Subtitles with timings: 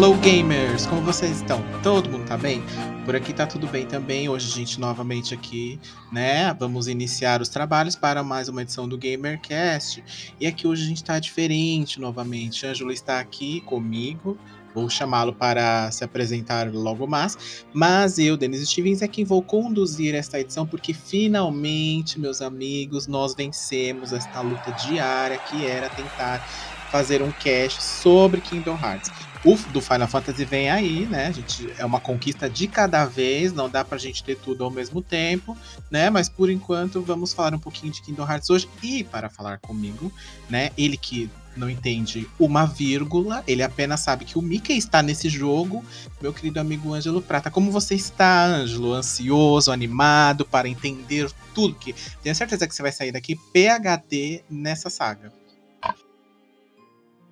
[0.00, 1.62] Hello gamers, como vocês estão?
[1.82, 2.62] Todo mundo tá bem?
[3.04, 4.30] Por aqui tá tudo bem também.
[4.30, 5.78] Hoje a gente novamente aqui,
[6.10, 6.54] né?
[6.54, 10.02] Vamos iniciar os trabalhos para mais uma edição do GamerCast.
[10.40, 12.66] E aqui hoje a gente tá diferente novamente.
[12.66, 14.38] Ângelo está aqui comigo.
[14.74, 17.66] Vou chamá-lo para se apresentar logo mais.
[17.70, 23.34] Mas eu, Denis Stevens, é quem vou conduzir esta edição, porque finalmente, meus amigos, nós
[23.34, 29.10] vencemos esta luta diária que era tentar fazer um cast sobre Kingdom Hearts.
[29.42, 31.28] O do Final Fantasy vem aí, né?
[31.28, 34.70] A gente, é uma conquista de cada vez, não dá pra gente ter tudo ao
[34.70, 35.56] mesmo tempo,
[35.90, 36.10] né?
[36.10, 38.68] Mas por enquanto vamos falar um pouquinho de Kingdom Hearts hoje.
[38.82, 40.12] E para falar comigo,
[40.50, 40.70] né?
[40.76, 45.84] Ele que não entende uma vírgula, ele apenas sabe que o Mickey está nesse jogo,
[46.20, 47.50] meu querido amigo Ângelo Prata.
[47.50, 48.92] Como você está, Ângelo?
[48.92, 51.94] Ansioso, animado para entender tudo que.
[52.22, 55.39] Tenho certeza que você vai sair daqui PHD nessa saga.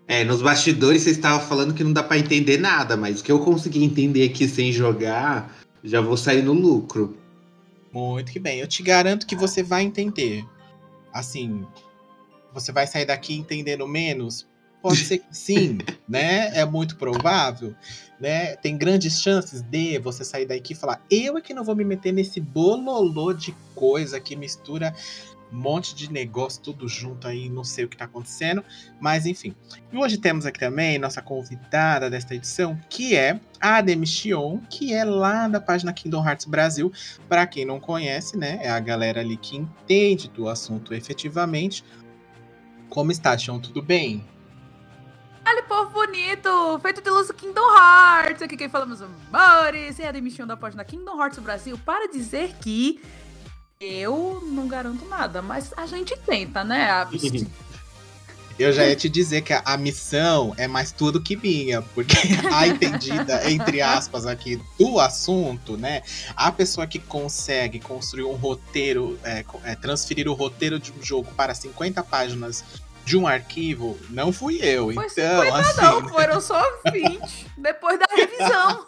[0.09, 3.31] É, nos bastidores você estava falando que não dá para entender nada, mas o que
[3.31, 7.15] eu consegui entender aqui sem jogar, já vou sair no lucro.
[7.93, 8.59] Muito que bem.
[8.59, 10.47] Eu te garanto que você vai entender.
[11.13, 11.63] Assim,
[12.55, 14.49] você vai sair daqui entendendo menos?
[14.81, 15.79] Pode ser que sim,
[16.09, 16.59] né?
[16.59, 17.75] É muito provável,
[18.19, 18.57] né?
[18.57, 21.85] Tem grandes chances de você sair daqui e falar: eu é que não vou me
[21.85, 24.95] meter nesse bololô de coisa que mistura
[25.51, 28.65] monte de negócio tudo junto aí, não sei o que tá acontecendo,
[29.01, 29.55] mas enfim.
[29.93, 34.93] E hoje temos aqui também nossa convidada desta edição, que é a Demi Chion, que
[34.93, 36.93] é lá da página Kingdom Hearts Brasil.
[37.29, 41.85] Para quem não conhece, né, é a galera ali que entende do assunto efetivamente.
[42.89, 43.59] Como está, Chion?
[43.59, 44.25] Tudo bem?
[45.47, 46.79] Olha, povo bonito!
[46.81, 48.43] Feito de luz do Kingdom Hearts!
[48.43, 49.99] Aqui quem fala, meus amores!
[49.99, 53.01] É a Demi Chion da página Kingdom Hearts Brasil para dizer que
[53.81, 56.89] eu não garanto nada, mas a gente tenta, né?
[58.59, 62.17] Eu já ia te dizer que a, missão é mais tudo que minha, porque
[62.53, 66.03] a entendida, entre aspas, aqui do assunto, né?
[66.35, 71.33] A pessoa que consegue construir um roteiro, é, é, transferir o roteiro de um jogo
[71.37, 72.65] para 50 páginas
[73.05, 74.93] de um arquivo, não fui eu.
[74.93, 75.81] Foi então, 50 assim.
[75.81, 76.61] Não, foram só
[76.93, 77.21] 20
[77.59, 78.87] depois da revisão.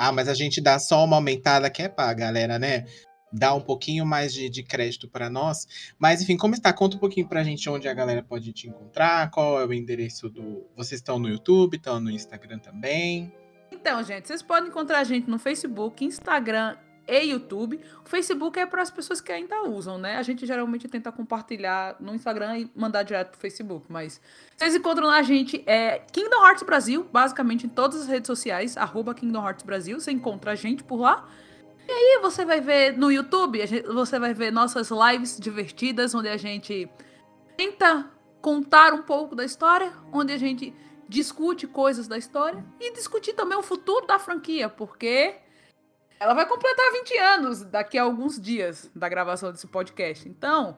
[0.00, 2.86] ah, mas a gente dá só uma aumentada que é pra galera, né?
[3.32, 5.66] Dar um pouquinho mais de, de crédito para nós.
[5.98, 6.72] Mas, enfim, como está?
[6.72, 9.72] Conta um pouquinho para a gente onde a galera pode te encontrar, qual é o
[9.72, 10.66] endereço do.
[10.76, 13.32] Vocês estão no YouTube, estão no Instagram também.
[13.70, 16.76] Então, gente, vocês podem encontrar a gente no Facebook, Instagram
[17.08, 17.80] e YouTube.
[18.04, 20.16] O Facebook é para as pessoas que ainda usam, né?
[20.16, 24.20] A gente geralmente tenta compartilhar no Instagram e mandar direto pro Facebook, mas
[24.56, 29.14] vocês encontram a gente é Kingdom Hearts Brasil, basicamente em todas as redes sociais, arroba
[29.14, 31.26] Kingdom Hearts Brasil, você encontra a gente por lá.
[31.88, 36.36] E aí você vai ver no YouTube, você vai ver nossas lives divertidas, onde a
[36.36, 36.86] gente
[37.56, 38.10] tenta
[38.42, 40.74] contar um pouco da história, onde a gente
[41.08, 45.36] discute coisas da história e discutir também o futuro da franquia, porque
[46.20, 50.28] ela vai completar 20 anos daqui a alguns dias da gravação desse podcast.
[50.28, 50.76] Então,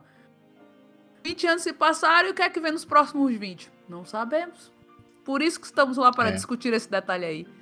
[1.24, 3.68] 20 anos se passaram e o que é que vem nos próximos 20?
[3.88, 4.70] Não sabemos.
[5.24, 6.32] Por isso que estamos lá para é.
[6.32, 7.59] discutir esse detalhe aí.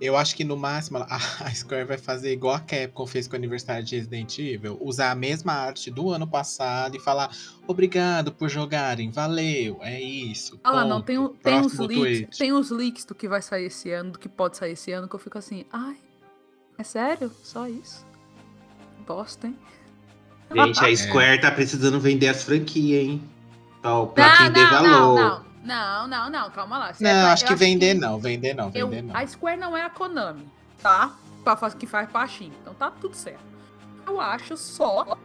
[0.00, 3.36] Eu acho que no máximo a Square vai fazer igual a Capcom fez com o
[3.36, 7.30] aniversário de Resident Evil, usar a mesma arte do ano passado e falar
[7.66, 10.60] obrigado por jogarem, valeu, é isso.
[10.62, 13.90] Ah lá, não, tem, tem uns leaks, tem uns leaks do que vai sair esse
[13.90, 15.96] ano, do que pode sair esse ano, que eu fico assim, ai,
[16.78, 17.32] é sério?
[17.42, 18.06] Só isso?
[19.06, 19.56] Bosta, hein?
[20.54, 21.40] Gente, a Square é.
[21.40, 23.22] tá precisando vender as franquias, hein?
[23.80, 24.88] Pra, pra não, quem não, valor.
[24.88, 25.45] Não, não.
[25.66, 26.92] Não, não, não, calma lá.
[27.00, 29.16] Não, é, acho que vender que não, vender não, vender eu, não.
[29.16, 30.48] A Square não é a Konami,
[30.80, 31.12] tá?
[31.42, 32.52] Pra fazer, que faz baixinho.
[32.62, 33.44] Então tá tudo certo.
[34.06, 35.18] Eu acho só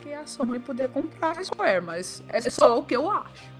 [0.00, 3.58] que a Sony poder comprar a Square, mas é só o que eu acho.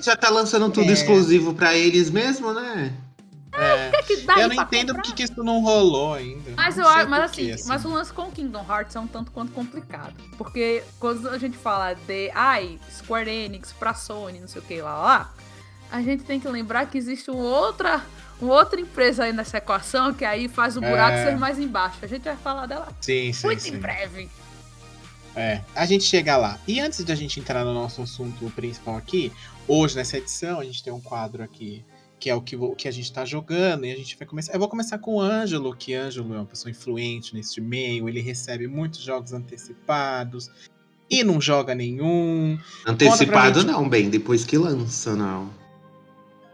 [0.00, 0.92] Já tá lançando tudo é.
[0.92, 2.96] exclusivo pra eles mesmo, né?
[3.58, 4.02] É, é.
[4.06, 6.52] que dá Eu não entendo porque que isso não rolou ainda.
[6.56, 7.68] Mas, eu, mas assim, assim.
[7.68, 10.14] mas o lance com o Kingdom Hearts é um tanto quanto complicado.
[10.36, 14.80] Porque quando a gente fala de ai, Square Enix pra Sony, não sei o que
[14.80, 15.34] lá, lá,
[15.90, 18.04] a gente tem que lembrar que existe uma outra,
[18.40, 21.24] uma outra empresa aí nessa equação que aí faz o buraco É.
[21.26, 21.98] ser mais embaixo.
[22.02, 23.74] A gente vai falar dela Sim, sim, muito sim.
[23.74, 24.28] em breve.
[25.34, 26.58] É, a gente chega lá.
[26.66, 29.32] E antes de a gente entrar no nosso assunto principal aqui,
[29.66, 31.84] hoje nessa edição a gente tem um quadro aqui
[32.18, 34.52] que é o que, que a gente tá jogando e a gente vai começar.
[34.52, 38.20] Eu vou começar com o Ângelo, que Ângelo é uma pessoa influente neste meio, ele
[38.20, 40.50] recebe muitos jogos antecipados
[41.10, 42.58] e não joga nenhum.
[42.86, 43.70] Antecipado gente.
[43.70, 45.50] não, bem, depois que lança, não.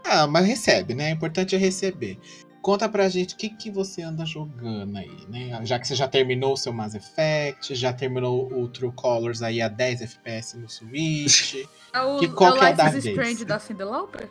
[0.04, 1.12] Ah, mas recebe, né?
[1.12, 2.18] O importante é receber.
[2.60, 5.60] Conta pra gente o que, que você anda jogando aí, né?
[5.64, 9.60] Já que você já terminou o seu Mass Effect, já terminou o True Colors aí
[9.60, 11.56] a 10 FPS no Switch.
[11.94, 13.06] É o, Que- qual é o que é a Life da is vez?
[13.06, 14.28] Strange da Lauper?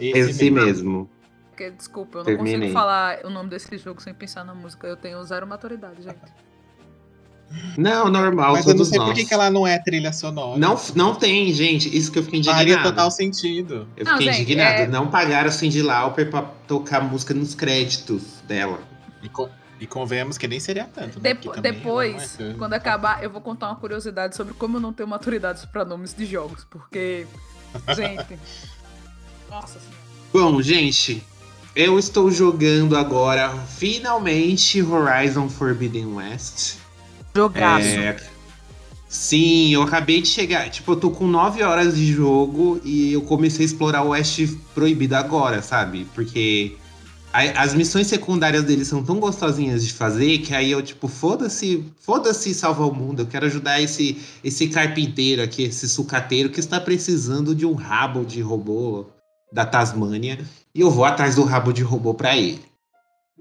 [0.00, 1.08] Esse mesmo.
[1.50, 2.54] Porque, desculpa, eu não Terminei.
[2.58, 4.86] consigo falar o nome desse jogo sem pensar na música.
[4.86, 6.16] Eu tenho zero maturidade, gente.
[7.76, 9.08] Não, normal, Mas eu não sei nós.
[9.08, 10.56] por que, que ela não é trilha sonora.
[10.56, 11.94] Não, não tem, gente.
[11.94, 12.88] Isso que eu fiquei Faria indignado.
[12.90, 13.88] total sentido.
[13.96, 14.82] Eu Não, fiquei gente, indignado.
[14.82, 18.78] é- Não pagaram a Cindy Lauper pra tocar música nos créditos dela.
[19.20, 19.50] E, co-
[19.80, 21.34] e convenhamos que nem seria tanto, né?
[21.34, 24.92] Depo- também depois, é quando acabar, eu vou contar uma curiosidade sobre como eu não
[24.92, 26.64] tenho maturidade para nomes de jogos.
[26.70, 27.26] Porque,
[27.96, 28.38] gente.
[29.50, 30.00] Nossa senhora.
[30.32, 31.22] Bom, gente,
[31.74, 36.76] eu estou jogando agora, finalmente, Horizon Forbidden West.
[37.34, 37.86] Jogaço.
[37.86, 38.16] É,
[39.08, 40.70] Sim, eu acabei de chegar.
[40.70, 44.46] Tipo, eu tô com 9 horas de jogo e eu comecei a explorar o Oeste
[44.72, 46.06] Proibido agora, sabe?
[46.14, 46.76] Porque
[47.32, 51.84] a- as missões secundárias dele são tão gostosinhas de fazer que aí eu, tipo, foda-se,
[52.00, 53.22] foda-se salvar o mundo.
[53.22, 58.24] Eu quero ajudar esse, esse carpinteiro aqui, esse sucateiro que está precisando de um rabo
[58.24, 59.06] de robô
[59.52, 60.38] da Tasmânia.
[60.74, 62.62] E eu vou atrás do rabo de robô pra ele.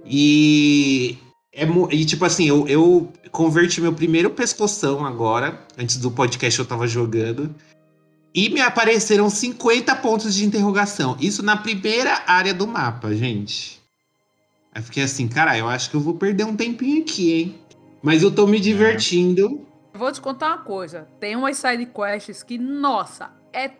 [0.05, 1.17] E
[1.53, 5.59] é e tipo assim, eu, eu converti meu primeiro pescoção agora.
[5.77, 7.53] Antes do podcast eu tava jogando.
[8.33, 11.17] E me apareceram 50 pontos de interrogação.
[11.19, 13.81] Isso na primeira área do mapa, gente.
[14.73, 17.55] Aí fiquei assim, cara, eu acho que eu vou perder um tempinho aqui, hein?
[18.01, 19.65] Mas eu tô me divertindo.
[19.93, 21.07] Eu vou te contar uma coisa.
[21.19, 23.71] Tem umas side quests que, nossa, é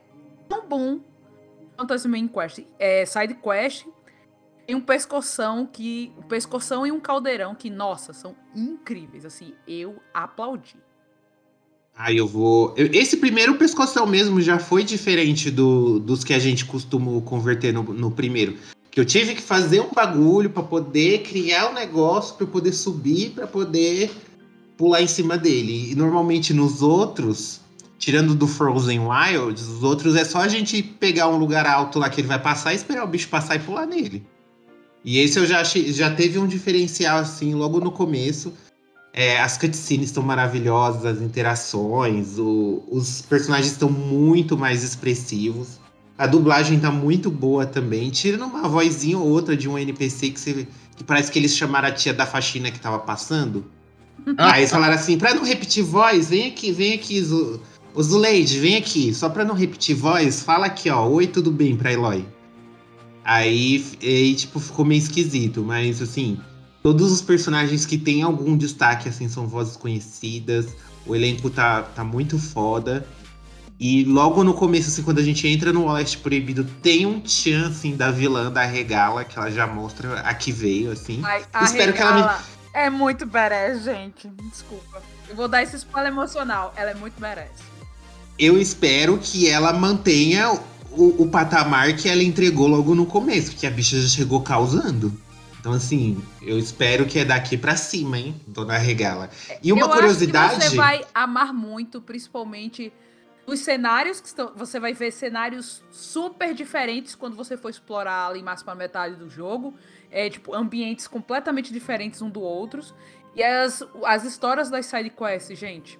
[0.50, 1.00] tão bom
[1.80, 2.66] quanto as main quests.
[2.78, 3.86] É side quest
[4.68, 6.12] e um pescoção que.
[6.18, 9.26] Um pescoção e um caldeirão que, nossa, são incríveis.
[9.26, 10.76] Assim, eu aplaudi.
[11.96, 12.74] Aí eu vou.
[12.78, 17.84] esse primeiro pescoção mesmo já foi diferente do, dos que a gente costuma converter no,
[17.84, 18.58] no primeiro.
[18.92, 23.32] Que eu tive que fazer um bagulho pra poder criar um negócio, eu poder subir,
[23.32, 24.12] pra poder
[24.78, 25.92] pular em cima dele.
[25.92, 27.59] E normalmente nos outros,
[28.00, 32.10] tirando do Frozen Wilds, os outros é só a gente pegar um lugar alto lá
[32.10, 34.26] que ele vai passar, esperar o bicho passar e pular nele.
[35.06, 38.54] E esse eu já achei, já teve um diferencial assim logo no começo.
[39.14, 45.80] É, as cutscenes estão maravilhosas, as interações, o- os personagens estão muito mais expressivos.
[46.18, 50.40] A dublagem tá muito boa também, tirando uma vozinha ou outra de um NPC que,
[50.40, 53.66] você- que parece que eles chamaram a tia da faxina que tava passando.
[54.38, 57.60] Aí eles falaram assim, pra não repetir voz, vem aqui, vem aqui, Zu-
[57.94, 59.14] o Zuleide, vem aqui.
[59.14, 62.26] Só pra não repetir voz, fala aqui, ó, oi, tudo bem pra Eloy.
[63.24, 66.40] Aí, aí, tipo, ficou meio esquisito, mas assim,
[66.82, 70.68] todos os personagens que têm algum destaque, assim, são vozes conhecidas.
[71.06, 73.06] O elenco tá, tá muito foda.
[73.80, 77.68] E logo no começo, assim, quando a gente entra no Oeste Proibido, tem um tchan,
[77.68, 81.22] assim, da vilã da Regala, que ela já mostra a que veio, assim.
[81.24, 82.44] Ai, Espero que ela me- Regala
[82.74, 84.28] É muito badass, gente.
[84.52, 85.02] Desculpa.
[85.30, 86.74] Eu vou dar esse spoiler emocional.
[86.76, 87.50] Ela é muito badass.
[88.40, 90.52] Eu espero que ela mantenha
[90.92, 95.12] o, o patamar que ela entregou logo no começo, porque a bicha já chegou causando.
[95.60, 99.30] Então, assim, eu espero que é daqui pra cima, hein, Dona Regala.
[99.62, 100.56] E uma Eu curiosidade.
[100.56, 102.94] Acho que você vai amar muito, principalmente
[103.46, 104.54] os cenários que estão.
[104.56, 109.30] Você vai ver cenários super diferentes quando você for explorar ali mais pra metade do
[109.30, 109.74] jogo.
[110.10, 112.96] É, tipo, ambientes completamente diferentes um do outros.
[113.36, 116.00] E as, as histórias das side quests, gente.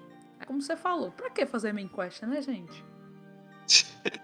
[0.50, 2.84] Como você falou, pra que fazer main quest, né, gente?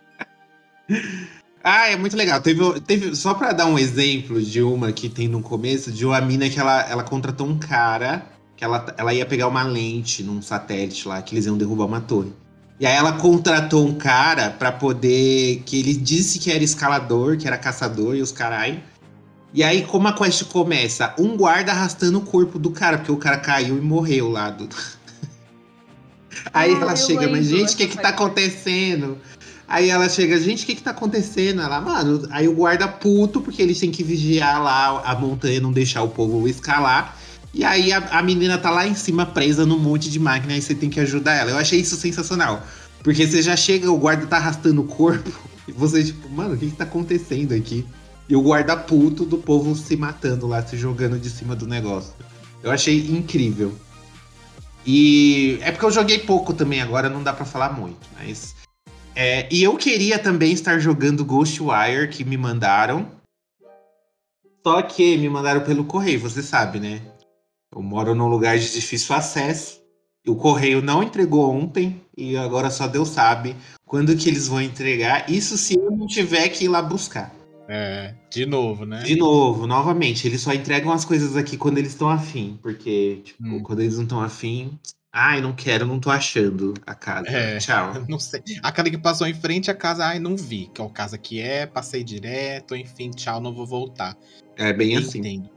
[1.67, 2.39] Ah, é muito legal.
[2.41, 6.21] Teve, teve só pra dar um exemplo de uma que tem no começo, de uma
[6.21, 8.23] mina que ela, ela contratou um cara
[8.55, 12.01] que ela, ela ia pegar uma lente num satélite lá, que eles iam derrubar uma
[12.01, 12.31] torre.
[12.79, 15.63] E aí ela contratou um cara pra poder.
[15.65, 18.83] que ele disse que era escalador, que era caçador e os carai.
[19.51, 21.15] E aí, como a quest começa?
[21.17, 24.51] Um guarda arrastando o corpo do cara, porque o cara caiu e morreu lá.
[24.51, 24.69] Do...
[26.53, 29.17] aí Ah, ela chega, mas gente, o que que tá acontecendo?
[29.67, 31.61] Aí ela chega, gente, o que que tá acontecendo?
[31.61, 35.71] Ela, mano, aí o guarda puto, porque eles têm que vigiar lá a montanha, não
[35.71, 37.17] deixar o povo escalar.
[37.53, 40.61] E aí a, a menina tá lá em cima, presa num monte de máquina, aí
[40.61, 41.51] você tem que ajudar ela.
[41.51, 42.65] Eu achei isso sensacional.
[43.01, 45.31] Porque você já chega, o guarda tá arrastando o corpo,
[45.67, 47.85] e você, tipo, mano, o que que tá acontecendo aqui?
[48.27, 52.13] E o guarda puto do povo se matando lá, se jogando de cima do negócio.
[52.61, 53.73] Eu achei incrível.
[54.85, 58.55] E é porque eu joguei pouco também, agora não dá pra falar muito, mas.
[59.15, 63.09] É, e eu queria também estar jogando Ghostwire, que me mandaram.
[64.63, 67.01] Só que me mandaram pelo correio, você sabe, né?
[67.73, 69.81] Eu moro num lugar de difícil acesso.
[70.27, 75.29] O correio não entregou ontem e agora só Deus sabe quando que eles vão entregar.
[75.29, 77.31] Isso se eu não tiver que ir lá buscar.
[77.67, 79.01] É, de novo, né?
[79.03, 82.59] De novo, novamente, eles só entregam as coisas aqui quando eles estão afim.
[82.61, 83.63] Porque, tipo, Hum.
[83.63, 84.79] quando eles não estão afim.
[85.17, 87.29] Ai, não quero, não tô achando a casa.
[87.29, 87.57] É.
[87.57, 87.93] Tchau.
[88.09, 88.41] Não sei.
[88.61, 90.69] Aquela que passou em frente à casa, ai, não vi.
[90.73, 94.13] Que é o casa que é, passei direto, enfim, tchau, não vou voltar.
[94.57, 95.49] É bem assim.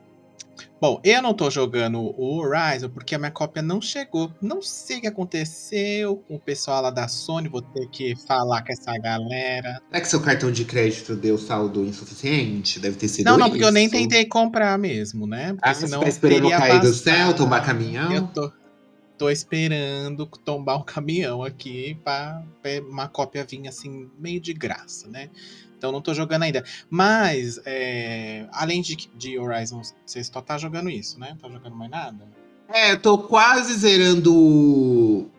[0.81, 4.33] Bom, eu não tô jogando o Horizon porque a minha cópia não chegou.
[4.41, 7.49] Não sei o que aconteceu com o pessoal lá da Sony.
[7.49, 9.81] Vou ter que falar com essa galera.
[9.89, 12.79] Será que seu cartão de crédito deu saldo insuficiente?
[12.79, 15.55] Deve ter sido Não, não, porque eu nem tentei comprar mesmo, né?
[15.55, 18.13] Porque Ah, você senão tá esperando cair do céu, tombar caminhão?
[18.13, 18.53] Eu tô,
[19.19, 25.09] tô esperando tombar um caminhão aqui pra pra uma cópia vir assim, meio de graça,
[25.09, 25.29] né?
[25.79, 26.65] Então não tô jogando ainda.
[26.91, 31.29] Mas, é, além de, de Horizon, você só tá jogando isso, né?
[31.31, 32.27] Não tá jogando mais nada?
[32.69, 35.31] É, eu tô quase zerando o,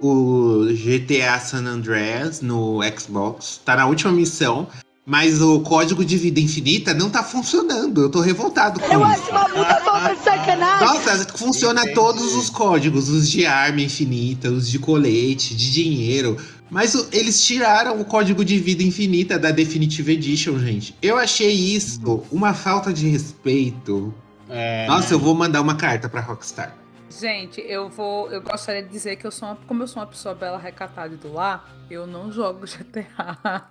[0.00, 3.60] o GTA San Andreas no Xbox.
[3.64, 4.68] Tá na última missão.
[5.06, 8.00] Mas o código de vida infinita não tá funcionando.
[8.02, 9.20] Eu tô revoltado com Eu isso.
[9.20, 10.86] acho uma puta falta de sacanagem.
[10.86, 11.94] Nossa, funciona Entendi.
[11.94, 16.38] todos os códigos, os de arma infinita, os de colete, de dinheiro.
[16.70, 20.96] Mas o- eles tiraram o código de vida infinita da Definitive Edition, gente.
[21.02, 24.12] Eu achei isso uma falta de respeito.
[24.48, 26.74] É, Nossa, eu vou mandar uma carta pra Rockstar.
[27.20, 28.30] Gente, eu vou.
[28.30, 31.14] Eu gostaria de dizer que eu sou uma, como eu sou uma pessoa bela, recatada
[31.14, 33.68] e do lar, eu não jogo GTA.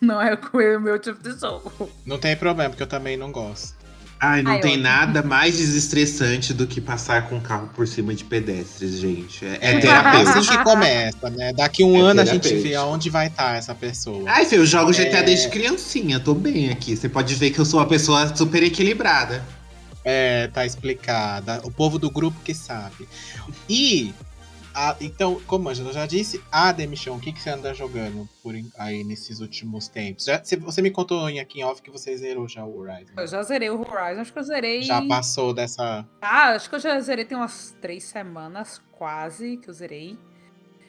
[0.00, 1.90] Não é com o meu tipo de jogo.
[2.04, 3.76] Não tem problema, porque eu também não gosto.
[4.22, 8.14] Ai, não Ai, tem nada mais desestressante do que passar com o carro por cima
[8.14, 9.44] de pedestres, gente.
[9.46, 10.38] É, é É terapêutico.
[10.38, 11.52] assim que começa, né?
[11.54, 14.24] Daqui um É ano a gente vê aonde vai estar essa pessoa.
[14.28, 15.22] Ai, filho, eu jogo GTA É.
[15.22, 16.94] desde criancinha, tô bem aqui.
[16.96, 19.42] Você pode ver que eu sou uma pessoa super equilibrada.
[20.04, 21.60] É, tá explicada.
[21.64, 23.08] O povo do grupo que sabe.
[23.68, 24.12] E,
[25.00, 28.54] então, como a Angela já disse, a Demichon, o que, que você anda jogando por
[28.78, 30.24] aí nesses últimos tempos?
[30.24, 33.12] Já, você, me contou em aqui em off que você zerou já o Horizon.
[33.16, 34.82] Eu já zerei o Horizon, acho que eu zerei.
[34.82, 36.06] Já passou dessa.
[36.20, 40.18] Ah, acho que eu já zerei tem umas três semanas, quase, que eu zerei.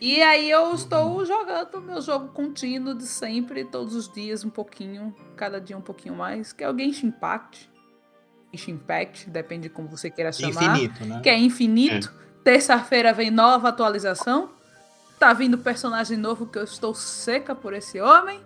[0.01, 4.49] E aí eu estou jogando o meu jogo contínuo de sempre, todos os dias um
[4.49, 7.69] pouquinho, cada dia um pouquinho mais, que é o Genshin Impact.
[8.51, 10.75] Genshin Impact, depende de como você queira chamar.
[10.75, 11.21] Infinito, né?
[11.21, 12.11] Que é infinito.
[12.43, 14.49] Terça-feira vem nova atualização.
[15.19, 18.39] Tá vindo personagem novo que eu estou seca por esse homem.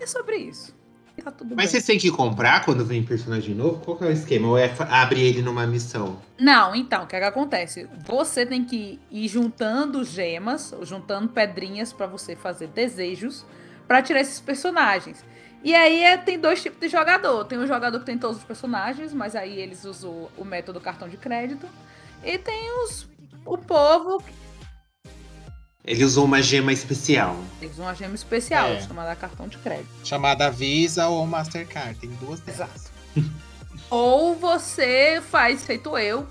[0.00, 0.76] É sobre isso.
[1.22, 1.66] Tá tudo Mas bem.
[1.66, 3.80] vocês têm que comprar quando vem personagem novo?
[3.84, 4.48] Qual que é o esquema?
[4.48, 6.16] Ou é abre ele numa missão?
[6.38, 7.88] Não, então, o que, é que acontece?
[8.06, 13.44] Você tem que ir juntando gemas, ou juntando pedrinhas pra você fazer desejos
[13.88, 15.24] pra tirar esses personagens.
[15.64, 17.44] E aí é- tem dois tipos de jogador.
[17.46, 21.08] Tem um jogador que tem todos os personagens, mas aí eles usam o método cartão
[21.08, 21.66] de crédito.
[22.24, 23.08] E tem os
[23.52, 24.22] o povo
[25.84, 27.36] Ele usou uma gema especial.
[27.60, 28.82] tem uma gema especial, É.
[28.82, 29.88] chamada cartão de crédito.
[30.04, 31.98] Chamada Visa ou Mastercard.
[31.98, 32.66] Tem duas dessas.
[32.66, 32.90] Exato.
[33.90, 36.26] Ou você faz feito eu,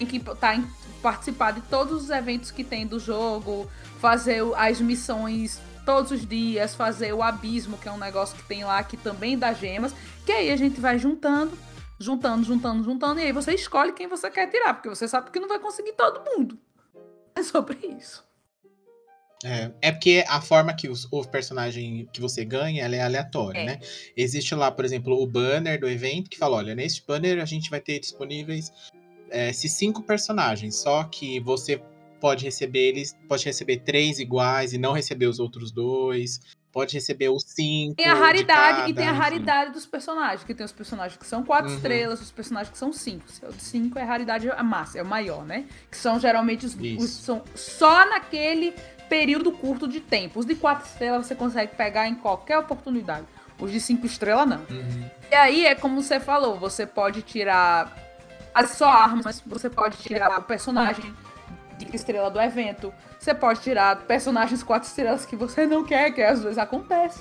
[0.00, 0.66] em que tá em,
[1.02, 6.26] participar de todos os eventos que tem do jogo, fazer o- as missões todos os
[6.26, 9.94] dias, fazer o abismo, que é um negócio que tem lá que também dá gemas,
[10.24, 11.52] que aí a gente vai juntando,
[11.98, 15.40] juntando, juntando, juntando, e aí você escolhe quem você quer tirar, porque você sabe que
[15.40, 16.58] não vai conseguir todo mundo.
[17.34, 18.24] É sobre isso.
[19.44, 23.58] É, é porque a forma que os- o personagem que você ganha ela é aleatória,
[23.60, 23.64] É.
[23.66, 23.80] né?
[24.16, 27.68] Existe lá, por exemplo, o banner do evento que fala: olha, neste banner a gente
[27.68, 28.72] vai ter disponíveis
[29.30, 31.82] é, esses cinco personagens, só que você
[32.20, 36.40] pode receber eles, pode receber três iguais e não receber os outros dois,
[36.74, 37.94] pode receber os cinco.
[37.94, 39.18] Tem a de raridade cada, e tem a enfim.
[39.20, 41.76] raridade dos personagens, que tem os personagens que são quatro Uhum.
[41.76, 43.30] estrelas, os personagens que são cinco.
[43.30, 45.64] Se é o de cinco é a raridade a massa, é o maior, né?
[45.90, 48.74] Que são geralmente os, os- são só naquele
[49.08, 50.40] período curto de tempo.
[50.40, 53.26] Os de quatro estrelas você consegue pegar em qualquer oportunidade.
[53.58, 54.58] Os de cinco estrelas não.
[54.68, 55.10] Uhum.
[55.30, 57.96] E aí é como você falou, você pode tirar
[58.52, 61.14] as só armas, você pode tirar o personagem
[61.92, 62.92] estrela do evento.
[63.18, 67.20] Você pode tirar personagens quatro estrelas que você não quer, que às vezes acontece.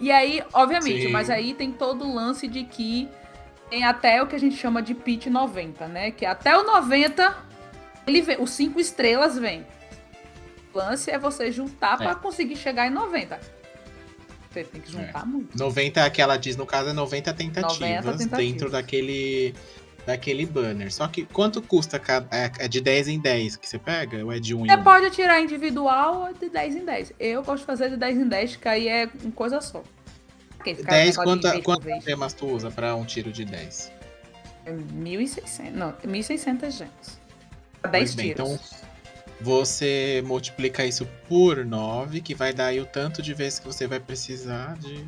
[0.00, 1.12] E aí, obviamente, Sim.
[1.12, 3.08] mas aí tem todo o lance de que
[3.68, 6.10] tem até o que a gente chama de pitch 90, né?
[6.10, 7.36] Que até o 90,
[8.06, 9.66] ele vem, os cinco estrelas vêm.
[10.72, 12.04] O lance é você juntar É.
[12.04, 13.38] pra conseguir chegar em 90.
[14.50, 15.56] Você tem que juntar muito.
[15.58, 18.38] 90 é que ela diz, no caso, é 90 tentativas, 90 tentativas.
[18.38, 19.54] dentro daquele
[20.08, 20.90] daquele banner.
[20.90, 22.26] Só que quanto custa cada.
[22.34, 24.24] É, é de 10 em 10 que você pega?
[24.24, 24.82] Ou é de 1 em Você 1?
[24.82, 27.12] pode tirar individual ou de 10 em 10.
[27.20, 29.82] Eu gosto de fazer de 10 em 10, que aí é uma coisa só.
[30.56, 33.92] Porque ficar 10, negócio de quanta, quantas gemas tu usa pra um tiro de 10?
[34.64, 35.70] É 1.600.
[35.72, 37.20] Não, 1.600 gems.
[37.82, 38.50] Pra Pois 10 bem, tiros.
[38.50, 38.58] então
[39.40, 43.86] você multiplica isso por 9, que vai dar aí o tanto de vezes que você
[43.86, 45.04] vai precisar de.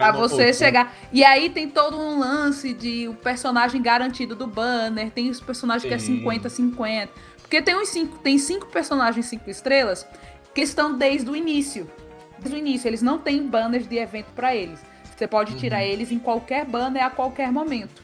[0.00, 0.94] Pra você ou- chegar.
[1.12, 5.10] E aí tem todo um lance de o personagem garantido do banner.
[5.10, 6.22] Tem os personagens que é Sim.
[6.22, 7.08] 50-50.
[7.42, 10.06] Porque tem uns cinco, tem cinco personagens 5 estrelas
[10.54, 11.90] que estão desde o início.
[12.38, 12.88] Desde o início.
[12.88, 14.80] Eles não têm banners de evento pra eles.
[15.16, 15.84] Você pode tirar Uhum.
[15.88, 18.02] eles em qualquer banner a qualquer momento.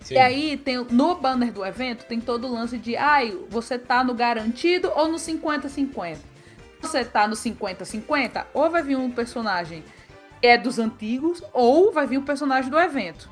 [0.00, 0.14] Sim.
[0.14, 4.02] E aí, tem, no banner do evento, tem todo o lance de, ai, você tá
[4.04, 6.18] no garantido ou no 50-50.
[6.80, 9.82] Você tá no 50-50, ou vai vir um personagem
[10.42, 13.28] é dos antigos, ou vai vir um personagem do evento.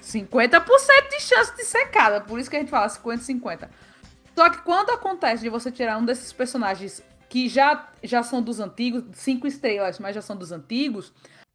[0.00, 0.64] 50%
[1.10, 3.68] de chance de ser cada, por isso que a gente fala 50-50.
[4.36, 8.60] Só que quando acontece de você tirar um desses personagens que já, já são dos
[8.60, 11.12] antigos, cinco estrelas, mas já são dos antigos,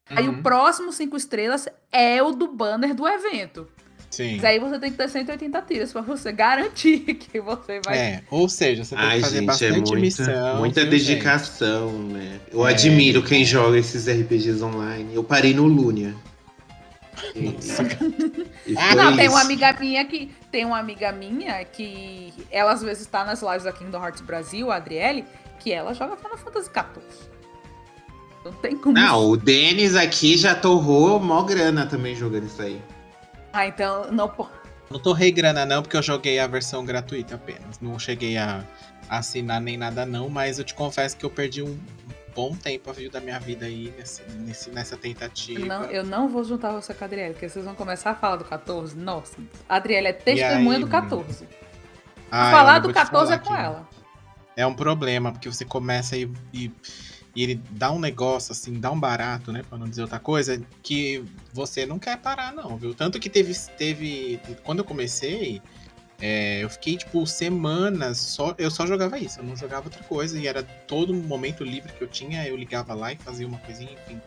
[0.09, 0.39] aí Uhum.
[0.39, 3.67] o próximo cinco estrelas é o do banner do evento.
[4.13, 4.35] Sim.
[4.35, 7.97] Mas aí você tem que ter 180 tiros pra você garantir que você vai.
[7.97, 10.57] É, ou seja, você tem Ai, que fazer gente, é bastante muita, missão.
[10.59, 12.39] muita dedicação, né?
[12.51, 12.69] Eu É.
[12.69, 15.15] admiro quem joga esses RPGs online.
[15.15, 16.13] Eu parei no Lunia.
[17.33, 17.39] E,
[18.67, 19.33] e Ah, não, tem isso.
[19.33, 20.29] uma amiga minha que.
[20.51, 22.31] Tem uma amiga minha que.
[22.51, 25.25] Ela às vezes tá nas lives da Kingdom Hearts Brasil, a Adriele,
[25.59, 27.29] que ela joga Final Fantasy XIV.
[28.45, 28.93] Não tem como.
[28.93, 32.79] Não, o Denis aqui já torrou mó grana também jogando isso aí.
[33.53, 34.27] Ah, então não
[34.89, 37.79] Não torrei grana não, porque eu joguei a versão gratuita apenas.
[37.79, 38.63] Não cheguei a
[39.07, 41.79] assinar nem nada não, mas eu te confesso que eu perdi um
[42.35, 45.65] bom tempo a vida da minha vida aí nesse, nesse- nessa tentativa.
[45.65, 48.37] Não, eu não vou juntar você com a Adriele, porque vocês vão começar a falar
[48.37, 48.97] do 14.
[48.97, 49.37] Nossa,
[49.69, 51.47] a Adriele é testemunha aí, do 14.
[52.31, 53.89] Ai, falar do vou te 14 é falar com que ela.
[54.57, 56.71] É um problema, porque você começa e, e,
[57.35, 59.63] e ele dá um negócio, assim, dá um barato, né?
[59.67, 62.93] Pra não dizer outra coisa, que você não quer parar, não, viu?
[62.93, 63.53] Tanto que teve.
[63.77, 65.61] teve quando eu comecei,
[66.21, 68.53] é, eu fiquei, tipo, semanas só.
[68.57, 70.37] Eu só jogava isso, eu não jogava outra coisa.
[70.37, 73.91] E era todo momento livre que eu tinha, eu ligava lá e fazia uma coisinha,
[73.91, 74.21] enfim.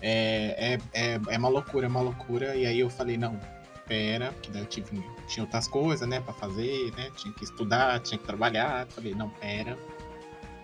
[0.00, 2.54] É, é, é, é uma loucura, é uma loucura.
[2.54, 3.40] E aí eu falei, não,
[3.88, 7.10] pera, porque daí eu tive, tinha outras coisas, né, pra fazer, né?
[7.16, 8.86] Tinha que estudar, tinha que trabalhar.
[8.86, 9.76] Falei, não, pera.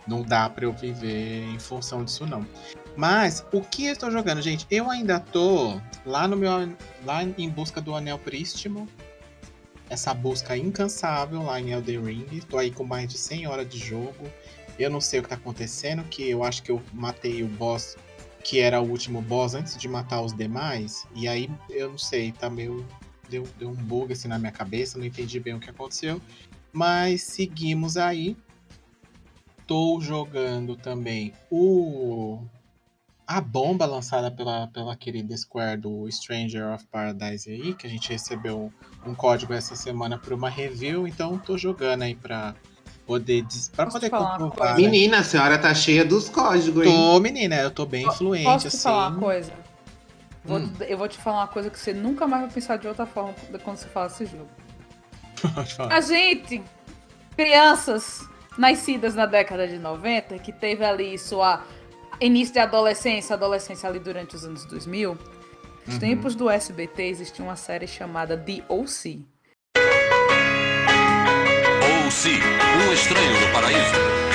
[0.06, 2.46] Não dá pra eu viver em função disso, não.
[2.96, 4.66] Mas o que eu estou jogando, gente?
[4.70, 6.50] Eu ainda tô lá no meu.
[7.04, 8.88] lá em busca do Anel Prístimo.
[9.88, 12.40] Essa busca incansável lá em Elden Ring.
[12.48, 14.30] Tô aí com mais de 100 horas de jogo.
[14.78, 17.96] Eu não sei o que tá acontecendo, que eu acho que eu matei o boss
[18.46, 21.04] que era o último boss antes de matar os demais.
[21.16, 22.86] E aí eu não sei, tá meio.
[23.28, 26.22] Deu, deu um bug assim na minha cabeça, não entendi bem o que aconteceu.
[26.72, 28.36] Mas seguimos aí.
[29.66, 32.40] Tô jogando também o.
[33.26, 38.08] A bomba lançada pela, pela querida Square do Stranger of Paradise aí, que a gente
[38.08, 38.72] recebeu
[39.04, 42.54] um código essa semana para uma review, então tô jogando aí pra
[43.04, 44.76] poder, Posso poder comprovar.
[44.76, 44.82] né?
[44.82, 46.92] Menina, a senhora tá cheia dos códigos, hein?
[46.92, 48.82] Tô, menina, eu tô bem influente, Posso te assim.
[48.84, 49.52] falar uma coisa?
[50.44, 50.72] Vou Hum.
[50.88, 53.34] eu vou te falar uma coisa que você nunca mais vai pensar de outra forma
[53.64, 54.48] quando você fala desse jogo.
[55.52, 55.96] Pode falar.
[55.96, 56.62] A gente,
[57.36, 58.20] crianças
[58.56, 61.62] nascidas na década de 90, que teve ali sua
[62.20, 65.18] início de adolescência, adolescência ali durante os anos 2000,
[65.86, 66.00] nos Uhum.
[66.00, 69.20] tempos do SBT existia uma série chamada The O.C.
[72.10, 74.26] Se um estranho no paraíso.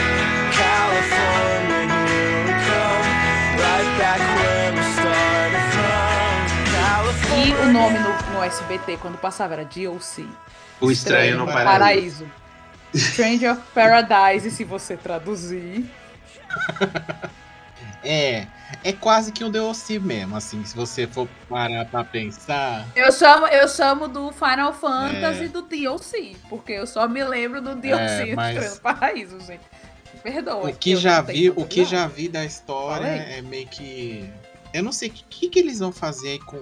[7.44, 10.26] E o nome no, no SBT, quando passava, era D.O.C.
[10.80, 11.72] O estranho no paraíso.
[11.72, 12.41] Paraíso.
[12.96, 15.86] Stranger of Paradise, se você traduzir.
[18.04, 18.48] É,
[18.84, 22.88] é quase que um DLC mesmo, assim, se você for parar pra pensar.
[22.96, 25.48] Eu chamo, eu chamo do Final Fantasy É.
[25.48, 29.62] do DLC, porque eu só me lembro do DLC É, mas- no Paraíso, gente.
[30.24, 30.70] Perdoa.
[30.70, 33.38] O que já vi, o que já vi da história Falei.
[33.38, 34.28] é meio que.
[34.74, 36.60] Eu não sei o que, que, que eles vão fazer com.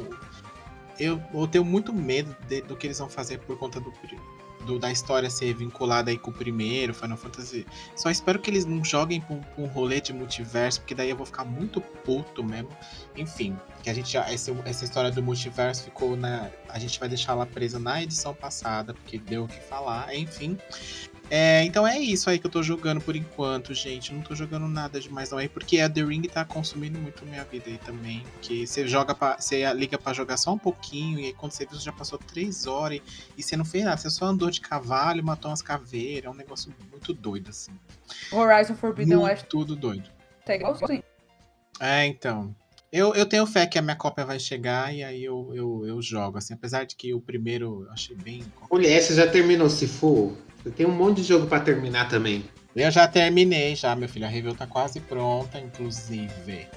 [1.00, 3.94] Eu, eu tenho muito medo de- do que eles vão fazer por conta do.
[4.66, 7.66] Do- da história ser vinculada aí com o primeiro, Final Fantasy.
[7.96, 11.26] Só espero que eles não joguem pra um, rolê de multiverso, porque daí eu vou
[11.26, 12.70] ficar muito puto mesmo.
[13.16, 14.32] Enfim, que a gente já.
[14.32, 16.50] Esse, essa história do multiverso ficou na.
[16.68, 20.58] A gente vai deixar ela presa na edição passada, porque deu o que falar, enfim.
[21.32, 24.14] É, então é isso aí que eu tô jogando por enquanto, gente.
[24.14, 27.44] Não tô jogando nada demais não aí, porque a The Ring tá consumindo muito minha
[27.44, 28.24] vida aí também.
[28.34, 31.66] Porque você joga pra, você liga pra jogar só um pouquinho, e aí quando você
[31.66, 33.00] viu, você já passou três horas
[33.38, 33.98] e, você não fez nada.
[33.98, 36.26] Você só andou de cavalo e matou umas caveiras.
[36.26, 37.72] É um negócio muito doido, assim.
[38.32, 40.10] Horizon Forbidden West Muito tudo doido.
[40.46, 41.04] tá igualzinho.
[41.80, 42.56] É, então.
[42.92, 46.02] Eu, eu tenho fé que a minha cópia vai chegar e aí eu, eu, eu
[46.02, 46.56] jogo, assim.
[46.56, 48.44] Apesar de que o primeiro eu achei bem.
[48.72, 50.36] Mulher, você já terminou se for?
[50.70, 52.44] Você tem um monte de jogo pra terminar também.
[52.76, 54.26] Eu já terminei, já, meu filho.
[54.26, 56.68] A review tá quase pronta, inclusive.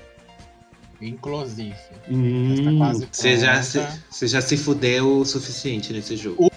[1.00, 1.74] Inclusive.
[2.08, 4.04] Hum, quase você, já se, pronta.
[4.10, 6.50] você já se fudeu o suficiente nesse jogo.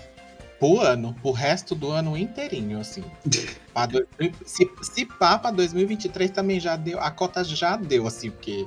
[0.60, 3.04] Pro ano, pro resto do ano inteirinho, assim.
[3.74, 4.06] Pra dois-
[4.46, 6.98] se, se pá, pra 2023 também já deu.
[7.02, 8.66] A cota já deu, assim, porque.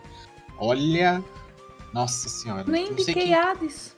[0.58, 1.24] Olha.
[1.94, 2.64] Nossa senhora.
[2.70, 3.96] Nem quem- Hades.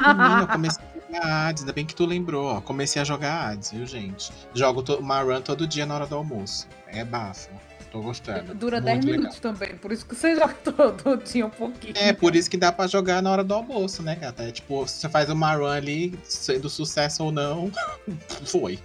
[0.00, 2.60] Menina, eu comecei a jogar Hades, ainda bem que tu lembrou, ó.
[2.60, 4.32] Comecei a jogar Hades, viu, gente?
[4.54, 6.66] Jogo uma run todo dia na hora do almoço.
[6.86, 7.50] É bafo.
[7.90, 8.54] Tô gostando.
[8.54, 9.18] Dura Muito 10 legal.
[9.20, 11.94] minutos também, por isso que você joga todo dia um pouquinho.
[11.96, 14.44] É, por isso que dá pra jogar na hora do almoço, né, gata?
[14.44, 17.70] É tipo, você faz uma run ali, sendo sucesso ou não,
[18.46, 18.78] foi.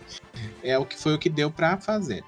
[0.64, 2.24] É o que foi o que deu pra fazer.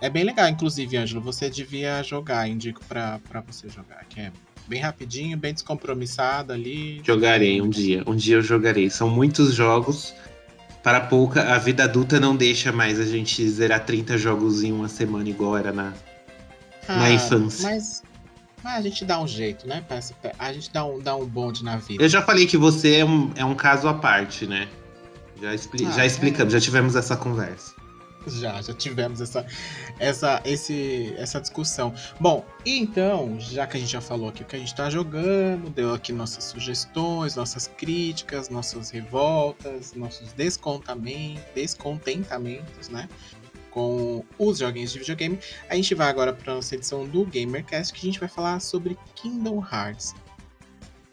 [0.00, 4.32] É bem legal, inclusive, Ângelo, você devia jogar, indico pra, pra você jogar, que é
[4.68, 7.00] bem rapidinho, bem descompromissado ali.
[7.04, 8.02] Jogarei um dia.
[8.06, 8.90] Um dia eu jogarei.
[8.90, 10.14] São muitos jogos.
[10.82, 14.88] Para pouca, a vida adulta não deixa mais a gente zerar 30 jogos em uma
[14.88, 15.92] semana, igual era na.
[16.88, 17.68] Na infância.
[17.68, 18.02] Ah, Mas,
[18.62, 19.84] mas a gente dá um jeito, né?
[20.38, 22.00] A gente dá um, dá um bonde na vida.
[22.04, 24.68] Eu já falei que você é um, é um caso à parte, né?
[25.42, 26.06] Já, expli Ah, já é.
[26.06, 27.74] explicamos, já tivemos essa conversa.
[28.36, 29.46] Já, já tivemos essa,
[29.98, 31.94] essa, esse, essa discussão.
[32.20, 35.70] Bom, então, já que a gente já falou aqui o que a gente tá jogando,
[35.70, 43.08] deu aqui nossas sugestões, nossas críticas, nossas revoltas, nossos descontentamentos, né?
[43.70, 45.38] Com os joguinhos de videogame.
[45.68, 48.98] A gente vai agora para nossa edição do GamerCast, que a gente vai falar sobre
[49.14, 50.14] Kingdom Hearts.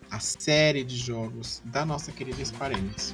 [0.10, 3.14] A série de jogos da nossa querida Square Enix.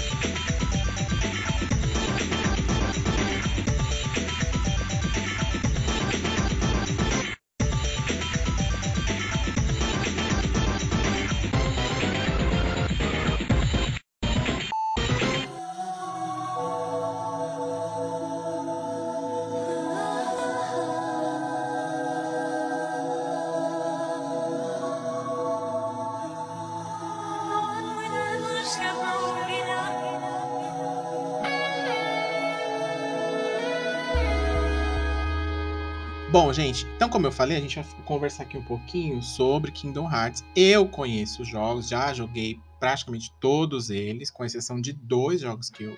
[36.51, 40.11] Bom, gente, então como eu falei, a gente vai conversar aqui um pouquinho sobre Kingdom
[40.11, 40.43] Hearts.
[40.53, 45.83] Eu conheço os jogos, já joguei praticamente todos eles, com exceção de dois jogos que
[45.85, 45.97] eu,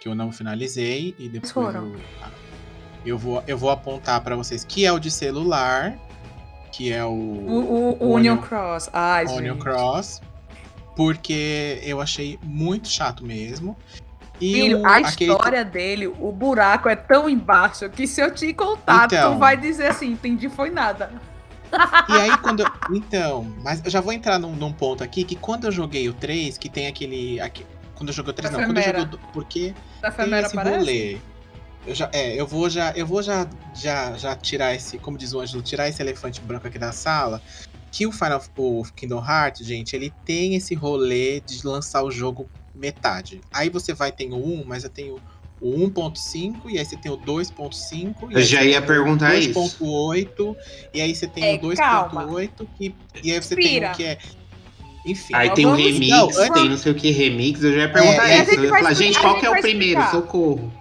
[0.00, 1.14] que eu não finalizei.
[1.18, 1.92] E depois foram?
[1.92, 2.00] eu,
[3.04, 5.98] eu, vou, eu vou apontar pra vocês que é o de celular,
[6.72, 8.88] que é o, O, o, o Onion- Cross.
[8.94, 9.58] Ai, Onion gente.
[9.62, 10.22] Cross,
[10.96, 13.76] porque eu achei muito chato mesmo.
[14.40, 18.32] E Filho, o- a aquele- história dele, o buraco é tão embaixo que se eu
[18.32, 19.34] te contar, Então.
[19.34, 21.10] tu vai dizer assim, entendi foi nada.
[22.08, 22.60] E aí, quando.
[22.60, 26.08] eu- Então, mas eu já vou entrar num, num ponto aqui que quando eu joguei
[26.08, 27.40] o 3, que tem aquele.
[27.40, 29.18] aqui- quando eu joguei o 3, não, quando eu joguei o.
[29.32, 30.78] Porque Da tem Femera esse aparece?
[30.78, 31.18] rolê.
[31.86, 35.32] Eu já, é, eu vou já, eu vou já, já, já tirar esse, como diz
[35.32, 37.40] o Ângelo, tirar esse elefante branco aqui da sala.
[37.92, 42.48] Que o Final o Kingdom Hearts, gente, ele tem esse rolê de lançar o jogo
[42.80, 43.40] metade.
[43.52, 45.16] Aí você vai tem o 1, mas eu tenho
[45.60, 49.34] o 1.5 e aí você tem o 2.5 e Eu já ia tem o perguntar
[49.34, 49.52] isso.
[49.52, 50.56] 2.8
[50.94, 52.26] e aí você tem É, o 2.8 calma.
[52.78, 54.18] que e aí você tem o que é
[55.06, 55.34] enfim.
[55.34, 57.78] Aí tem um vamos- remix, não, tem antes- não sei o que remix, eu já
[57.78, 58.50] ia perguntar É, é, isso.
[58.50, 60.00] a Eu ia falar, gente, qual que é o primeiro?
[60.00, 60.10] explicar.
[60.10, 60.72] Socorro.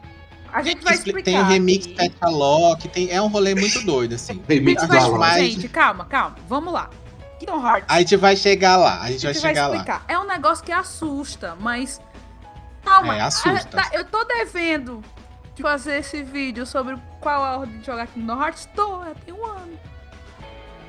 [0.52, 1.32] A gente vai Expli- explicar.
[1.32, 1.86] Tem o remix.
[1.88, 4.42] Petalog, tem é um rolê muito doido assim.
[4.50, 5.18] Remix Alan.
[5.18, 6.36] mais- Gente, calma, calma.
[6.50, 6.90] Vamos lá.
[7.39, 7.86] Kingdom Hearts.
[7.88, 10.02] A gente vai chegar lá, a gente, a vai gente vai chegar lá.
[10.08, 12.02] É um negócio que assusta, mas.
[12.84, 13.15] Calma.
[13.15, 13.78] É, assusta.
[13.78, 15.04] Tá, eu tô devendo
[15.56, 18.67] de fazer esse vídeo sobre qual a ordem de jogar Kingdom Hearts.
[18.75, 19.80] Tô, já tem um ano.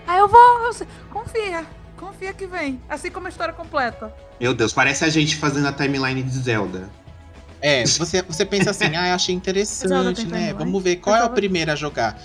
[0.06, 0.64] Aí eu vou.
[0.64, 1.64] eu sei- confia.
[1.96, 2.80] Confia que vem.
[2.88, 4.12] Assim como a história completa.
[4.40, 6.88] Meu Deus, parece a gente fazendo a timeline de Zelda.
[7.60, 10.14] É, você, você pensa assim, ah, eu achei interessante, né?
[10.14, 10.52] timeline?
[10.54, 12.18] Vamos ver qual é o primeiro a jogar.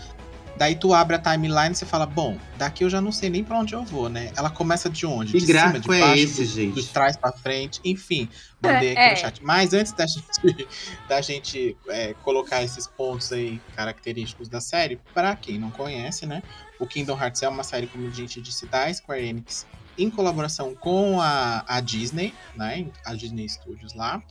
[0.57, 3.43] Daí tu abre a timeline e você fala, bom, daqui eu já não sei nem
[3.43, 4.31] pra onde eu vou, né?
[4.37, 5.33] Ela começa de onde?
[5.33, 6.81] Que de cima, de é baixo, esse, do- gente?
[6.81, 8.29] De trás pra frente, enfim.
[8.61, 9.11] Mandei aqui É, é.
[9.11, 9.43] no chat.
[9.43, 10.67] Mas antes da gente,
[11.09, 16.41] da gente é, colocar esses pontos aí característicos da série, pra quem não conhece, né?
[16.79, 19.65] O Kingdom Hearts é uma série, como a gente disse, da Square Enix,
[19.97, 22.85] em colaboração com a, a Disney, né?
[23.05, 24.21] A Disney Studios lá.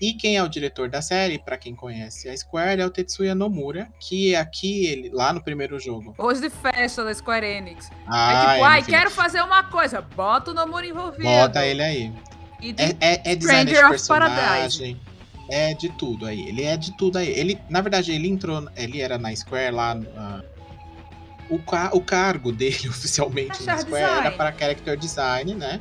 [0.00, 3.34] E quem é o diretor da série, pra quem conhece a Square, é o Tetsuya
[3.34, 6.14] Nomura, que aqui, ele, lá no primeiro jogo.
[6.16, 7.90] Hoje de festa da Square Enix.
[8.06, 10.00] Ah, é tipo, ai, filho, quero fazer uma coisa.
[10.00, 11.24] Bota o Nomura envolvido.
[11.24, 12.12] Bota ele aí.
[12.60, 15.00] E de- É, é, é design de personagem.
[15.50, 16.46] É de tudo aí.
[16.48, 17.28] Ele é de tudo aí.
[17.30, 18.68] Ele, na verdade, ele entrou.
[18.76, 19.98] Ele era na Square lá.
[20.16, 20.42] ah,
[21.50, 24.36] o, ca- o cargo dele oficialmente na Square era design.
[24.36, 25.80] para character design, né?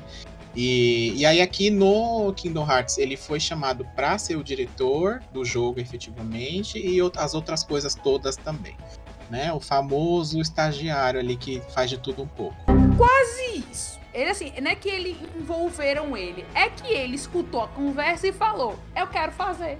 [0.57, 5.45] E, e aí aqui no Kingdom Hearts ele foi chamado para ser o diretor do
[5.45, 8.75] jogo efetivamente e as outras coisas todas também,
[9.29, 9.53] né?
[9.53, 12.55] O famoso estagiário ali que faz de tudo um pouco.
[13.71, 13.99] isso.
[14.11, 18.33] Ele assim, não é que ele envolveram ele, é que ele escutou a conversa e
[18.33, 19.77] falou: Eu quero fazer.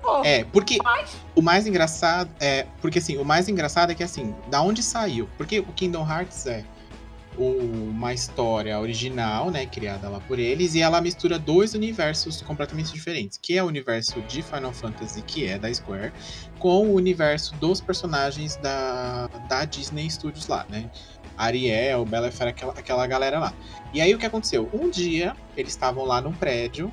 [0.00, 1.16] Pô, É, porque faz.
[1.34, 2.66] O mais engraçado é.
[2.80, 5.28] Porque assim, o mais engraçado é que assim, da onde saiu?
[5.36, 6.64] Porque o Kingdom Hearts é
[7.38, 9.64] uma história original, né?
[9.66, 14.20] Criada lá por eles, e ela mistura dois universos completamente diferentes, que é o universo
[14.22, 16.12] de Final Fantasy, que é da Square,
[16.58, 20.90] com o universo dos personagens da, da Disney Studios lá, né?
[21.36, 23.54] Ariel, Bela Fera, aquela, aquela galera lá.
[23.94, 24.68] E aí o que aconteceu?
[24.72, 26.92] Um dia, eles estavam lá num prédio.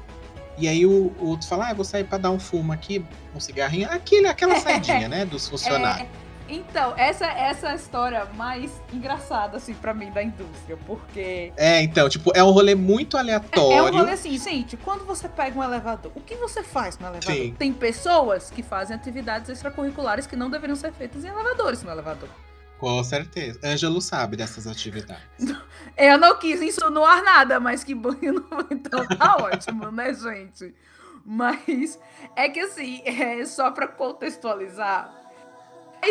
[0.57, 3.03] E aí o, o outro fala, ah, vou sair pra dar um fumo aqui,
[3.35, 3.89] um cigarrinho.
[3.89, 6.07] Aquele, aquela saidinha, né, dos funcionários.
[6.47, 11.51] É, então, essa essa é a história mais engraçada, assim, pra mim, da indústria, porque.
[11.57, 13.93] É, então, tipo, é um rolê muito É aleatório.
[13.93, 17.33] um rolê assim, gente, quando você pega um elevador, o que você faz no elevador?
[17.33, 17.55] Sim.
[17.57, 22.29] Tem pessoas que fazem atividades extracurriculares que não deveriam ser feitas em elevadores no elevador.
[22.77, 23.57] Com certeza.
[23.63, 25.23] Ângelo sabe dessas atividades.
[25.97, 30.75] Eu não quis insinuar nada, mas que banho então tá ótimo, né, gente?
[31.25, 31.97] Mas
[32.35, 35.09] é que assim, é só pra contextualizar,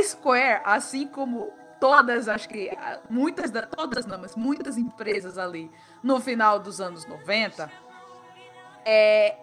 [0.02, 2.70] Square, assim como todas, acho que
[3.10, 5.70] muitas da todas não, mas muitas empresas ali
[6.02, 7.70] no final dos anos 90,
[8.84, 9.36] é,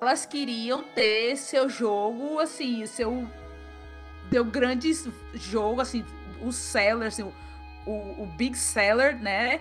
[0.00, 3.28] elas queriam ter seu jogo assim, seu
[4.30, 4.90] seu grande
[5.34, 6.04] jogo assim,
[6.42, 7.22] o seller, assim,
[7.86, 9.60] o, o big seller, né?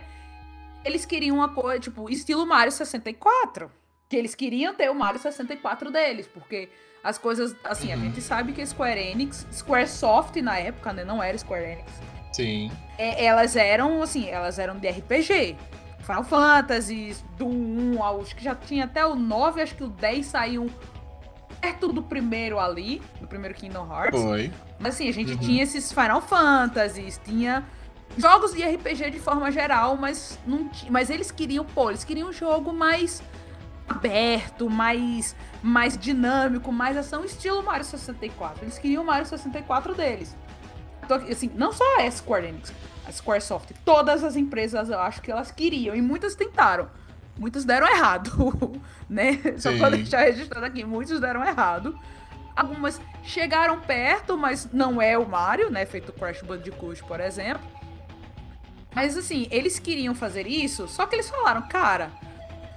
[0.83, 3.71] Eles queriam uma coisa, tipo, estilo Mario 64.
[4.09, 6.69] Que eles queriam ter o Mario 64 deles, porque
[7.03, 8.01] as coisas, assim, a Uhum.
[8.03, 11.91] gente sabe que a Square Enix, Squaresoft na época, né, não era Square Enix,
[12.31, 12.71] Sim.
[12.97, 15.55] é, elas eram, assim, elas eram de RPG.
[16.01, 19.87] Final Fantasy, do 1 ao, acho que já tinha até o 9, acho que o
[19.87, 20.69] 10 saiu
[21.61, 24.21] perto do primeiro ali, do primeiro Kingdom Hearts.
[24.21, 24.51] Foi.
[24.79, 25.37] Mas assim, a gente Uhum.
[25.37, 27.63] tinha esses Final Fantasies, tinha
[28.17, 32.33] jogos de RPG de forma geral, mas não mas eles queriam, pô, eles queriam um
[32.33, 33.23] jogo mais
[33.87, 38.63] aberto, mais mais dinâmico, mais ação, estilo Mario 64.
[38.63, 40.35] Eles queriam o Mario 64 deles.
[41.03, 42.73] Então, assim, não só a Square Enix,
[43.05, 46.89] a Squaresoft, todas as empresas eu acho que elas queriam e muitas tentaram.
[47.37, 49.39] Muitas deram errado, né?
[49.57, 49.97] Só pra Sim.
[49.97, 51.97] deixar registrado aqui, muitos deram errado.
[52.55, 55.85] Algumas chegaram perto, mas não é o Mario, né?
[55.85, 57.67] Feito o Crash Bandicoot, por exemplo.
[58.93, 62.11] Mas assim, eles queriam fazer isso, só que eles falaram, cara,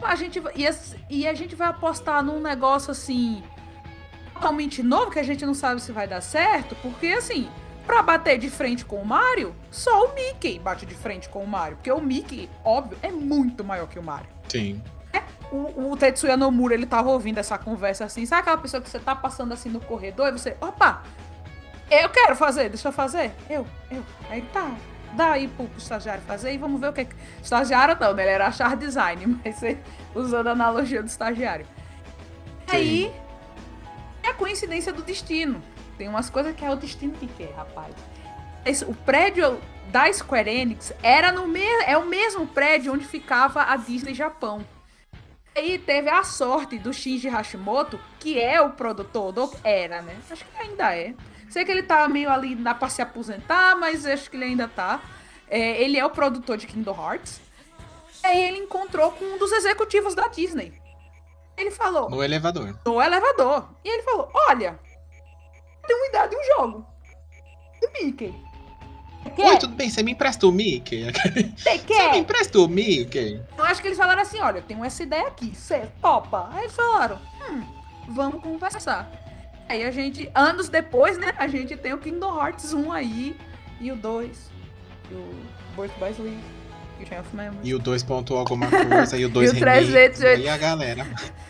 [0.03, 0.67] a gente e,
[1.11, 3.43] e a gente vai apostar num negócio assim
[4.35, 7.49] totalmente novo que a gente não sabe se vai dar certo, porque assim,
[7.87, 11.47] pra bater de frente com o Mario, só o Mickey bate de frente com o
[11.47, 14.29] Mario, porque o Mickey, óbvio, é muito maior que o Mario.
[14.49, 14.83] Sim.
[15.51, 18.99] O, o Tetsuya Nomura, ele tava ouvindo essa conversa assim, sabe aquela pessoa que você
[18.99, 21.03] tá passando assim no corredor e você, opa,
[21.91, 23.33] eu quero fazer, deixa eu fazer.
[23.49, 24.05] Eu, eu.
[24.29, 24.75] Aí tá,
[25.17, 27.17] dá aí pro, estagiário fazer e vamos ver o que é que...
[27.43, 28.23] Estagiário não, né?
[28.25, 29.79] Ele era achar design, mas você
[30.15, 31.67] usando a analogia do estagiário.
[32.69, 33.13] Aí,
[34.23, 35.63] é a coincidência do destino.
[35.97, 37.95] Tem umas coisas que é o destino que quer, rapaz.
[38.65, 39.59] Esse- o prédio
[39.91, 44.65] da Square Enix era no me é o mesmo prédio onde ficava a Disney Japão.
[45.57, 49.51] Aí teve a sorte do Shinji Hashimoto, que é o produtor do.
[49.65, 50.15] Era, né?
[50.31, 51.15] Acho que ainda é.
[51.51, 54.69] Sei que ele tá meio ali na pra se aposentar, mas acho que ele ainda
[54.69, 55.01] tá.
[55.49, 57.41] É, ele é o produtor de Kingdom Hearts.
[58.25, 60.73] Aí ele encontrou com um dos executivos da Disney.
[61.57, 62.77] Ele falou: No elevador.
[62.85, 63.69] no elevador.
[63.85, 64.79] E ele falou: Olha,
[65.87, 66.87] tem uma ideia de um jogo.
[67.81, 68.35] Do Mickey.
[69.23, 69.59] Você Oi, quer?
[69.59, 69.89] tudo bem?
[69.91, 71.05] Você me empresta o Mickey?
[71.57, 72.17] Você Você me quer?
[72.17, 73.41] empresta o Mickey?
[73.57, 75.55] Eu acho que eles falaram assim: Olha, eu tenho essa ideia aqui.
[75.55, 76.49] Você topa?
[76.53, 77.65] Aí eles falaram: Hum,
[78.09, 79.09] vamos conversar.
[79.69, 81.33] Aí a gente, anos depois, né?
[81.39, 83.37] A gente tem o Kingdom Hearts 1 aí.
[83.81, 84.51] E o 2.
[85.11, 85.35] E o
[85.77, 86.39] Birth by Sleep.
[87.01, 87.61] E o Chain of Memories.
[87.65, 90.41] E o 2 pontou alguma coisa, e o 2 E o remake, 308.
[90.43, 91.07] e a galera.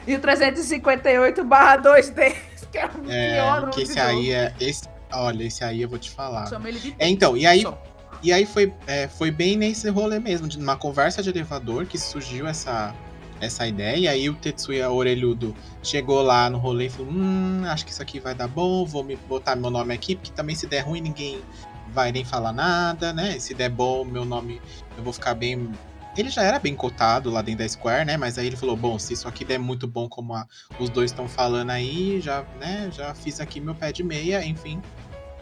[0.07, 2.35] E o 358 barra 2D.
[2.73, 4.53] Que é o É, pior nome que esse aí é.
[4.61, 6.47] Esse, olha, esse aí eu vou te falar.
[6.49, 7.81] Chama ele de É, então, e aí, Só.
[8.23, 11.97] e aí foi, é, foi bem nesse rolê mesmo, de numa conversa de elevador que
[11.97, 12.93] surgiu essa,
[13.41, 13.97] essa ideia.
[13.97, 18.03] E aí o Tetsuya Orelhudo chegou lá no rolê e falou: Hum, acho que isso
[18.03, 21.01] aqui vai dar bom, vou me botar meu nome aqui, porque também se der ruim
[21.01, 21.41] ninguém
[21.89, 23.39] vai nem falar nada, né?
[23.39, 24.61] Se der bom, meu nome,
[24.97, 25.71] eu vou ficar bem.
[26.17, 28.17] Ele já era bem cotado lá dentro da Square, né?
[28.17, 30.47] Mas aí ele falou: bom, se isso aqui der muito bom como a-
[30.79, 32.91] os dois estão falando aí, já, né?
[32.93, 34.81] Já fiz aqui meu pé de meia, enfim.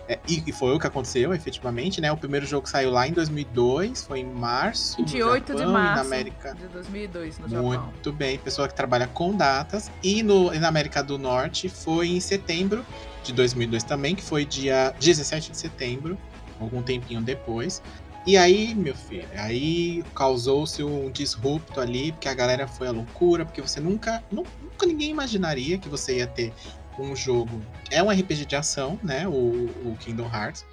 [0.07, 2.13] É, e, e foi o que aconteceu, efetivamente, né?
[2.13, 5.01] O primeiro jogo saiu lá em 2002, foi em março.
[5.01, 6.55] no 28 de Japão, E na março América.
[6.55, 7.83] de 2002 no Japão.
[7.87, 9.91] Muito bem, pessoa que trabalha com datas.
[10.03, 12.85] E, no, e na América do Norte foi em setembro
[13.23, 16.19] de 2002 também, que foi dia 17 de setembro,
[16.61, 17.83] algum tempinho depois.
[18.27, 23.45] E aí, meu filho, aí causou-se um disrupto ali, porque a galera foi à loucura,
[23.45, 26.51] porque você nunca, nu- nunca ninguém imaginaria que você ia ter
[26.99, 27.61] um jogo.
[27.91, 29.27] É um RPG de ação, né?
[29.29, 30.65] O, o Kingdom Hearts.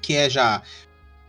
[0.00, 0.62] Que é já.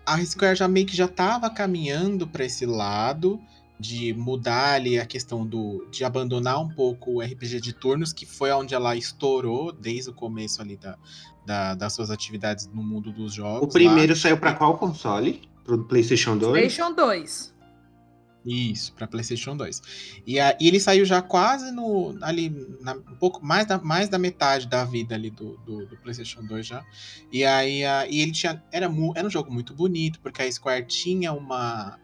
[0.06, 3.40] A Square já meio que já tava caminhando para esse lado
[3.80, 8.26] de mudar ali a questão do de abandonar um pouco o RPG de turnos, que
[8.26, 10.98] foi onde ela estourou desde o começo ali da,
[11.46, 13.62] da- das suas atividades no mundo dos jogos.
[13.62, 13.72] O lá.
[13.72, 15.48] primeiro saiu pra qual console?
[15.64, 16.52] Pro PlayStation 2?
[16.52, 17.54] PlayStation 2.
[18.50, 19.82] Isso, para PlayStation 2.
[20.26, 24.08] E, a- e ele saiu já quase no ali na- um pouco mais da, mais
[24.08, 26.82] da metade da vida ali do, do, do PlayStation 2 já.
[27.30, 30.86] E aí a- e ele tinha era, era um jogo muito bonito porque a Square
[30.88, 32.00] tinha uma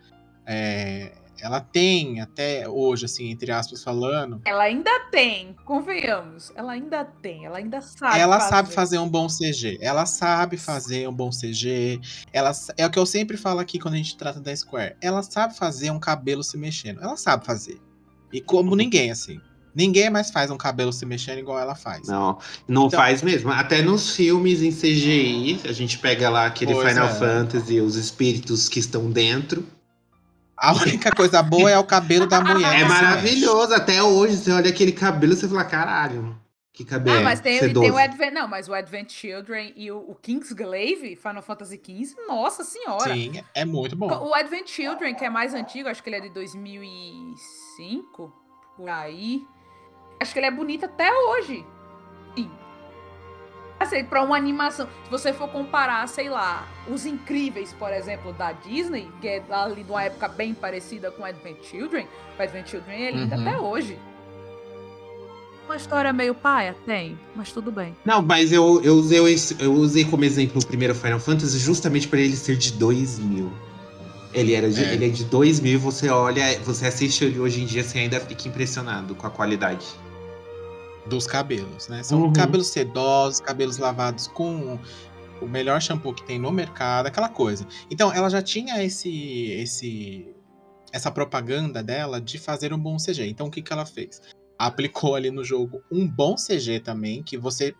[0.45, 6.51] é, ela tem até hoje assim entre aspas falando, Ela ainda tem, convenhamos.
[6.55, 8.19] Ela ainda tem, ela ainda sabe.
[8.19, 9.77] ela sabe fazer um bom CG.
[9.81, 11.99] Ela sabe fazer um bom CG.
[12.31, 14.95] Ela, é o que eu sempre falo aqui quando a gente trata da Square.
[15.01, 17.01] Ela sabe fazer um cabelo se mexendo.
[17.01, 17.79] Ela sabe fazer.
[18.31, 19.39] E como ninguém, assim.
[19.75, 22.07] Ninguém mais faz um cabelo se mexendo igual ela faz.
[22.07, 23.51] Não, não Então- faz mesmo.
[23.51, 27.13] Até nos filmes em CGI, a gente pega lá aquele Final é.
[27.13, 29.65] Fantasy, os espíritos que estão dentro.
[30.57, 32.67] A única coisa boa é o cabelo da mulher.
[32.67, 33.03] É que se mexe.
[33.03, 33.73] maravilhoso.
[33.73, 36.37] Até hoje, você olha aquele cabelo e você fala, caralho,
[36.71, 37.17] que cabelo.
[37.17, 38.33] Ah, mas tem, tem o Advent.
[38.33, 43.13] Não, mas o Advent Children e o, o Kingsglaive, Final Fantasy XV, nossa senhora.
[43.13, 44.07] Sim, é muito bom.
[44.07, 48.33] O Advent Children, que é mais antigo, acho que ele é de 2005,
[48.75, 49.45] por aí.
[50.19, 51.65] Acho que ele é bonito até hoje.
[52.35, 52.49] Sim.
[53.83, 58.53] Assim, pra uma animação, se você for comparar, sei lá, Os Incríveis, por exemplo, da
[58.53, 63.03] Disney, que é ali de uma época bem parecida com Advent Children, o Advent Children
[63.05, 63.41] é lindo Uhum.
[63.47, 63.99] até hoje.
[65.65, 66.75] Uma história meio paia?
[66.85, 67.95] Tem, mas tudo bem.
[68.05, 69.19] Não, mas eu, eu, usei,
[69.59, 73.51] eu usei como exemplo o primeiro Final Fantasy justamente para ele ser de 2000.
[74.33, 74.93] Ele, era de, É.
[74.93, 78.47] ele é de 2000 você olha, você assiste ele hoje em dia, você ainda fica
[78.47, 79.85] impressionado com a qualidade.
[81.07, 82.01] Dos cabelos, né?
[82.03, 82.33] São Uhum.
[82.33, 84.79] cabelos sedosos, cabelos lavados com
[85.41, 87.67] o melhor shampoo que tem no mercado, aquela coisa.
[87.91, 90.33] Então, ela já tinha esse, esse,
[90.91, 93.27] essa propaganda dela de fazer um bom CG.
[93.27, 94.21] Então, o que, que ela fez?
[94.57, 97.75] Aplicou ali no jogo um bom CG também, que você.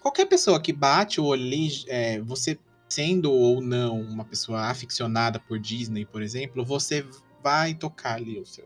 [0.00, 5.40] Qualquer pessoa que bate o olho ali, é, você sendo ou não uma pessoa aficionada
[5.40, 7.04] por Disney, por exemplo, você
[7.42, 8.64] vai tocar ali o seu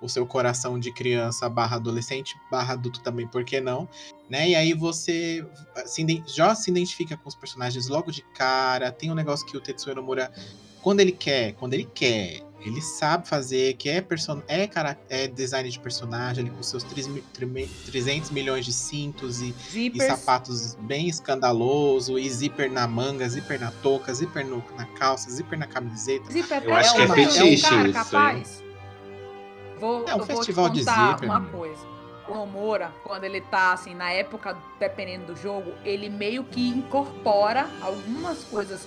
[0.00, 3.88] o seu coração de criança barra adolescente, barra adulto também, por que não?
[4.28, 4.50] Né?
[4.50, 5.46] E aí você
[5.86, 8.90] se já se identifica com os personagens logo de cara.
[8.92, 10.32] Tem um negócio que o Tetsuya Nomura,
[10.82, 15.26] quando ele quer, quando ele quer, ele sabe fazer, que é, person é, cara é
[15.26, 20.06] design de personagem, ele com seus 3 mi- trime- 300 milhões de cintos e, e
[20.06, 25.58] sapatos bem escandaloso, e zíper na manga, zíper na touca, zíper no- na calça, zíper
[25.58, 26.30] na camiseta.
[26.30, 28.62] Zíper Eu acho que é uma- fetiche um cara isso, capaz.
[29.80, 31.28] Vou, É um eu vou festival te de contar zíper.
[31.30, 31.86] uma coisa.
[32.28, 37.68] O Nomura, quando ele tá assim, na época, dependendo do jogo, ele meio que incorpora
[37.82, 38.86] algumas coisas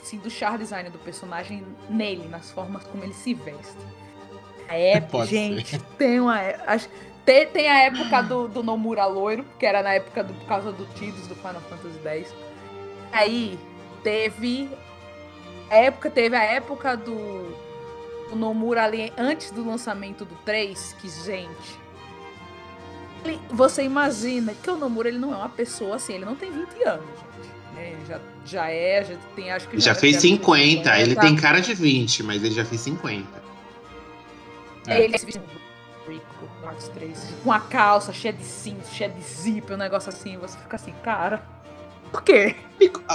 [0.00, 3.76] assim, do char design do personagem nele, nas formas como ele se veste.
[4.68, 6.40] A época, Pode gente, tem uma.
[6.40, 6.88] é- Acho,
[7.26, 10.72] tem, tem a época do, do Nomura loiro, que era na época do, por causa
[10.72, 12.34] do Tidus do Final Fantasy X.
[13.12, 13.58] Aí
[14.02, 14.70] teve.
[15.68, 17.54] A época, teve a época do,
[18.30, 21.78] do Nomura ali antes do lançamento do 3, que, gente.
[23.24, 26.50] ele- você imagina que o Nomura ele não é uma pessoa assim, ele não tem
[26.50, 27.74] 20 anos, gente.
[27.74, 27.90] né?
[27.92, 31.36] Ele já, já é, já tem, acho que Já, fez já 50, ele tá- tem
[31.36, 33.40] cara de 20, mas ele já fez 50.
[34.86, 35.02] É.
[35.02, 35.42] Ele se vestiu
[36.08, 36.24] rico,
[36.62, 40.56] Marcos 3, com a calça cheia de cinto, cheia de zíper, um negócio assim, você
[40.58, 41.42] fica assim, cara.
[42.10, 42.56] Por quê?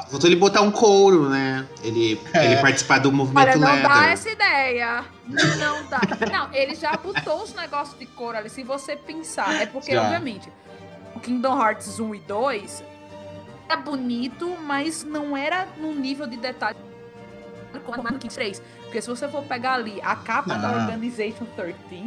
[0.10, 1.68] Faltou ele botar um couro, né?
[1.84, 2.46] Ele, É.
[2.46, 3.90] ele participar do movimento Olha, não leather.
[3.90, 5.06] dá essa ideia.
[5.28, 6.00] Não dá.
[6.32, 8.50] Não, ele já botou os negócios de cor ali.
[8.50, 10.04] Se você pensar, é porque, Já.
[10.04, 10.52] obviamente,
[11.16, 12.84] o Kingdom Hearts 1 e 2
[13.68, 16.78] era bonito, mas não era num nível de detalhe
[17.86, 18.62] como no Kingdom 3.
[18.84, 20.82] Porque se você for pegar ali a capa da Não.
[20.82, 22.02] Organization 13, aquilo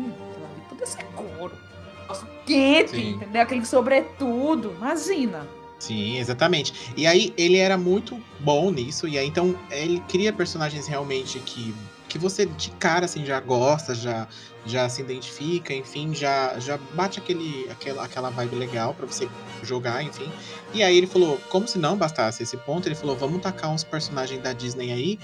[0.46, 1.54] ali, tudo esse couro.
[2.02, 3.10] Negócio Quente, Sim.
[3.16, 3.42] entendeu?
[3.42, 4.72] Aquele sobretudo.
[4.78, 5.46] Imagina.
[5.78, 6.92] Sim, exatamente.
[6.96, 11.72] E aí ele era muito bom nisso, e aí então ele cria personagens realmente que,
[12.08, 14.26] que você de cara assim já gosta, já,
[14.66, 19.28] já se identifica, enfim, já, já bate aquele, aquela, aquela vibe legal pra você
[19.62, 20.28] jogar, enfim.
[20.74, 23.84] E aí ele falou, como se não bastasse esse ponto, ele falou, vamos tacar uns
[23.84, 25.18] personagens da Disney aí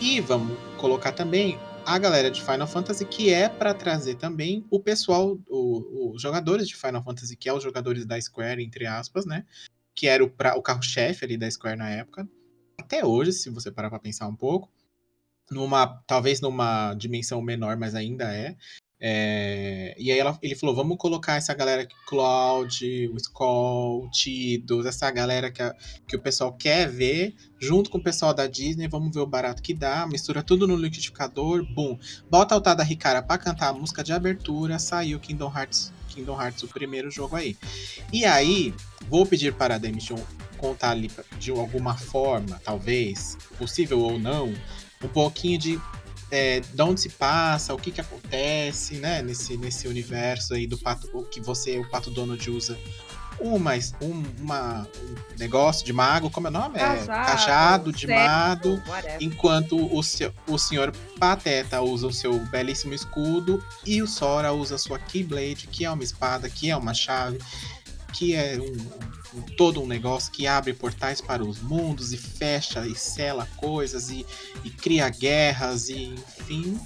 [0.00, 1.56] e vamos colocar também
[1.86, 6.76] a galera de Final Fantasy, que é pra trazer também o pessoal, os jogadores de
[6.76, 9.44] Final Fantasy, que é os jogadores da Square, entre aspas, né?
[9.94, 12.28] Que era o, pra- o carro-chefe ali da Square na época.
[12.78, 14.70] Até hoje, se você parar pra pensar um pouco.
[15.50, 18.56] Numa, talvez numa dimensão menor, mas ainda é.
[19.02, 24.10] É, e aí ela- ele falou, vamos colocar essa galera aqui, Cloud, o Skull, o
[24.10, 25.74] Tidus, essa galera que, a-
[26.06, 29.62] que o pessoal quer ver, junto com o pessoal da Disney, vamos ver o barato
[29.62, 31.98] que dá, mistura tudo no liquidificador, bum.
[32.30, 36.62] Bota o Tada Ricara pra cantar a música de abertura, saiu Kingdom Hearts, Kingdom Hearts,
[36.62, 37.56] o primeiro jogo aí.
[38.12, 38.74] E aí,
[39.08, 40.18] vou pedir para a Demission
[40.58, 44.52] contar ali de alguma forma, talvez, possível ou não,
[45.02, 45.80] um pouquinho de
[46.30, 50.78] é, de onde se passa, o que que acontece, né, nesse, nesse universo aí do
[50.78, 52.78] pato, o que você, o Pato Donald usa
[53.40, 53.72] uma,
[54.02, 56.76] um, uma, um negócio de mago, como é o nome?
[56.76, 59.18] É, Cajado, cajado de mago, whatever.
[59.22, 59.98] enquanto o,
[60.48, 65.66] o senhor Pateta usa o seu belíssimo escudo e o Sora usa a sua Keyblade,
[65.66, 67.38] que é uma espada, que é uma chave,
[68.12, 72.86] que é um, um- todo um negócio que abre portais para os mundos e fecha
[72.86, 74.26] e sela coisas e,
[74.64, 76.78] e cria guerras e enfim.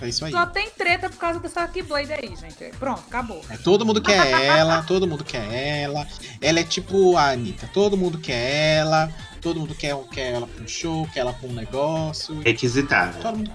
[0.00, 0.32] É isso aí.
[0.32, 2.76] Só tem treta por causa dessa Keyblade aí, gente.
[2.78, 3.40] Pronto, acabou.
[3.48, 6.06] É, todo mundo quer ela, todo mundo quer ela.
[6.40, 10.62] Ela é tipo a Anitta, todo mundo quer ela, todo mundo quer, quer ela pra
[10.64, 12.40] um show, quer ela pra um negócio.
[12.40, 13.22] Requisitável.
[13.22, 13.52] Todo mundo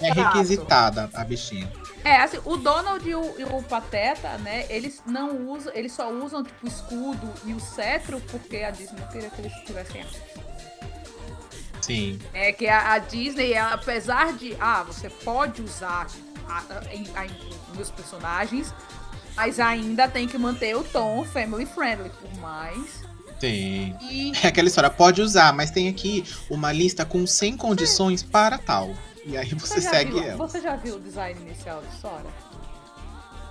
[0.00, 1.70] é requisitada a bichinha.
[2.02, 6.10] É, assim, o Donald e o, e o Pateta, né, eles não usam, eles só
[6.10, 10.02] usam, tipo, o escudo e o cetro porque a Disney não queria que eles tivessem
[11.80, 12.18] Sim.
[12.32, 16.06] É que a, a Disney, ela, apesar de, ah, você pode usar
[17.74, 18.74] meus personagens,
[19.36, 23.02] mas ainda tem que manter o tom family friendly, por mais.
[23.38, 23.96] Tem.
[24.02, 28.58] E É aquela história, pode usar, mas tem aqui uma lista com 100 condições para
[28.58, 28.94] tal.
[29.24, 30.36] E aí você já segue viu, ela.
[30.36, 32.26] Você já viu o design inicial de Sora?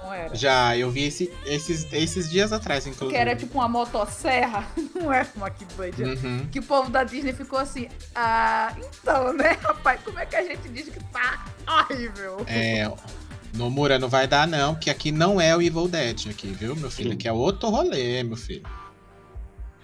[0.09, 0.33] Não era?
[0.35, 3.11] Já, eu vi esse- esses, esses dias atrás, inclusive.
[3.11, 6.01] Que era tipo uma motosserra, não era uma Keyblade.
[6.03, 6.47] Uhum.
[6.51, 10.43] Que o povo da Disney ficou assim, ah, então, né, rapaz, como é que a
[10.43, 12.43] gente diz que tá horrível?
[12.47, 12.91] É,
[13.53, 16.89] Nomura, não vai dar não, porque aqui não é o Evil Dead aqui, viu, meu
[16.89, 17.09] filho?
[17.09, 17.15] Sim.
[17.15, 18.63] Aqui é outro rolê, meu filho.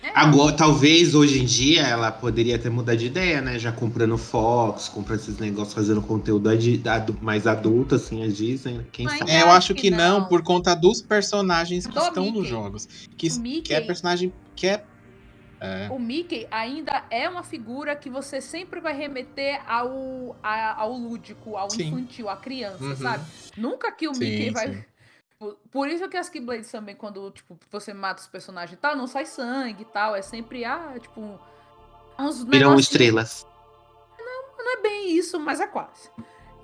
[0.05, 3.57] É, Agora, talvez hoje em dia ela poderia ter mudado de ideia, né?
[3.57, 8.73] Já comprando Fox, comprando esses negócios, fazendo conteúdo adi- adu- mais adulto, assim, a Disney.
[8.73, 8.85] né?
[8.91, 9.31] Quem Mas- sabe?
[9.31, 10.27] É, eu acho que que não, não.
[10.27, 12.37] por conta dos personagens que Do estão Mickey.
[12.39, 12.87] nos jogos.
[13.17, 14.83] Que, O Mickey- que é personagem que é.
[15.59, 20.93] é, O Mickey ainda é uma figura que você sempre vai remeter ao, a- ao
[20.93, 21.87] lúdico, ao Sim.
[21.87, 22.95] infantil, à criança, Uhum.
[22.95, 23.23] sabe?
[23.57, 24.67] Nunca que o Sim, Mickey vai.
[24.73, 24.83] sim.
[25.71, 29.05] Por- isso que as Keyblades também, quando tipo, você mata os personagens e tal, não
[29.07, 30.15] sai sangue e tal.
[30.15, 31.39] É sempre, ah, tipo.
[32.17, 33.45] Uns Viram estrelas.
[34.57, 36.09] Não é bem isso, mas é quase.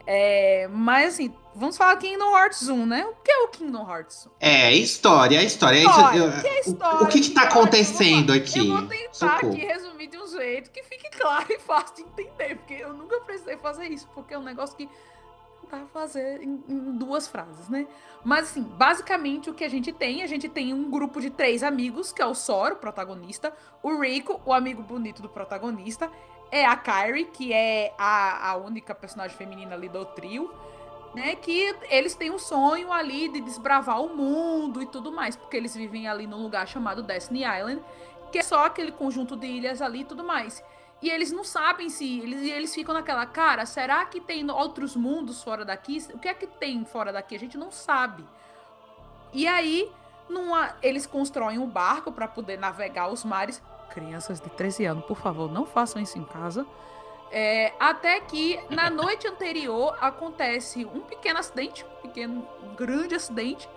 [0.08, 3.06] É, mas assim, vamos falar Kingdom Hearts 1, né?
[3.06, 4.30] O que é o Kingdom Hearts 1?
[4.40, 5.78] É, história, é história.
[5.78, 8.60] É isso- História, eu- que é o- história, o que que tá acontecendo aqui?
[8.68, 9.54] Eu vou tentar Socorro.
[9.54, 13.20] aqui resumir de um jeito que fique claro e fácil de entender, porque eu nunca
[13.22, 14.90] precisei fazer isso, porque é um negócio que
[15.72, 17.88] pra fazer em, em duas frases, né?
[18.26, 21.64] Mas assim, basicamente o que a gente tem, a gente tem um grupo de três
[21.64, 26.12] amigos, que é o Sora, o protagonista, o Rico, o amigo bonito do protagonista,
[26.52, 30.54] é a Kyrie, que é a, a única personagem feminina ali do trio,
[31.16, 31.36] né?
[31.36, 35.74] Que eles têm um sonho ali de desbravar o mundo e tudo mais, porque eles
[35.74, 37.82] vivem ali num lugar chamado Destiny Island,
[38.30, 40.62] que é só aquele conjunto de ilhas ali e tudo mais.
[41.02, 42.20] E eles não sabem se.
[42.20, 45.98] Eles, eles ficam naquela, cara, será que tem outros mundos fora daqui?
[46.14, 47.36] O que é que tem fora daqui?
[47.36, 48.24] A gente não sabe.
[49.34, 49.92] E aí,
[50.30, 53.62] numa, eles constroem um barco para poder navegar os mares.
[53.90, 56.66] Crianças de 13 anos, por favor, não façam isso em casa.
[57.32, 63.68] É, até que na noite anterior acontece um pequeno acidente, um pequeno, um grande acidente,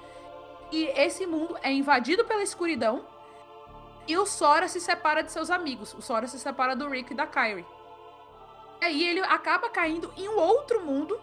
[0.70, 3.05] e esse mundo é invadido pela escuridão.
[4.07, 5.94] E o Sora se separa de seus amigos.
[5.94, 7.64] O Sora se separa do Rick e da Kyrie.
[8.80, 11.18] E aí ele acaba caindo em um outro mundo,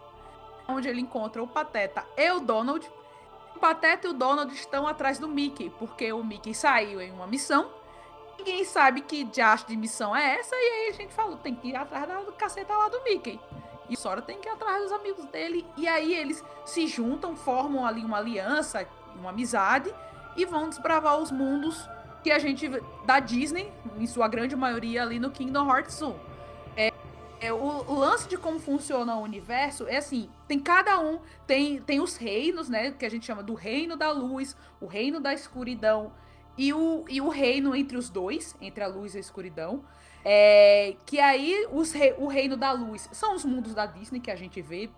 [0.68, 2.90] onde ele encontra o Pateta e o Donald.
[3.56, 7.28] O Pateta e o Donald estão atrás do Mickey, porque o Mickey saiu em uma
[7.28, 7.70] missão.
[8.38, 11.68] Ninguém sabe que diacho de missão é essa, e aí a gente falou, tem que
[11.68, 13.40] ir atrás do caceta lá do Mickey.
[13.88, 15.68] E o Sora tem que ir atrás dos amigos dele.
[15.78, 19.94] E aí eles se juntam, formam ali uma aliança, uma amizade,
[20.36, 21.88] e vão desbravar os mundos
[22.24, 22.70] que a gente
[23.06, 26.16] da Disney, em sua grande maioria ali no Kingdom Hearts 1.
[26.78, 26.92] É,
[27.40, 31.82] é, o, o lance de como funciona o universo é assim, tem cada um, tem,
[31.82, 35.34] tem os reinos, né, que a gente chama do reino da luz, o reino da
[35.34, 36.12] escuridão
[36.58, 39.84] e o, e o reino entre os dois, entre a luz e a escuridão.
[40.24, 44.30] É, que aí os re- o reino da luz são os mundos da Disney que
[44.30, 44.90] a gente vê.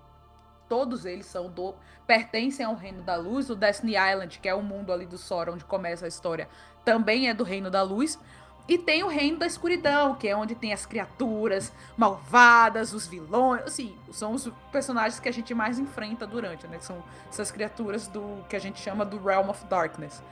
[0.67, 1.73] Todos eles são do
[2.07, 3.49] pertencem ao reino da luz.
[3.49, 6.47] O Destiny Island, que é o mundo ali do Sora, onde começa a história,
[6.83, 8.19] também é do reino da luz.
[8.65, 13.63] E tem o reino da escuridão, que é onde tem as criaturas malvadas, os vilões,
[13.63, 16.79] assim, são os personagens que a gente mais enfrenta durante, né?
[16.79, 20.23] São essas criaturas do que a gente chama do Realm of Darkness.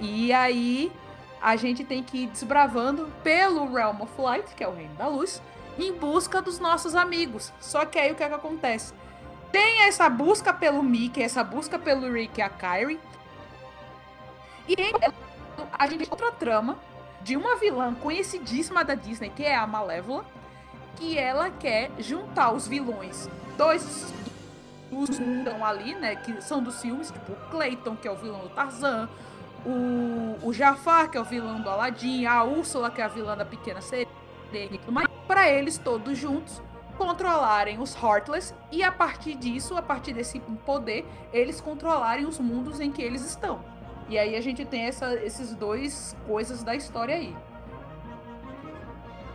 [0.00, 0.90] E aí
[1.40, 5.06] a gente tem que ir desbravando pelo Realm of Light, que é o reino da
[5.06, 5.40] luz,
[5.78, 7.52] em busca dos nossos amigos.
[7.60, 8.92] Só que aí o que é que acontece?
[9.52, 13.00] Tem essa busca pelo Mickey, essa busca pelo Rick e a Kyrie.
[14.68, 14.76] E
[15.72, 16.78] a gente tem outra trama
[17.22, 20.24] de uma vilã conhecidíssima da Disney, que é a Malévola,
[20.96, 24.12] que ela quer juntar os vilões dois
[24.90, 28.40] dos mundão ali, né, que são dos filmes, tipo o Clayton, que é o vilão
[28.40, 29.08] do Tarzan,
[29.64, 33.36] o, o Jafar, que é o vilão do Aladdin, a Úrsula, que é a vilã
[33.36, 34.08] da Pequena Sereia,
[34.52, 36.60] e tudo mais, para eles todos juntos
[37.00, 42.78] controlarem os Heartless e a partir disso, a partir desse poder, eles controlarem os mundos
[42.78, 43.60] em que eles estão.
[44.06, 47.34] E aí a gente tem essa, esses dois coisas da história aí.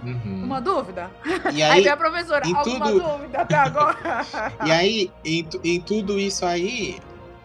[0.03, 0.43] Uhum.
[0.43, 1.09] Uma dúvida?
[1.51, 3.97] E Aí aí, vem a professora, alguma tudo- dúvida até agora?
[4.63, 6.99] e aí em, em tudo isso aí,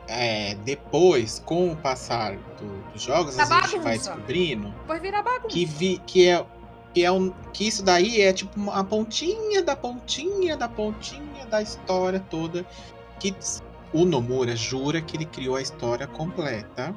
[0.06, 4.74] é, depois, com o passar do- dos jogos, Da a gente vai descobrindo
[5.48, 6.44] que, vi, que, é,
[6.94, 11.62] que, é um, que isso daí é tipo uma pontinha da pontinha da pontinha da
[11.62, 12.66] história toda.
[13.18, 13.34] Que
[13.92, 16.94] o Nomura jura que ele criou a história completa.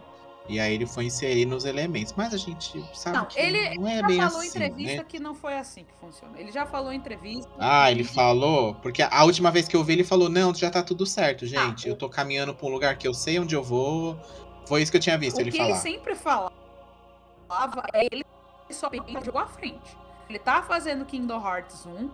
[0.47, 2.13] E aí ele foi inserindo os elementos.
[2.17, 4.97] Mas a gente sabe Não, que ele não é já bem falou assim, em entrevista
[4.97, 5.05] né?
[5.07, 6.37] que não foi assim que funciona.
[6.37, 7.49] Ele já falou em entrevista.
[7.57, 8.75] Ah, ele falou?
[8.75, 11.87] Porque a última vez que eu vi, ele falou: Não, já tá tudo certo, gente.
[11.87, 14.17] Ah, Eu tô caminhando pra um lugar que eu sei onde eu vou.
[14.65, 15.69] Foi isso que eu tinha visto O ele que falar.
[15.69, 16.51] ele sempre falava
[17.93, 18.25] é ele
[18.71, 18.89] só
[19.23, 19.97] jogou à frente.
[20.29, 22.09] Ele tava fazendo Kingdom Hearts 1,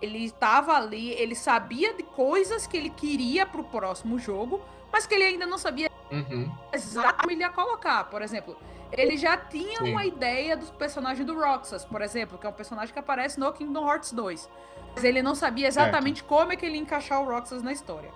[0.00, 4.60] ele tava ali, ele sabia de coisas que ele queria pro próximo jogo,
[4.92, 6.52] mas que ele ainda não sabia Uhum.
[6.72, 8.04] exatamente como ele ia colocar.
[8.04, 8.56] Por exemplo,
[8.90, 9.92] ele já tinha Sim.
[9.92, 13.50] uma ideia do personagem do Roxas, por exemplo, que é um personagem que aparece no
[13.52, 14.50] Kingdom Hearts 2.
[14.94, 18.10] Mas ele não sabia exatamente como é que ele ia encaixar o Roxas na história.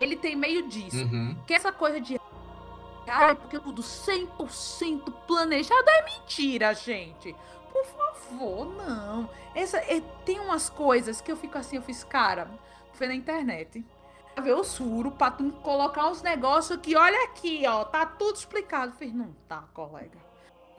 [0.00, 0.96] Ele tem meio disso.
[1.04, 1.36] Uhum.
[1.46, 2.18] Que essa coisa de.
[3.06, 7.34] Ai, porque tudo 100% planejado é mentira, gente.
[7.72, 9.28] Por favor, não.
[9.54, 12.48] Essa, é- tem umas coisas que eu fico assim, eu fiz, cara,
[12.92, 13.84] foi na internet.
[14.34, 18.36] Pra ver os furos, pra tu colocar uns negócios que, olha aqui, ó, tá tudo
[18.36, 18.92] explicado.
[18.92, 20.18] Eu fiz, não tá, colega.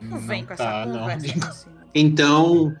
[0.00, 0.98] Não, vem com tá, essa não.
[1.00, 1.70] conversa assim.
[1.94, 2.74] Então,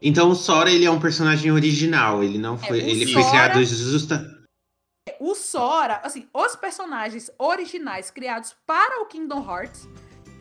[0.00, 3.30] então o Sora ele é um personagem original, ele não foi, É, ele foi Sora-
[3.48, 4.41] criado justa.
[5.18, 9.88] O Sora, assim, os personagens originais criados para o Kingdom Hearts,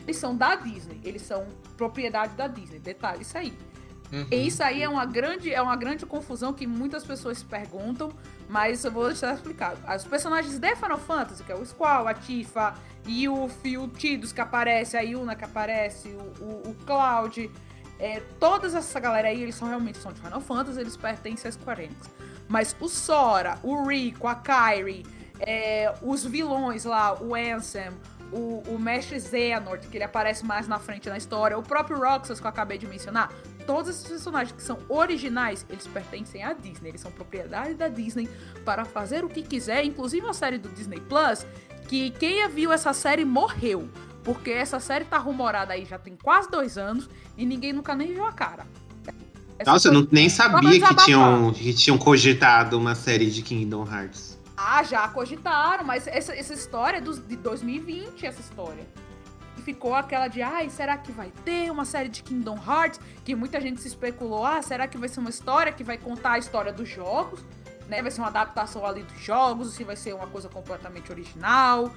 [0.03, 1.01] eles são da Disney.
[1.03, 1.47] Eles são
[1.78, 2.80] propriedade da Disney.
[2.80, 3.57] Detalhe isso aí.
[4.12, 4.28] Uhum.
[4.30, 8.12] E isso aí é uma grande, é uma grande confusão que muitas pessoas perguntam,
[8.49, 9.80] mas eu vou deixar explicado.
[9.95, 12.76] Os personagens de Final Fantasy, que é o Squall, a Tifa,
[13.07, 13.47] e o
[13.97, 17.49] Tidus que aparece, a Yuna que aparece, o, o, o Cloud,
[17.97, 21.51] é, todas essa galera aí, eles são realmente são de Final Fantasy, eles pertencem a
[21.51, 22.09] Square Enix.
[22.52, 25.06] Mas o Sora, o Rico, a Kyrie,
[25.39, 27.89] é, os vilões lá, o Ansem,
[28.30, 32.41] o, o Mestre Xehanort, que ele aparece mais na frente na história, o próprio Roxas,
[32.41, 33.32] que eu acabei de mencionar,
[33.66, 38.30] todos esses personagens que são originais, eles pertencem à Disney, eles são propriedade da Disney
[38.66, 41.47] para fazer o que quiser, inclusive a série do Disney Plus,
[41.88, 43.88] que quem viu essa série morreu,
[44.26, 48.14] porque essa série tá rumorada aí já tem quase dois anos e ninguém nunca nem
[48.14, 48.68] viu a cara.
[49.66, 54.39] Nossa, eu não, nem sabia que tinham, que tinham cogitado uma série de Kingdom Hearts.
[54.55, 58.86] Ah, já cogitaram, mas essa, essa história é dos, de 2020, essa história.
[59.57, 62.99] E ficou aquela de, ai, será que vai ter uma série de Kingdom Hearts?
[63.26, 66.34] Que muita gente se especulou, ah, será que vai ser uma história que vai contar
[66.34, 67.43] a história dos jogos?
[67.88, 68.01] Né?
[68.01, 71.91] Vai ser uma adaptação ali dos jogos, ou se vai ser uma coisa completamente original.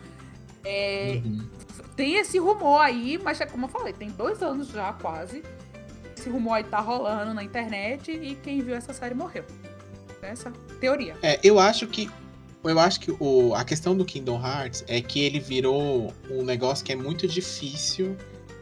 [0.65, 1.47] É, Uhum.
[1.95, 5.45] Tem esse rumor aí, mas é como eu falei, tem dois anos já quase.
[6.25, 9.45] Esse rumor aí tá rolando na internet e quem viu essa série morreu.
[10.23, 10.51] Essa
[10.81, 11.15] teoria.
[11.23, 12.11] É, eu acho que.
[12.65, 16.83] Eu acho que o, a questão do Kingdom Hearts é que ele virou um negócio
[16.83, 18.17] que é muito difícil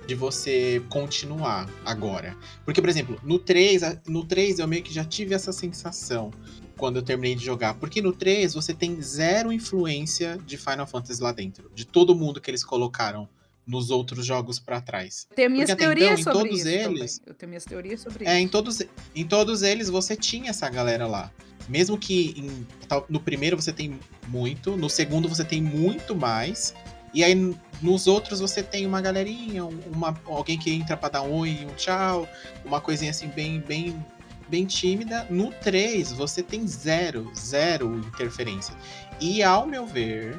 [0.09, 2.37] de você continuar agora.
[2.65, 6.33] Porque, por exemplo, no 3, a- no 3 eu meio que já tive essa sensação
[6.77, 7.75] quando eu terminei de jogar.
[7.75, 11.71] Porque no 3 você tem zero influência de Final Fantasy lá dentro.
[11.73, 13.29] De todo mundo que eles colocaram
[13.67, 15.27] nos outros jogos pra trás.
[15.31, 17.29] Eu tenho minhas Porque teorias então, em sobre todos isso eles- também.
[17.29, 18.53] Eu tenho minhas teorias sobre É, em isso.
[18.53, 18.83] todos,
[19.15, 21.31] em todos eles você tinha essa galera lá.
[21.69, 22.67] Mesmo que em-
[23.09, 26.75] no primeiro você tem muito, no segundo você tem muito mais.
[27.15, 27.35] E aí
[27.81, 31.65] nos outros você tem uma galerinha, um- uma, alguém que entra pra dar um oi,
[31.71, 32.29] um tchau,
[32.65, 34.05] uma coisinha assim bem, bem,
[34.49, 35.25] bem tímida.
[35.31, 38.75] No 3 você tem zero, zero interferência.
[39.21, 40.37] E ao meu ver,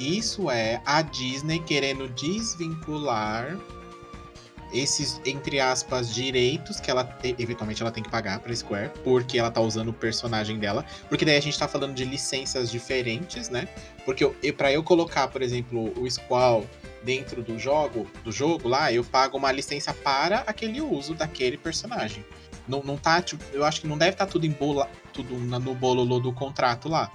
[0.00, 3.56] isso é a Disney querendo desvincular
[4.72, 9.36] esses, entre aspas, direitos que ela te- eventualmente ela tem que pagar pra Square, porque
[9.38, 10.84] ela tá usando o personagem dela.
[11.08, 13.68] Porque daí a gente tá falando de licenças diferentes, né?
[14.04, 16.64] Porque eu, pra eu colocar, por exemplo, o Squall
[17.02, 22.24] dentro do jogo, do jogo lá, eu pago uma licença para aquele uso daquele personagem.
[22.68, 25.74] Não, não tá, tipo, eu acho que não deve estar tudo em bola, tudo no
[25.74, 27.10] bololô do contrato lá.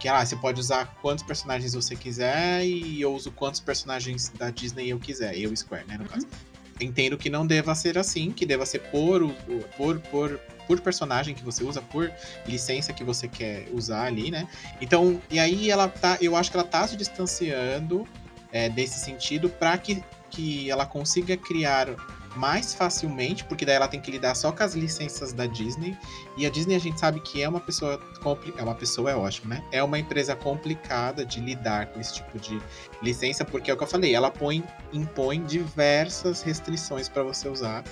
[0.00, 4.50] Que ah, você pode usar quantos personagens você quiser e eu uso quantos personagens da
[4.50, 6.26] Disney eu quiser, eu Square, né, no caso.
[6.80, 9.30] Entendo que não deva ser assim, que deva ser por,
[9.76, 12.10] por, por, por personagem que você usa, por
[12.46, 14.48] licença que você quer usar ali, né?
[14.80, 18.08] Então, e aí ela tá, eu acho que ela tá se distanciando
[18.50, 21.88] é, desse sentido para que, que ela consiga criar
[22.36, 25.96] mais facilmente, porque daí ela tem que lidar só com as licenças da Disney.
[26.36, 28.00] E a Disney a gente sabe que é uma pessoa
[28.56, 29.64] é uma pessoa é ótimo, né?
[29.72, 32.60] É uma empresa complicada de lidar com esse tipo de
[33.02, 34.62] licença, porque é o que eu falei, ela põe
[34.92, 37.82] impõe diversas restrições para você usar.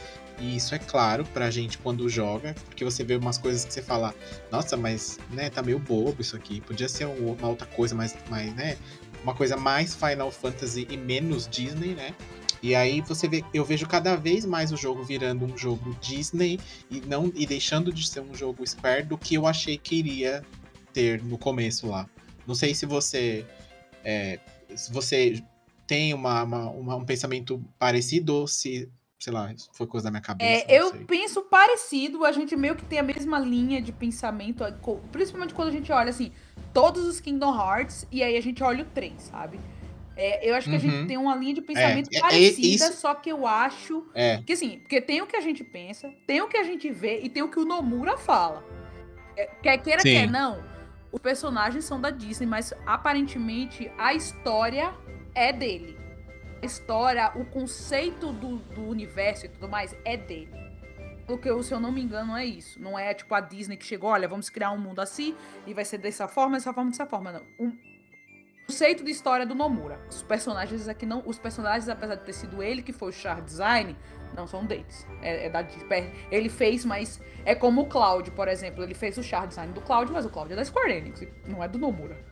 [0.41, 3.83] E isso é claro pra gente quando joga, porque você vê umas coisas que você
[3.83, 4.15] fala,
[4.53, 6.61] nossa, mas né, tá meio bobo isso aqui.
[6.61, 8.77] Podia ser um- uma outra coisa mais, mais, né?
[9.25, 12.15] Uma coisa mais Final Fantasy e menos Disney, né?
[12.63, 16.59] E aí você vê, eu vejo cada vez mais o jogo virando um jogo Disney
[16.91, 20.45] e não e deixando de ser um jogo Square do que eu achei que iria
[20.93, 22.09] ter no começo lá.
[22.47, 23.47] Não sei se você
[24.05, 24.39] é,
[24.75, 25.43] se você
[25.87, 28.89] tem uma, uma- uma- um pensamento parecido ou se,
[29.19, 30.65] sei lá, foi coisa da minha cabeça.
[30.69, 31.05] É, eu sei.
[31.05, 34.65] penso parecido, a gente meio que tem a mesma linha de pensamento,
[35.13, 36.31] principalmente quando a gente olha assim,
[36.75, 39.59] todos os Kingdom Hearts e aí a gente olha o 3, sabe?
[40.21, 41.07] É, eu acho que a gente Uhum.
[41.07, 44.53] tem uma linha de pensamento é, é parecida, isso- só que eu acho É, que
[44.53, 47.29] assim, porque tem o que a gente pensa, tem o que a gente vê e
[47.29, 48.65] tem o que o Nomura fala.
[49.37, 50.13] É, Quer queira, Sim.
[50.13, 50.61] quer não,
[51.13, 54.93] os personagens são da Disney, mas aparentemente a história
[55.37, 55.97] é dele.
[56.61, 60.53] A história, o conceito do, do universo e tudo mais é dele.
[61.29, 62.83] Porque, se eu não me engano, é isso.
[62.83, 65.85] Não é tipo a Disney que chegou, olha, vamos criar um mundo assim e vai
[65.85, 67.31] ser dessa forma, dessa forma, dessa forma.
[67.31, 67.43] Não.
[67.61, 67.73] Um
[68.69, 69.99] conceito de história do Nomura.
[70.11, 71.23] Os personagens aqui não.
[71.25, 73.97] Os personagens, apesar de ter sido ele que foi o char design,
[74.37, 75.07] não são deles.
[75.23, 76.13] É, é da Disney.
[76.31, 78.85] Ele fez, mas é como o Cloud, por exemplo.
[78.85, 81.65] Ele fez o char design do Cloud, mas o Cloud é da Square Enix, não
[81.65, 82.23] é do Nomura.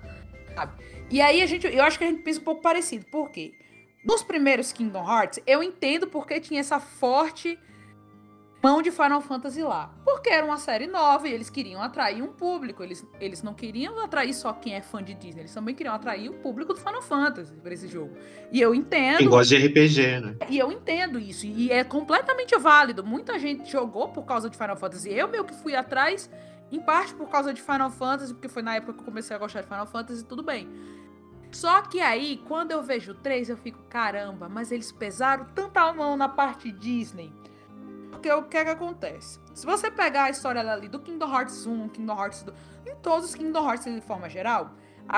[0.55, 0.85] Sabe?
[1.11, 1.67] E aí a gente.
[1.67, 3.07] Eu acho que a gente pensa um pouco parecido.
[3.07, 3.55] Por quê?
[4.05, 7.59] Nos primeiros Kingdom Hearts, eu entendo porque tinha essa forte
[8.67, 9.95] mão de Final Fantasy lá.
[10.05, 12.83] Porque era uma série nova e eles queriam atrair um público.
[12.83, 16.29] Eles, eles não queriam atrair só quem é fã de Disney, eles também queriam atrair
[16.29, 18.17] o público do Final Fantasy para esse jogo.
[18.51, 19.19] E eu entendo.
[19.19, 20.37] Quem gosta de RPG, né?
[20.51, 21.47] E eu entendo isso.
[21.47, 23.05] E é completamente válido.
[23.05, 25.13] Muita gente jogou por causa de Final Fantasy.
[25.13, 26.29] Eu meio que fui atrás,
[26.73, 29.39] em parte por causa de Final Fantasy, porque foi na época que eu comecei a
[29.39, 30.69] gostar de Final Fantasy, tudo bem.
[31.53, 35.93] Só que aí, quando eu vejo o 3, eu fico, caramba, mas eles pesaram tanta
[35.93, 37.33] mão na parte Disney.
[38.27, 39.39] Porque o que é que acontece?
[39.55, 42.57] Se você pegar a história ali do Kingdom Hearts 1, Kingdom Hearts 2,
[42.87, 44.73] em todos os Kingdom Hearts de forma geral,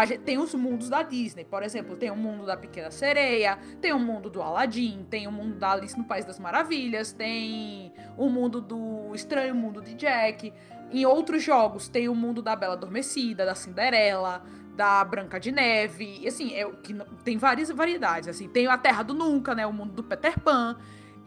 [0.04, 1.44] gente tem os mundos da Disney.
[1.46, 5.32] Por exemplo, tem o mundo da Pequena Sereia, tem o mundo do Aladdin, tem o
[5.32, 10.52] mundo da Alice no País das Maravilhas, tem o mundo do Estranho Mundo de Jack.
[10.92, 14.42] Em outros jogos, tem o mundo da Bela Adormecida, da Cinderela,
[14.76, 16.94] da Branca de Neve, assim, é, que
[17.24, 20.76] tem várias variedades, assim, tem a Terra do Nunca, né, o mundo do Peter Pan,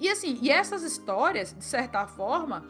[0.01, 2.65] e assim, e essas histórias, de certa forma,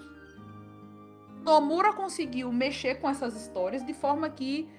[1.44, 4.70] Nomura conseguiu mexer com essas histórias de forma que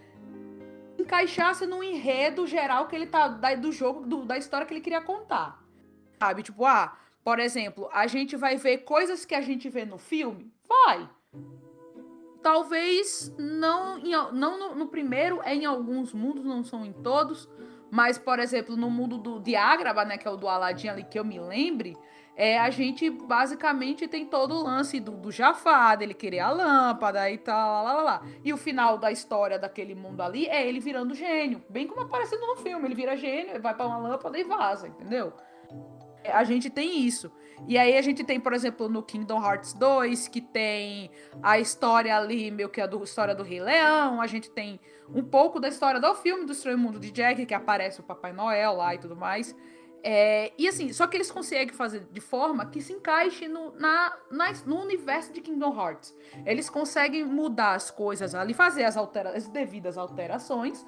[0.99, 4.81] encaixasse no enredo geral que ele tá da- do jogo, do- da história que ele
[4.81, 5.61] queria contar.
[6.21, 6.43] Sabe?
[6.45, 10.53] Tipo, ah, por exemplo, a gente vai ver coisas que a gente vê no filme?
[10.69, 11.09] Vai.
[12.43, 17.49] Talvez não, em não no, no primeiro, é em alguns mundos, não são em todos.
[17.91, 21.05] Mas, por exemplo, no mundo do, de Ágraba, né, que é o do Aladdin ali,
[21.05, 21.97] que eu me lembre,
[22.35, 27.31] é, a gente basicamente tem todo o lance do, do Jafar, dele querer a lâmpada
[27.31, 28.27] e tal, lá, lá, lá.
[28.43, 31.63] E o final da história daquele mundo ali é ele virando gênio.
[31.69, 32.87] Bem como aparecendo no filme.
[32.87, 35.33] Ele vira gênio, vai pra uma lâmpada e vaza, entendeu?
[36.25, 37.31] É, A gente tem isso.
[37.69, 41.11] E aí a gente tem, por exemplo, no Kingdom Hearts 2, que tem
[41.43, 44.21] a história ali, meio que a do, história do Rei Leão.
[44.21, 47.55] A gente tem um pouco da história do filme do Estranho Mundo de Jack, que
[47.55, 49.55] aparece o Papai Noel lá e tudo mais.
[50.03, 54.13] É, e assim, só que eles conseguem fazer de forma que se encaixe no, na,
[54.31, 56.15] na- no universo de Kingdom Hearts.
[56.45, 60.85] Eles conseguem mudar as coisas ali, fazer as, altera as devidas alterações,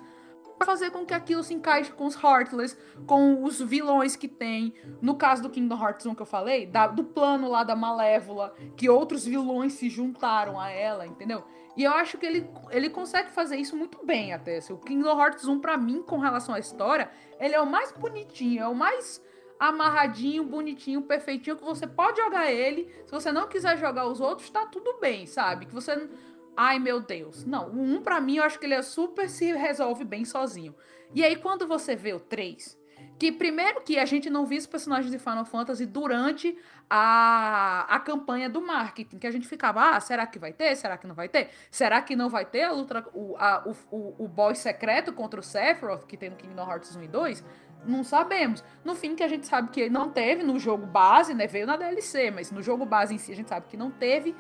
[0.59, 4.75] para fazer com que aquilo se encaixe com os Heartless, com os vilões que tem.
[5.03, 8.55] No caso do Kingdom Hearts 1 que eu falei, da- do plano lá da Malévola,
[8.77, 11.45] que outros vilões se juntaram a ela, entendeu?
[11.77, 14.59] E eu acho que ele, ele consegue fazer isso muito bem até.
[14.59, 14.73] assim.
[14.73, 17.11] O Kingdom Hearts 1, pra mim, com relação à história,
[17.41, 19.21] ele é o mais bonitinho, é o mais
[19.59, 22.89] amarradinho, bonitinho, perfeitinho, que você pode jogar ele.
[23.07, 25.67] Se você não quiser jogar os outros, tá tudo bem, sabe?
[25.67, 26.09] Que você.
[26.57, 27.45] Ai, meu Deus.
[27.45, 30.75] Não, o 1 pra mim eu acho que ele é super se resolve bem sozinho.
[31.13, 32.79] E aí, quando você vê o 3,
[33.19, 36.57] que primeiro que a gente não viu os personagens de Final Fantasy durante
[36.91, 40.77] a, a campanha do marketing, que a gente ficava, ah, será que vai ter?
[40.77, 41.51] Será que não vai ter?
[41.71, 45.39] Será que não vai ter a luta, o, a, o, o, o boss secreto contra
[45.39, 47.45] o Sephiroth, que tem no Kingdom Hearts 1 e 2?
[47.87, 48.65] Não sabemos.
[48.85, 51.47] No fim, que a gente sabe que não teve no jogo base, né?
[51.47, 54.35] Veio na DLC, mas no jogo base em si a gente sabe que não teve.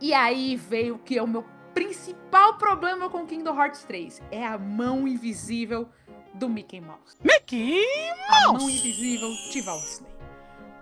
[0.00, 4.22] E aí veio que é o meu principal problema com Kingdom Hearts 3.
[4.30, 5.88] É a mão invisível
[6.34, 7.16] do Mickey Mouse.
[7.22, 7.84] Mickey
[8.28, 10.08] A mão invisível de Walt Disney.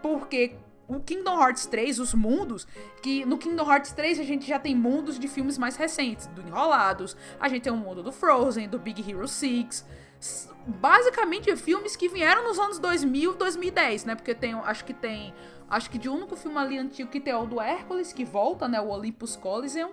[0.03, 0.55] Porque
[0.87, 2.67] o Kingdom Hearts 3, os mundos,
[3.03, 6.41] que no Kingdom Hearts 3 a gente já tem mundos de filmes mais recentes, do
[6.41, 9.85] Enrolados, a gente tem o mundo do Frozen, do Big Hero 6.
[10.21, 14.15] S- Basicamente filmes que vieram nos anos 2000, 2010, né?
[14.15, 15.33] Porque tem, acho que tem,
[15.71, 18.69] acho que de único filme ali antigo que tem é o do Hércules, que volta,
[18.69, 18.79] né?
[18.79, 19.93] O Olympus Coliseum.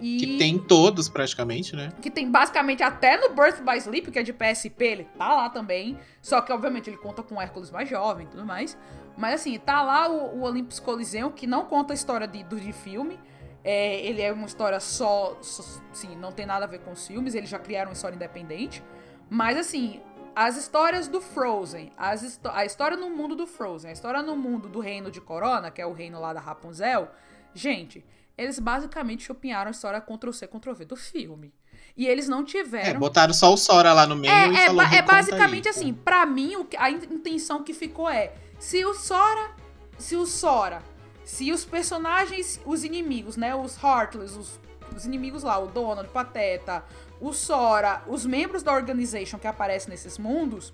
[0.00, 1.92] E Que tem todos, praticamente, né?
[2.00, 5.50] que tem basicamente até no Birth by Sleep, que é de PSP, ele tá lá
[5.50, 5.98] também.
[6.22, 8.78] Só que, obviamente, ele conta com o Hércules mais jovem e tudo mais.
[9.16, 12.60] Mas, assim, tá lá o, o Olympus Coliseum, que não conta a história de, do
[12.60, 13.18] de filme.
[13.64, 15.62] É, ele é uma história só, só.
[15.92, 18.82] Sim, não tem nada a ver com os filmes, eles já criaram uma história independente.
[19.28, 20.00] Mas, assim,
[20.34, 24.68] as histórias do Frozen, as a história no mundo do Frozen, a história no mundo
[24.68, 27.10] do reino de Corona, que é o reino lá da Rapunzel,
[27.52, 28.04] gente,
[28.38, 31.52] eles basicamente chupinharam a história Ctrl-C, Ctrl-V do filme.
[31.96, 33.00] E eles não É, tiveram.
[33.00, 35.70] botaram só o Sora lá no meio É, e é, falou, é "Reconta basicamente aí".
[35.74, 39.50] assim, pra mim, o que- a in- intenção que ficou é: se o Sora.
[39.98, 40.80] Se o Sora.
[41.24, 43.54] Se os personagens, os inimigos, né?
[43.54, 44.60] Os Heartless, os,
[44.96, 46.84] os inimigos lá, o Donald, o Pateta,
[47.20, 50.72] o Sora, os membros da organization que aparecem nesses mundos,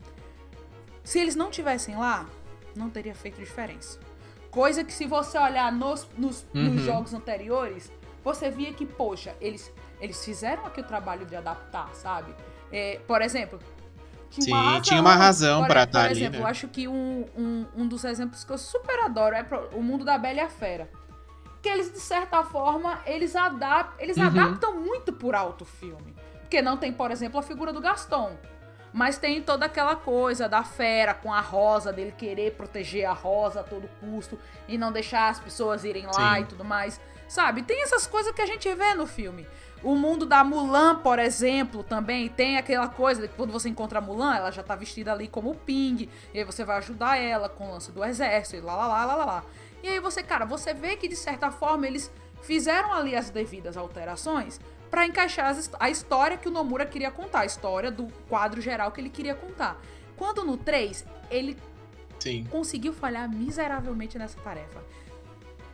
[1.03, 2.27] se eles não tivessem lá,
[2.77, 3.99] não teria feito diferença.
[4.55, 6.79] Coisa que se você olhar nos, nos, nos Uhum.
[6.79, 7.91] jogos anteriores,
[8.23, 12.33] você via que, poxa, eles, eles fizeram aqui o trabalho de adaptar, sabe?
[12.71, 13.59] É, por exemplo,
[14.31, 14.45] tinha
[14.77, 16.45] Sim, tinha uma razão por, pra por tá ali, exemplo, né?
[16.45, 20.05] eu acho que um, um, um dos exemplos que eu super adoro é o mundo
[20.05, 20.89] da Bela e a Fera.
[21.61, 24.27] Que eles, de certa forma, eles, adap eles Uhum.
[24.27, 26.15] adaptam muito por alto o filme.
[26.43, 28.37] Porque não tem, por exemplo, a figura do Gaston.
[28.95, 33.59] Mas tem toda aquela coisa da fera com a rosa, dele querer proteger a rosa
[33.59, 34.39] a todo custo
[34.69, 36.43] e não deixar as pessoas irem lá Sim.
[36.43, 37.01] e tudo mais.
[37.27, 37.65] Sabe?
[37.65, 39.49] Tem essas coisas que a gente vê no filme.
[39.83, 43.99] O mundo da Mulan, por exemplo, também tem aquela coisa de que quando você encontra
[43.99, 47.19] a Mulan, ela já tá vestida ali como o Ping, e aí você vai ajudar
[47.19, 49.45] ela com o lance do exército, e lá, lá, lá, lá, lá, lá.
[49.83, 52.11] E aí você, cara, você vê que de certa forma eles
[52.43, 54.61] fizeram ali as devidas alterações
[54.91, 59.01] pra encaixar a história que o Nomura queria contar, a história do quadro geral que
[59.01, 59.81] ele queria contar.
[60.17, 61.57] Quando no 3, ele
[62.19, 62.45] Sim.
[62.51, 64.83] conseguiu falhar miseravelmente nessa tarefa.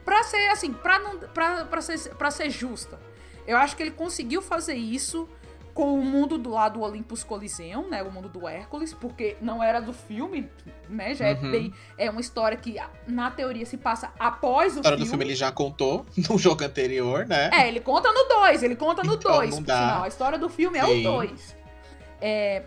[0.05, 2.99] Pra ser assim, pra, não, pra, pra, ser, pra ser justa,
[3.47, 5.29] eu acho que ele conseguiu fazer isso
[5.81, 8.03] com o mundo do lado do Olympus Coliseum, né?
[8.03, 10.47] O mundo do Hércules, porque não era do filme,
[10.91, 11.15] né?
[11.15, 11.51] Já é Uhum.
[11.51, 11.75] bem.
[11.97, 12.77] É uma história que,
[13.07, 15.05] na teoria, se passa após A o história filme.
[15.07, 17.49] do filme ele já contou no jogo anterior, né?
[17.51, 19.79] É, ele conta no 2, ele conta no Então, 2, não por dá.
[19.79, 20.03] sinal.
[20.03, 21.01] A história do filme é Sim.
[21.01, 21.57] o 2.
[22.21, 22.63] É,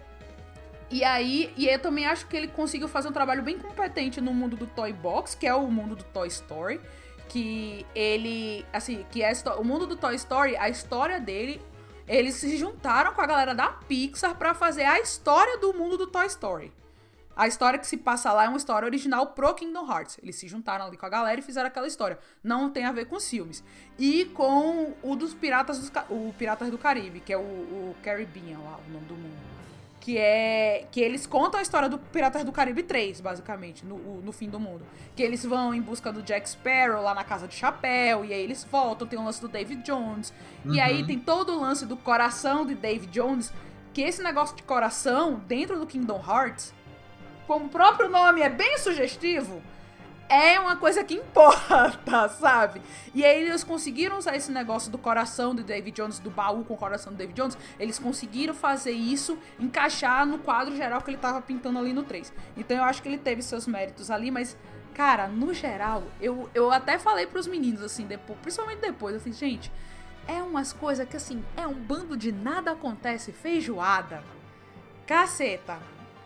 [0.89, 4.33] e aí, e eu também acho que ele conseguiu fazer um trabalho bem competente no
[4.33, 6.81] mundo do Toy Box, que é o mundo do Toy Story.
[7.29, 11.61] Que ele, assim, que é a o mundo do Toy Story, a história dele,
[12.13, 16.05] eles se juntaram com a galera da Pixar pra fazer a história do mundo do
[16.05, 16.71] Toy Story.
[17.35, 20.19] A história que se passa lá é uma história original pro Kingdom Hearts.
[20.21, 22.19] Eles se juntaram ali com a galera e fizeram aquela história.
[22.43, 23.63] Não tem a ver com os filmes.
[23.97, 28.59] E com o dos Piratas, dos o Piratas do Caribe, que é o, o Caribbean
[28.59, 29.62] lá, o nome do mundo.
[30.03, 30.85] Que é.
[30.91, 34.59] Que eles contam a história do Piratas do Caribe 3, basicamente, no, no fim do
[34.59, 34.85] mundo.
[35.15, 38.41] Que eles vão em busca do Jack Sparrow lá na casa de chapéu, e aí
[38.41, 40.33] eles voltam, tem o lance do David Jones.
[40.65, 41.07] E aí Uhum.
[41.07, 43.53] tem todo o lance do coração de David Jones,
[43.93, 46.73] que esse negócio de coração, dentro do Kingdom Hearts,
[47.47, 49.61] como o próprio nome é bem sugestivo,
[50.33, 52.81] é uma coisa que importa, sabe?
[53.13, 56.73] E aí eles conseguiram usar esse negócio do coração de David Jones, do baú com
[56.73, 61.17] o coração do David Jones, eles conseguiram fazer isso, encaixar no quadro geral que ele
[61.17, 62.33] tava pintando ali no 3.
[62.57, 64.57] Então eu acho que ele teve seus méritos ali, mas,
[64.95, 69.71] cara, no geral, eu, eu até falei pros meninos, assim, depois, principalmente depois, assim, gente,
[70.27, 74.23] é umas coisas que, assim, é um bando de nada acontece, feijoada.
[75.05, 75.77] Caceta.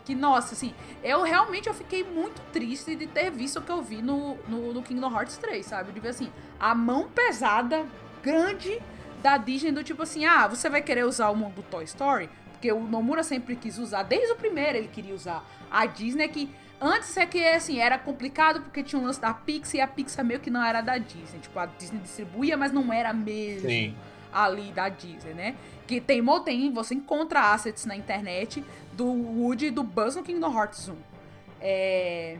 [0.08, 0.72] Que, nossa, assim,
[1.04, 4.72] eu realmente eu fiquei muito triste de ter visto o que eu vi no, no,
[4.72, 5.92] no Kingdom Hearts 3, sabe?
[5.92, 7.84] De ver, assim, a mão pesada,
[8.22, 8.80] grande,
[9.22, 12.30] da Disney, do tipo assim, ah, você vai querer usar o mundo do Toy Story?
[12.52, 15.44] Porque o Nomura sempre quis usar, desde o primeiro ele queria usar.
[15.70, 16.50] A Disney que
[16.80, 20.24] Antes é que, assim, era complicado porque tinha um lance da Pixar e a Pixar
[20.24, 21.40] meio que não era da Disney.
[21.40, 23.96] Tipo, a Disney distribuía, mas não era mesmo Sim.
[24.32, 25.56] Ali da Disney, né?
[25.86, 30.52] Que tem, tem, você encontra assets na internet do Woody e do Buzz no Kingdom
[30.52, 30.96] Hearts 1.
[31.60, 32.38] É...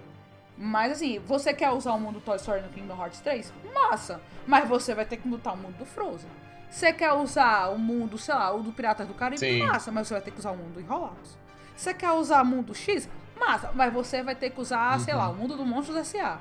[0.57, 3.53] Mas assim, você quer usar o mundo Toy Story no Kingdom Hearts 3?
[3.73, 4.21] Massa!
[4.47, 6.29] Mas você vai ter que lutar o mundo do Frozen.
[6.71, 9.39] Você quer usar o mundo, sei lá, o do Piratas do Caribe?
[9.39, 9.63] Sim.
[9.63, 11.37] Massa, mas você vai ter que usar o mundo do Enrolados.
[11.75, 13.09] Você quer usar o mundo X?
[13.39, 16.39] Massa, mas você vai ter que usar, sei lá, o mundo do Monstros S.A.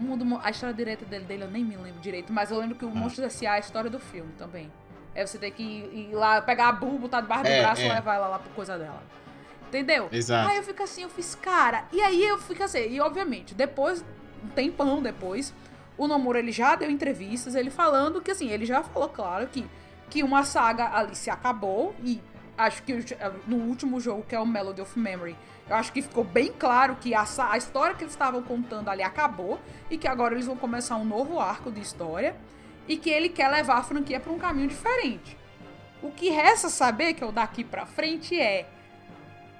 [0.00, 2.74] O mundo, a história direita dele, dele eu nem me lembro direito, mas eu lembro
[2.74, 3.50] que o Monstros S.A.
[3.52, 4.72] é a história do filme também.
[5.14, 7.82] É você ter que ir, ir lá, pegar a Bu, botar debaixo do É, braço
[7.82, 7.92] e é.
[7.92, 9.02] levar ela lá pro coisa dela.
[9.68, 10.08] Entendeu?
[10.10, 10.48] Exato.
[10.48, 11.84] Aí eu fico assim, eu fiz, cara.
[11.92, 14.04] E aí eu fico assim, e obviamente, depois,
[14.42, 15.52] um tempão depois,
[15.98, 19.64] o Nomura ele já deu entrevistas, ele falando que assim, ele já falou, claro, que,
[20.08, 22.20] que uma saga ali se acabou, e
[22.56, 23.04] acho que o-
[23.46, 25.36] no último jogo, que é o Melody of Memory,
[25.70, 29.02] eu acho que ficou bem claro que a, a história que eles estavam contando ali
[29.02, 29.58] acabou,
[29.88, 32.34] e que agora eles vão começar um novo arco de história,
[32.88, 35.38] e que ele quer levar a franquia pra um caminho diferente.
[36.02, 38.68] O que resta saber, que eu daqui pra frente, é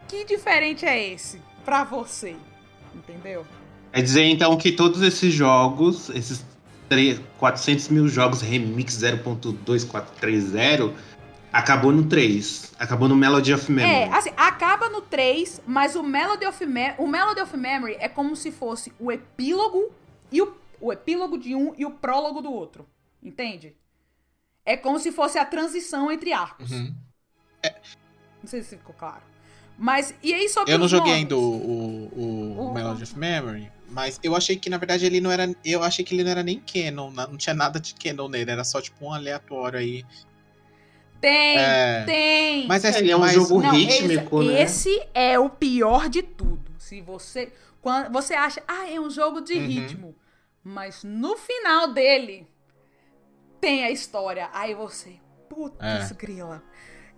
[0.09, 2.35] que diferente é esse pra você?
[2.95, 3.47] Entendeu?
[3.93, 6.45] Quer dizer, então, que todos esses jogos, esses
[6.89, 10.93] tre- 400 mil jogos Remix 0.2430,
[11.53, 12.73] acabou no 3.
[12.79, 13.95] Acabou no Melody of Memory.
[13.95, 18.09] É, assim, acaba no 3, mas o Melody of, Me o Melody of Memory é
[18.09, 19.93] como se fosse o epílogo
[20.31, 22.87] e o, o epílogo de um e o prólogo do outro.
[23.23, 23.77] Entende?
[24.65, 26.71] É como se fosse a transição entre arcos.
[26.71, 26.95] Uhum.
[28.43, 29.23] Não sei se ficou claro.
[29.79, 31.23] Mas, e aí sobre Eu não os joguei nomes?
[31.23, 35.21] ainda o, o, o O- Melody of Memory, mas eu achei que na verdade ele
[35.23, 35.51] não era.
[35.65, 38.51] Eu achei que ele não era nem canon, não, não tinha nada de canon nele,
[38.51, 40.05] era só tipo um aleatório aí.
[41.21, 42.05] Tem, É.
[42.05, 42.67] tem.
[42.67, 44.63] Mas é, Ele é um mas- jogo Não, rítmico, esse, né?
[44.63, 46.71] esse é o pior de tudo.
[46.79, 47.53] Se você.
[47.83, 49.67] Quando você acha, ah, é um jogo de Uhum.
[49.67, 50.15] ritmo.
[50.63, 52.47] Mas no final dele
[53.61, 54.49] tem a história.
[54.53, 55.17] Aí você.
[55.49, 56.15] Putz, É.
[56.15, 56.63] grila.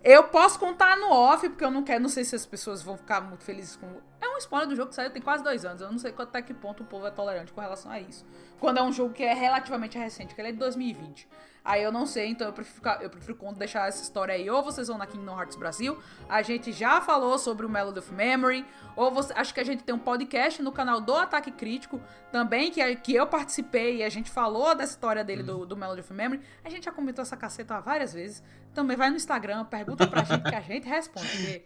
[0.03, 2.01] Eu posso contar no off, porque eu não quero.
[2.01, 3.87] Não sei se as pessoas vão ficar muito felizes com.
[4.19, 5.81] É um spoiler do jogo que saiu tem quase dois anos.
[5.81, 8.25] Eu não sei até que ponto o povo é tolerante com relação a isso.
[8.59, 11.27] Quando é um jogo que é relativamente recente, que ele é de 2020.
[11.65, 14.49] Aí eu não sei, então eu prefiro, eu prefiro deixar essa história aí.
[14.49, 15.97] Ou vocês vão na Kingdom Hearts Brasil.
[16.27, 18.65] A gente já falou sobre o Melody of Memory.
[18.97, 22.01] Ou você, acho que a gente tem um podcast no canal do Ataque Crítico
[22.33, 25.77] também, que, é- que eu participei e a gente falou da história dele do, do
[25.77, 26.41] Melody of Memory.
[26.65, 28.43] A gente já comentou essa caceta várias vezes.
[28.73, 31.63] Também vai no Instagram, pergunta pra gente que a gente responde.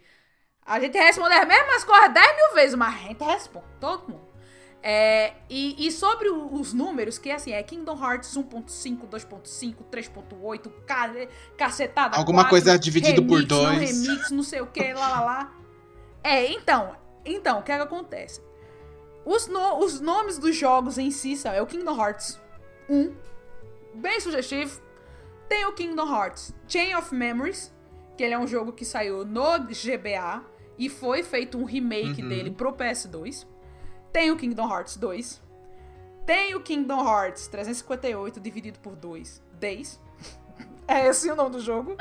[0.64, 4.27] A gente responde as mesmas coisas 10 mil vezes, mas a gente responde, todo mundo.
[4.82, 10.70] É, e, e sobre o- os números, que assim, é Kingdom Hearts 1.5, 2.5, 3.8,
[10.86, 11.12] ca-
[11.56, 12.16] cacetada.
[12.16, 13.90] Alguma 4, coisa dividido por remix, Não dois.
[14.06, 15.52] remix, não sei o que, lá lá lá.
[16.22, 18.40] É, então, então, o que é que acontece?
[19.24, 22.40] Os, no- os nomes dos jogos em si são é o Kingdom Hearts
[22.88, 23.12] 1,
[23.94, 24.80] bem sugestivo.
[25.48, 27.74] Tem o Kingdom Hearts Chain of Memories,
[28.16, 30.44] que ele é um jogo que saiu no GBA
[30.78, 32.28] e foi feito um remake Uhum.
[32.28, 33.46] dele pro PS2.
[34.12, 35.40] Tem o Kingdom Hearts 2.
[36.26, 39.42] Tem o Kingdom Hearts 358 dividido por 2.
[39.58, 40.00] 10.
[40.90, 41.96] É esse o nome do jogo.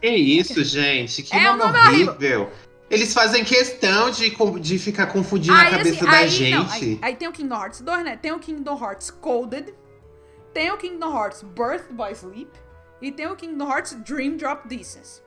[0.00, 1.22] Que isso, gente?
[1.22, 2.12] Que É, nome nome é horrível.
[2.14, 2.52] horrível.
[2.90, 6.54] Eles fazem questão de, de ficar confundindo a Aí, cabeça assim, da aí, gente.
[6.56, 8.16] não, aí, aí tem o Kingdom Hearts 2, né?
[8.16, 9.72] Tem o Kingdom Hearts Coded.
[10.52, 12.50] Tem o Kingdom Hearts Birth by Sleep.
[13.00, 15.22] E tem o Kingdom Hearts Dream Drop Distance.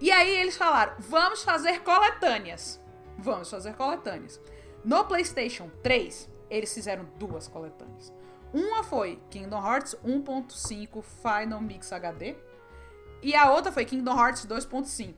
[0.00, 2.80] E aí eles falaram: vamos fazer coletâneas.
[3.18, 4.40] Vamos fazer coletâneas.
[4.86, 8.12] No PlayStation 3, eles fizeram duas coletâneas.
[8.54, 12.36] Uma foi Kingdom Hearts 1.5 Final Mix HD.
[13.20, 15.14] E a outra foi Kingdom Hearts 2.5.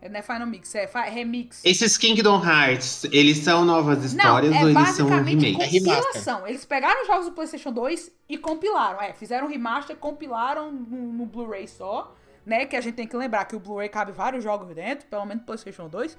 [0.00, 1.62] É, não é Final Mix, é remix.
[1.66, 5.74] Esses Kingdom Hearts, eles são novas histórias não, é ou eles são basicamente remakes?
[5.74, 6.46] É compilação.
[6.48, 9.02] Eles pegaram os jogos do PlayStation 2 e compilaram.
[9.02, 12.16] É, fizeram um remaster, compilaram no, no Blu-ray só,
[12.46, 12.64] né?
[12.64, 15.42] Que a gente tem que lembrar que o Blu-ray cabe vários jogos dentro, pelo menos
[15.42, 16.16] no PlayStation 2.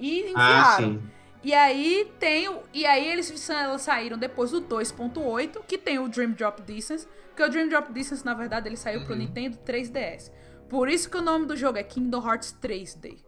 [0.00, 0.76] E Ah, enviaram.
[0.76, 1.02] sim.
[1.42, 2.62] E aí tem o.
[2.72, 7.06] E aí eles sa- saíram depois do 2.8, que tem o Dream Drop Distance.
[7.28, 9.20] Porque o Dream Drop Distance, na verdade, ele saiu pro Uhum.
[9.20, 10.32] Nintendo 3DS.
[10.68, 13.18] Por isso que o nome do jogo é Kingdom Hearts 3D.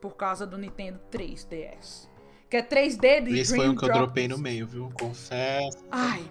[0.00, 2.08] Por causa do Nintendo 3DS.
[2.50, 4.90] Que é 3D de Esse foi um que eu Drop dropei no meio, viu?
[4.98, 5.78] Confesso.
[5.90, 6.22] Ai,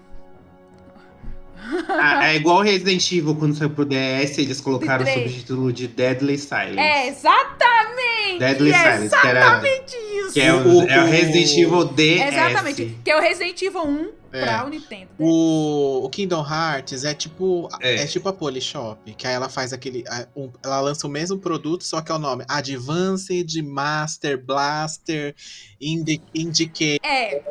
[1.90, 6.38] Ah, é igual Resident Evil quando saiu pro DS, eles colocaram o subtítulo de Deadly
[6.38, 6.78] Silence.
[6.80, 8.40] é exatamente!
[8.40, 10.34] Deadly é Silence, que era- exatamente isso!
[10.34, 12.34] Que é o, é o Resident Evil DS.
[12.34, 12.98] Exatamente.
[13.04, 14.42] Que é o Resident Evil 1 É.
[14.42, 15.08] pra o Nintendo.
[15.18, 17.96] O, o Kingdom Hearts é tipo é.
[18.04, 18.06] É.
[18.06, 20.04] tipo a Polishop, que aí ela faz aquele.
[20.08, 25.34] a- um- ela lança o mesmo produto, só que é o nome Advanced Master Blaster
[25.82, 27.00] Indi Indicate.
[27.04, 27.42] É,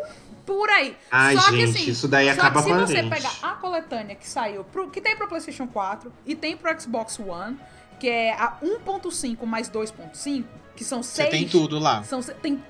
[0.46, 0.96] por aí.
[1.10, 3.10] Ai, Só que, gente, assim, isso daí Só acaba que com se a você gente.
[3.14, 7.18] pegar a coletânea que saiu, pro, que tem pro PlayStation 4 e tem pro Xbox
[7.18, 7.58] One,
[7.98, 10.44] que é a 1.5 mais 2.5,
[10.76, 11.30] que são Você seis.
[11.30, 12.02] tem tudo lá.
[12.04, 12.62] São, se- tem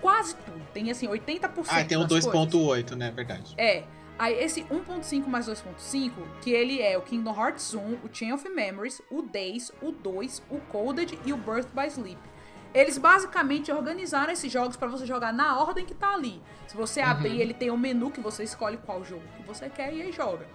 [0.00, 0.60] quase tudo.
[0.72, 1.66] Tem assim, 80%.
[1.68, 2.32] Ah, tem o das coisas.
[2.32, 3.10] 2.8, né?
[3.10, 3.54] Verdade.
[3.58, 3.82] É.
[4.18, 6.10] Aí esse 1.5 mais 2.5,
[6.40, 10.42] que ele é o Kingdom Hearts 1, o Chain of Memories, o Days, o 2,
[10.50, 12.18] o Coded e o Birth by Sleep.
[12.76, 16.42] Eles basicamente organizaram esses jogos pra você jogar na ordem que tá ali.
[16.68, 19.94] Se você abrir, ele tem um menu que você escolhe qual jogo que você quer
[19.94, 20.46] e aí joga.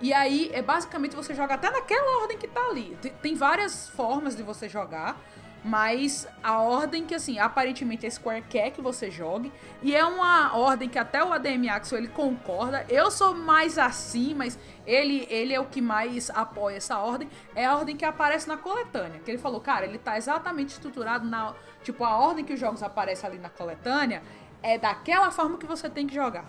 [0.00, 2.96] E aí, é basicamente você joga até naquela ordem que tá ali.
[3.20, 5.20] Tem várias formas de você jogar,
[5.64, 9.52] mas a ordem que, assim, aparentemente a Square quer que você jogue.
[9.82, 12.86] E é uma ordem que até o ADM Axel, ele concorda.
[12.88, 17.28] Eu sou mais assim, mas ele, ele é o que mais apoia essa ordem.
[17.54, 19.20] É a ordem que aparece na coletânea.
[19.20, 21.54] Que ele falou, cara, ele tá exatamente estruturado na...
[21.82, 24.22] Tipo, a ordem que os jogos aparecem ali na coletânea
[24.62, 26.44] é daquela forma que você tem que jogar.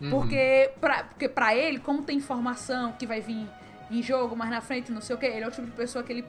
[0.00, 0.10] Uhum.
[0.10, 3.48] Porque pra, porque pra ele, como tem informação que vai vir
[3.90, 6.04] em jogo mais na frente, não sei o que, ele é o tipo de pessoa
[6.04, 6.24] que ele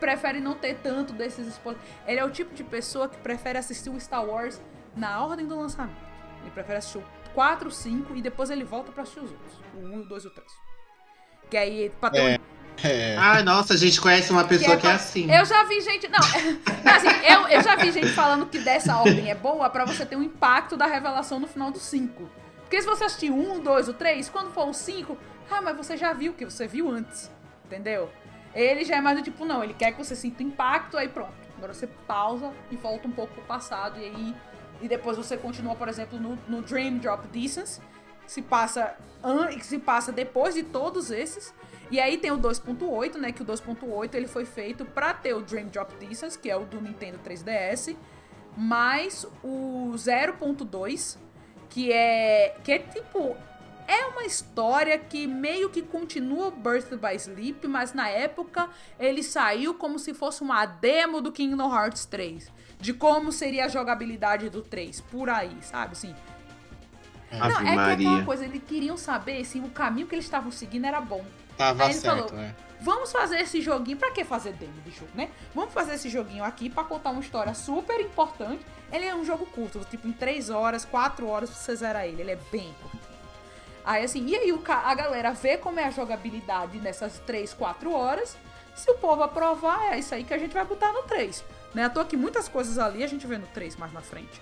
[0.00, 1.84] prefere não ter tanto desses spoilers.
[2.06, 4.60] Ele é o tipo de pessoa que prefere assistir o Star Wars
[4.96, 5.96] na ordem do lançamento.
[6.42, 9.60] Ele prefere assistir o 4, o 5 e depois ele volta pra assistir os outros.
[9.74, 10.46] O 1, o 2 e o 3.
[11.48, 13.16] Que aí, pra ter um É.
[13.18, 15.30] Ai, nossa, a gente conhece uma pessoa que é, pra- assim.
[15.30, 16.08] Eu já vi gente.
[16.08, 16.18] Não,
[16.92, 20.16] assim, eu, eu já vi gente falando que dessa ordem é boa pra você ter
[20.16, 22.28] um impacto da revelação no final do 5.
[22.62, 25.16] Porque se você assistir um, dois, o três, quando for o 5,
[25.50, 27.30] ah, mas você já viu o que você viu antes.
[27.66, 28.10] Entendeu?
[28.54, 31.32] Ele já é mais do tipo, não, ele quer que você sinta impacto, aí pronto.
[31.56, 34.36] Agora você pausa e volta um pouco pro passado, e aí.
[34.82, 37.80] E depois você continua, por exemplo, no, no Dream Drop Distance,
[38.24, 38.96] que se passa,
[39.52, 41.54] que se passa depois de todos esses.
[41.90, 43.30] E aí tem o 2.8, né?
[43.30, 46.64] Que o 2.8 ele foi feito pra ter o Dream Drop Distance, que é o
[46.64, 47.94] do Nintendo 3DS,
[48.56, 51.18] mais o 0.2,
[51.68, 53.36] que é que é tipo
[53.90, 58.68] é uma história que meio que continua o Birth by Sleep, mas na época
[58.98, 63.68] ele saiu como se fosse uma demo do Kingdom Hearts 3, de como seria a
[63.68, 66.14] jogabilidade do 3, por aí, sabe assim.
[67.32, 68.24] Não, é que é aquela Maria.
[68.24, 71.24] coisa, eles queriam saber se o caminho que eles estavam seguindo era bom.
[71.56, 72.54] Tava Aí ele certo, falou, é.
[72.80, 73.98] Vamos fazer esse joguinho.
[73.98, 75.30] Pra que fazer demo de jogo, né?
[75.54, 78.64] Vamos fazer esse joguinho aqui pra contar uma história super importante.
[78.90, 82.22] Ele é um jogo curto, tipo em 3 horas, 4 horas você zera ele.
[82.22, 82.99] Ele é bem curto.
[83.84, 88.36] Aí assim, e aí a galera vê como é a jogabilidade nessas 3, 4 horas.
[88.74, 91.44] Se o povo aprovar, é isso aí que a gente vai botar no 3.
[91.74, 91.84] Né?
[91.84, 94.40] À toa que muitas coisas ali a gente vê no 3 mais na frente.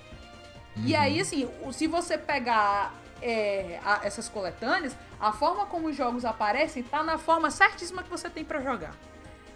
[0.77, 5.97] E aí, assim, o- se você pegar é, a- essas coletâneas, a forma como os
[5.97, 8.95] jogos aparecem tá na forma certíssima que você tem pra jogar.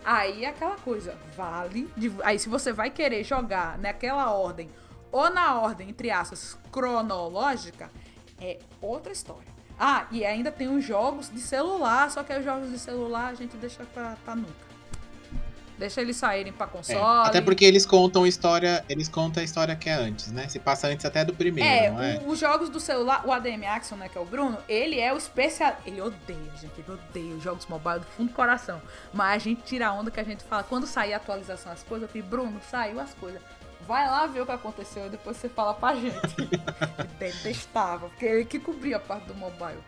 [0.05, 1.89] Aí é aquela coisa, vale.
[1.97, 4.69] de- aí se você vai querer jogar naquela ordem,
[5.13, 7.89] ou na ordem, entre aspas, cronológica,
[8.41, 9.47] é outra história.
[9.85, 13.35] Ah, e ainda tem os jogos de celular, só que os jogos de celular a
[13.35, 14.71] gente deixa pra, pra nunca.
[15.77, 17.27] Deixa eles saírem pra É, console.
[17.27, 20.47] Até porque eles contam história, eles contam a história que é antes, né?
[20.49, 22.21] Se passa antes até do primeiro, É, não é?
[22.25, 25.13] o- os jogos do celular, o ADM Axon, né, que é o Bruno, ele é
[25.13, 25.77] o especial.
[25.85, 28.81] Ele odeia, gente, ele odeia os jogos mobile do fundo do coração.
[29.13, 31.83] Mas a gente tira a onda que a gente fala, quando sair a atualização das
[31.83, 33.43] coisas, eu falei, Bruno, saiu as coisas.
[33.87, 36.37] Vai lá ver o que aconteceu e depois você fala pra gente.
[37.19, 39.79] Detestava, porque ele que cobria a parte do mobile.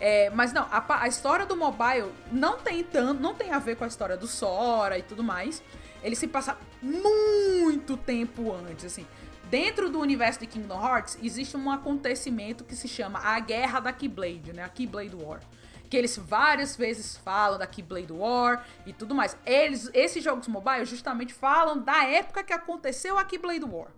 [0.00, 3.76] É, mas não, a, a história do mobile não tem tanto, não tem a ver
[3.76, 5.62] com a história do Sora e tudo mais.
[6.02, 9.06] Ele se passa muito tempo antes, assim.
[9.50, 13.92] Dentro do universo de Kingdom Hearts existe um acontecimento que se chama a Guerra da
[13.92, 14.64] Keyblade, né?
[14.64, 15.40] A Keyblade War.
[15.88, 19.36] Que eles várias vezes falam da Keyblade War e tudo mais.
[19.44, 23.88] Eles, esses jogos mobile justamente falam da época que aconteceu a Keyblade War.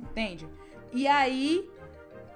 [0.00, 0.48] Entende?
[0.92, 1.70] E aí.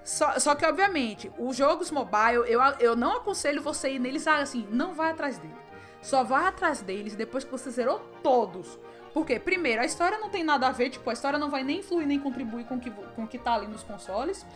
[0.03, 4.66] Só, só que, obviamente, os jogos mobile, eu, eu não aconselho você ir neles assim,
[4.70, 5.57] não vai atrás deles.
[6.01, 8.78] Só vai atrás deles depois que você zerou todos.
[9.12, 11.81] Porque, primeiro, a história não tem nada a ver, tipo, a história não vai nem
[11.81, 14.47] influir nem contribuir com o que, com o que tá ali nos consoles.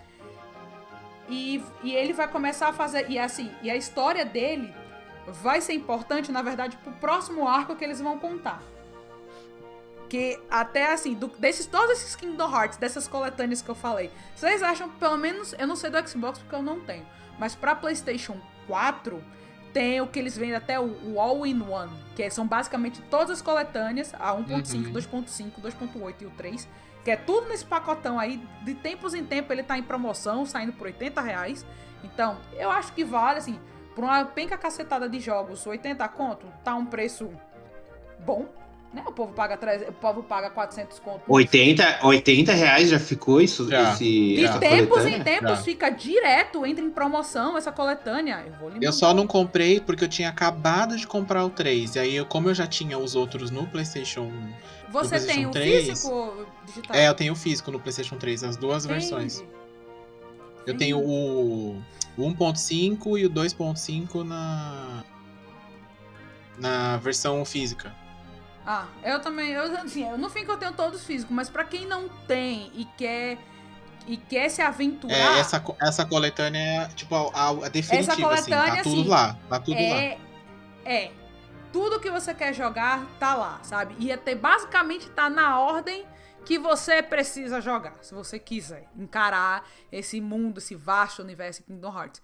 [1.29, 3.11] E, e ele vai começar a fazer.
[3.11, 4.75] E assim, e a história dele
[5.27, 8.63] vai ser importante, na verdade, pro próximo arco que eles vão contar.
[10.09, 14.63] Que até assim, do, desses todos esses Kingdom Hearts, dessas coletâneas que eu falei, vocês
[14.63, 17.07] acham, pelo menos, eu não sei do Xbox porque eu não tenho,
[17.39, 19.23] mas pra PlayStation 4
[19.73, 24.13] tem o que eles vendem até o, o All-in-One, que são basicamente todas as coletâneas,
[24.15, 24.93] a 1.5, Uhum.
[24.93, 26.69] 2.5, 2.8 e o 3,
[27.05, 30.73] que é tudo nesse pacotão aí, de tempos em tempo ele tá em promoção, saindo
[30.73, 31.67] por 80 reais.
[32.03, 33.61] Então, eu acho que vale, assim,
[33.95, 37.31] por uma penca cacetada de jogos, 80 conto, tá um preço
[38.19, 38.49] bom,
[38.95, 39.03] né?
[39.07, 41.23] O povo paga, 300, o povo paga 400 conto.
[41.29, 43.69] 80, 80 reais já ficou isso?
[43.69, 43.93] Já.
[43.93, 45.17] esse, De essa tempos coletânea?
[45.19, 45.57] em tempos Já.
[45.57, 48.45] fica direto, entra em promoção essa coletânea.
[48.63, 51.97] Eu Eu só não comprei porque eu tinha acabado de comprar o 3.
[51.97, 54.31] E aí, eu, como eu já tinha os outros no PlayStation.
[54.91, 56.97] Você do tem o PlayStation 3, físico digital?
[56.97, 59.01] É, eu tenho o físico no PlayStation 3, as duas Entende?
[59.01, 59.45] versões.
[60.67, 61.83] Eu tenho o,
[62.17, 65.03] o 1.5 e o 2.5 na.
[66.57, 67.93] Na versão física.
[68.67, 71.65] Ah, eu também, eu, assim, eu, no fim que eu tenho todos físicos, mas pra
[71.65, 73.39] quem não tem e quer
[74.07, 78.51] e quer se aventurar, É, essa, essa coletânea é, tipo, a, a- definitiva, assim.
[78.51, 79.39] coletânea, Tá tudo assim, lá.
[79.49, 79.97] Tá tudo lá.
[80.03, 80.19] é
[80.85, 81.11] é
[81.73, 83.97] tudo que você quer jogar tá lá, sabe?
[83.99, 86.07] E até basicamente tá na ordem
[86.45, 92.23] que você precisa jogar, se você quiser encarar esse mundo, esse vasto universo Kingdom Hearts.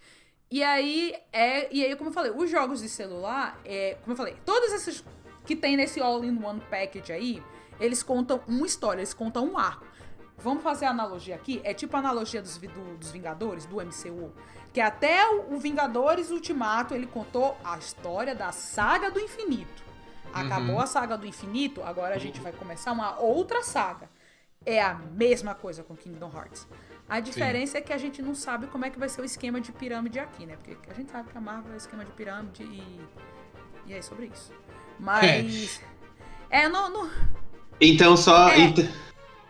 [0.50, 4.16] E aí é, e aí como eu falei, os jogos de celular, é, como eu
[4.16, 5.02] falei, todos esses
[5.50, 7.42] que tem nesse all-in-one package aí,
[7.80, 9.84] eles contam uma história, eles contam um arco.
[10.38, 11.60] Vamos fazer a analogia aqui?
[11.64, 14.32] É tipo a analogia dos, do- dos Vingadores, do MCU.
[14.72, 19.82] Que até o, o Vingadores Ultimato, ele contou a história da saga do infinito.
[20.32, 20.80] Acabou Uhum.
[20.80, 24.08] a saga do infinito, agora a gente vai começar uma outra saga.
[24.64, 26.68] É a mesma coisa com Kingdom Hearts.
[27.08, 29.60] A diferença é que a gente não sabe como é que vai ser o esquema
[29.60, 30.56] de pirâmide aqui, né?
[30.62, 33.00] Porque a gente sabe que a Marvel é esquema de pirâmide e.
[33.86, 34.52] E é sobre isso.
[35.00, 35.80] Mas.
[36.50, 36.90] É, não.
[36.92, 37.08] não
[37.80, 38.60] Então, só, É.
[38.60, 38.88] ent-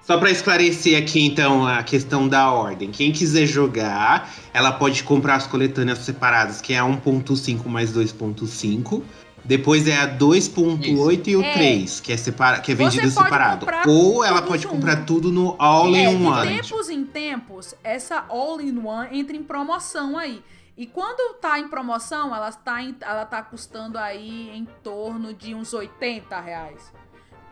[0.07, 2.91] só para esclarecer aqui, então, a questão da ordem.
[2.91, 9.03] Quem quiser jogar, ela pode comprar as coletâneas separadas, que é a 1.5 mais 2.5.
[9.43, 11.53] Depois é a 2.8 e o É.
[11.55, 13.67] 3, que é, separa, que é Você vendido pode separado.
[13.89, 14.75] Ou ela pode junto.
[14.75, 16.49] comprar tudo no All É, in de One.
[16.63, 20.43] tempos em tempos, essa All-in-One entra em promoção aí.
[20.81, 25.55] E quando tá em promoção, ela tá, em- ela tá custando aí em torno de
[25.55, 26.91] uns 80 reais.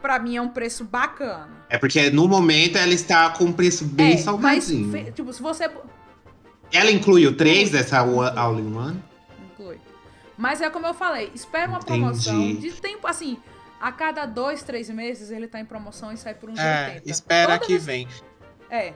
[0.01, 1.51] Pra mim é um preço bacana.
[1.69, 4.91] É porque no momento ela está com um preço bem é, mas, salgadinho.
[4.91, 5.71] fe- tipo, se você...
[6.73, 9.05] Ela inclui o 3 dessa All in One?
[9.53, 9.79] Inclui.
[10.39, 12.01] Mas é como eu falei, espera uma Entendi.
[12.01, 13.37] promoção de tempo, assim...
[13.81, 17.11] A cada dois, três meses ele tá em promoção e sai por uns É, 80.
[17.11, 18.09] espera Todas que as- vem.
[18.69, 18.93] É,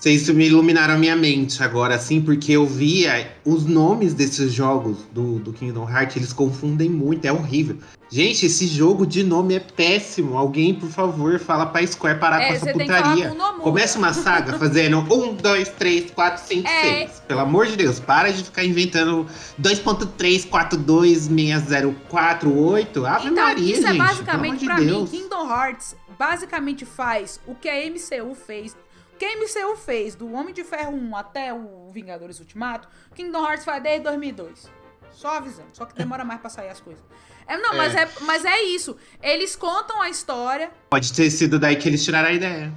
[0.00, 4.96] Vocês me iluminaram a minha mente agora, assim, porque eu via os nomes desses jogos
[5.12, 7.76] do, do Kingdom Hearts, eles confundem muito, é horrível.
[8.08, 10.38] Gente, esse jogo de nome é péssimo.
[10.38, 13.28] Alguém, por favor, fala pra Square parar é com essa putaria.
[13.28, 13.60] com.
[13.60, 16.82] Começa uma saga fazendo 1, 2, 3, 4, 5, É.
[17.06, 17.22] 6.
[17.28, 19.26] Pelo amor de Deus, para de ficar inventando
[19.60, 23.06] 2.3, 42, 6048.
[23.06, 23.94] Ave Então, Maria, isso gente.
[23.94, 25.10] é basicamente, pelo pra amor de mim, Deus.
[25.10, 28.74] Kingdom Hearts basicamente faz o que a MCU fez.
[29.20, 33.44] O que a MCU fez do Homem de Ferro 1 até o Vingadores Ultimato, Kingdom
[33.46, 34.70] Hearts faz desde 2002.
[35.12, 37.04] Só avisando, só que demora mais pra sair as coisas.
[37.46, 38.96] É, não, Mas, é, mas é isso.
[39.22, 42.72] Eles contam a história, Pode ter sido daí que eles tiraram a ideia.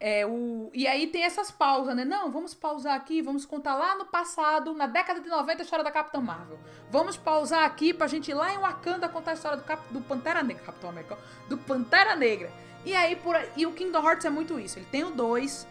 [0.00, 2.06] é, o, e aí tem essas pausas, né?
[2.06, 5.84] Não, vamos pausar aqui, vamos contar lá no passado, na década de 90, a história
[5.84, 6.58] da Capitã Marvel.
[6.90, 10.00] Vamos pausar aqui pra gente ir lá em Wakanda contar a história do, Cap, do
[10.00, 11.18] Pantera Negra, Capitão América,
[11.50, 12.50] do Pantera Negra.
[12.82, 14.78] E aí, por e o Kingdom Hearts é muito isso.
[14.78, 15.70] Ele tem o 2,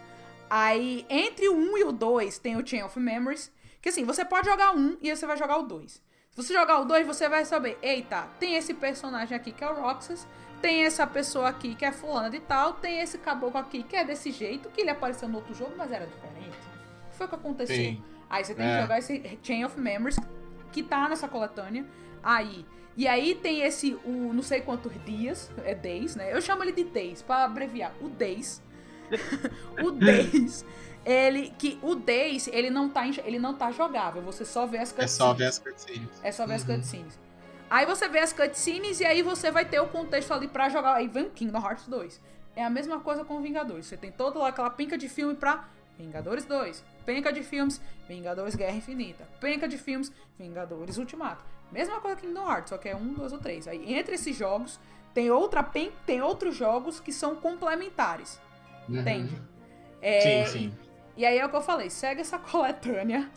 [0.54, 3.50] aí entre o 1 e o 2 tem o Chain of Memories,
[3.82, 5.94] que assim, você pode jogar um e aí você vai jogar o 2.
[5.94, 6.02] Se
[6.36, 9.74] você jogar o 2, você vai saber, eita, tem esse personagem aqui que é o
[9.74, 10.28] Roxas,
[10.62, 14.04] tem essa pessoa aqui que é fulana de tal, tem esse caboclo aqui que é
[14.04, 16.58] desse jeito, que ele apareceu no outro jogo, mas era diferente.
[17.08, 17.76] O que foi que aconteceu?
[17.76, 18.04] Sim.
[18.30, 18.76] Aí você tem É.
[18.76, 20.18] que jogar esse Chain of Memories,
[20.72, 21.86] que tá nessa coletânea.
[22.22, 22.66] Aí.
[22.96, 26.34] E aí tem esse, o não sei quantos dias, é Days, né?
[26.34, 27.94] Eu chamo ele de Days, pra abreviar.
[28.02, 28.62] O Days.
[29.84, 30.66] o Days.
[31.06, 34.92] Ele que o Days, ele não tá ele não tá jogável, você só vê as
[34.92, 35.12] É cutscenes.
[35.14, 36.10] só ver as cutscenes.
[36.24, 36.76] É só ver as Uhum.
[36.76, 37.20] cutscenes.
[37.70, 40.96] Aí você vê as cutscenes e aí você vai ter o contexto ali pra jogar.
[40.96, 42.20] Aí vem Kingdom Hearts 2.
[42.56, 43.86] É a mesma coisa com Vingadores.
[43.86, 45.66] Você tem toda aquela penca de filme pra
[45.98, 46.84] Vingadores 2.
[47.06, 49.28] Penca de filmes, Vingadores Guerra Infinita.
[49.40, 51.44] Penca de filmes, Vingadores Ultimato.
[51.72, 53.68] Mesma coisa que Kingdom Hearts, só que é um, dois ou três.
[53.68, 54.78] Aí entre esses jogos,
[55.14, 58.40] tem outra pen, tem outros jogos que são complementares.
[58.90, 59.42] Entende?
[60.02, 60.74] É, Sim, sim.
[61.18, 63.30] E aí é o que eu falei, segue essa coletânea.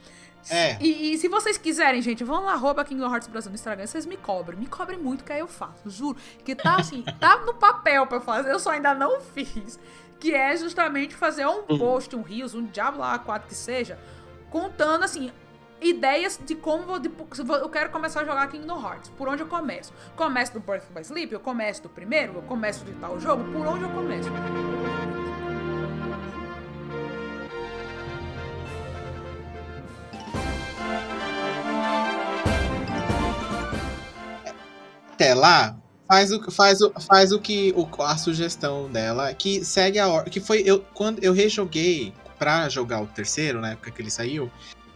[0.51, 0.77] É.
[0.79, 4.05] E, e se vocês quiserem, gente, vão lá, arroba Kingdom Hearts Brasil no Instagram, vocês
[4.05, 4.59] me cobrem.
[4.59, 6.19] Me cobrem muito, que aí eu faço, juro.
[6.45, 9.79] Que tá assim, tá no papel pra fazer, eu só ainda não fiz.
[10.21, 13.99] Que é justamente fazer um post, um Rios, um Diablo lá, 4 que seja,
[14.51, 15.33] contando, assim,
[15.81, 17.11] ideias de como vou, de-
[17.61, 19.11] eu quero começar a jogar Kingdom Hearts.
[19.17, 19.93] Por onde eu começo?
[20.15, 21.33] Começo do Birth by Sleep?
[21.33, 22.35] Eu começo do primeiro?
[22.35, 23.45] Eu começo de tal jogo?
[23.51, 24.29] Por onde eu começo?
[35.25, 35.77] Até lá,
[36.07, 40.31] faz o, faz o, faz o que o, a sugestão dela, que segue a ordem.
[40.31, 44.51] Que foi eu quando eu rejoguei pra jogar o terceiro, na época que ele saiu,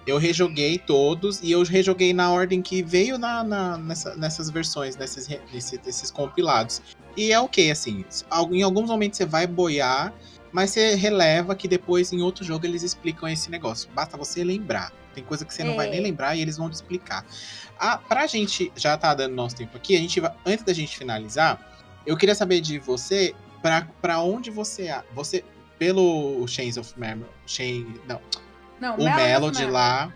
[0.06, 4.96] eu rejoguei todos e eu rejoguei na ordem que veio na, na- nessa- nessas versões,
[4.96, 6.82] nesses, nesse- compilados.
[7.16, 10.12] E é ok, assim, al- em alguns momentos você vai boiar,
[10.52, 13.88] mas você releva que depois em outro jogo eles explicam esse negócio.
[13.94, 14.92] Basta você lembrar.
[15.14, 15.90] Tem coisa que você não vai É.
[15.90, 17.24] nem lembrar e eles vão te explicar.
[17.78, 20.96] Ah, pra gente, já tá dando nosso tempo aqui, a gente vai, antes da gente
[20.96, 21.60] finalizar,
[22.06, 25.44] eu queria saber de você, pra, pra onde você, você,
[25.78, 28.20] pelo Chains of Memory, Chain, não,
[28.80, 30.12] Não, o Melody lá,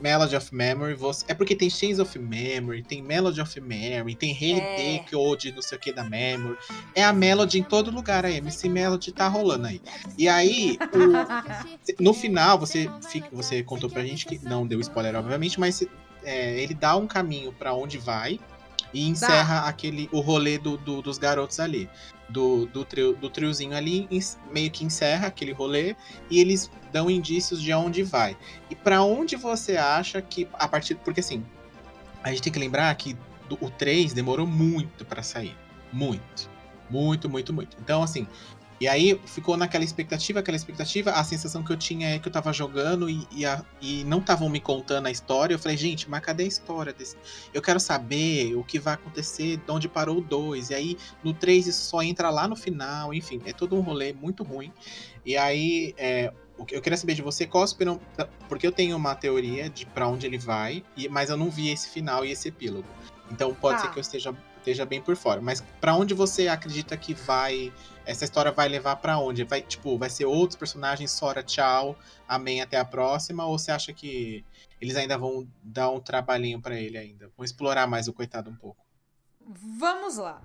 [0.00, 4.30] Melody of Memory, você, é porque tem Chains of Memory, tem Melody of Memory, tem
[4.30, 4.34] É.
[4.34, 6.56] Retake Ode, não sei o que da Memory,
[6.94, 9.80] é a Melody em todo lugar, a MC Melody tá rolando aí.
[10.18, 15.14] E aí, o, no final, você, fica, você contou pra gente que não deu spoiler,
[15.16, 15.82] obviamente, mas
[16.22, 18.40] é, ele dá um caminho pra onde vai
[18.96, 21.88] e encerra aquele o rolê do, do- dos garotos ali.
[22.28, 24.08] Do, do, trio, do triozinho ali,
[24.50, 25.94] meio que encerra aquele rolê
[26.28, 28.36] e eles dão indícios de aonde vai.
[28.68, 30.96] E pra onde você acha que a partir.
[30.96, 31.44] Porque assim,
[32.24, 33.16] a gente tem que lembrar que
[33.60, 35.56] o 3 demorou muito pra sair.
[35.92, 36.50] Muito.
[36.90, 37.76] Muito, muito, muito.
[37.80, 38.26] Então, assim.
[38.78, 41.10] E aí ficou naquela expectativa, aquela expectativa.
[41.12, 44.18] A sensação que eu tinha é que eu tava jogando e, e, a- e não
[44.18, 45.54] estavam me contando a história.
[45.54, 47.16] Eu falei, gente, mas cadê a história desse?
[47.54, 50.68] Eu quero saber o que vai acontecer, de onde parou o 2.
[50.70, 53.14] E aí, no 3, isso só entra lá no final.
[53.14, 54.70] Enfim, é todo um rolê muito ruim.
[55.24, 57.64] E aí, é, o que eu queria saber de você, qual.
[58.48, 61.70] Porque eu tenho uma teoria de pra onde ele vai, e- mas eu não vi
[61.70, 62.86] esse final e esse epílogo.
[63.30, 63.84] Então pode Tá.
[63.86, 65.40] ser que eu esteja, esteja bem por fora.
[65.40, 67.72] Mas pra onde você acredita que vai.
[68.06, 69.42] Essa história vai levar pra onde?
[69.44, 73.44] Vai, tipo, vai ser outros personagens, Sora, tchau, amém, até a próxima?
[73.44, 74.44] Ou você acha que
[74.80, 77.28] eles ainda vão dar um trabalhinho pra ele ainda?
[77.36, 78.78] Vão explorar mais o coitado um pouco?
[79.78, 80.40] Vamos lá.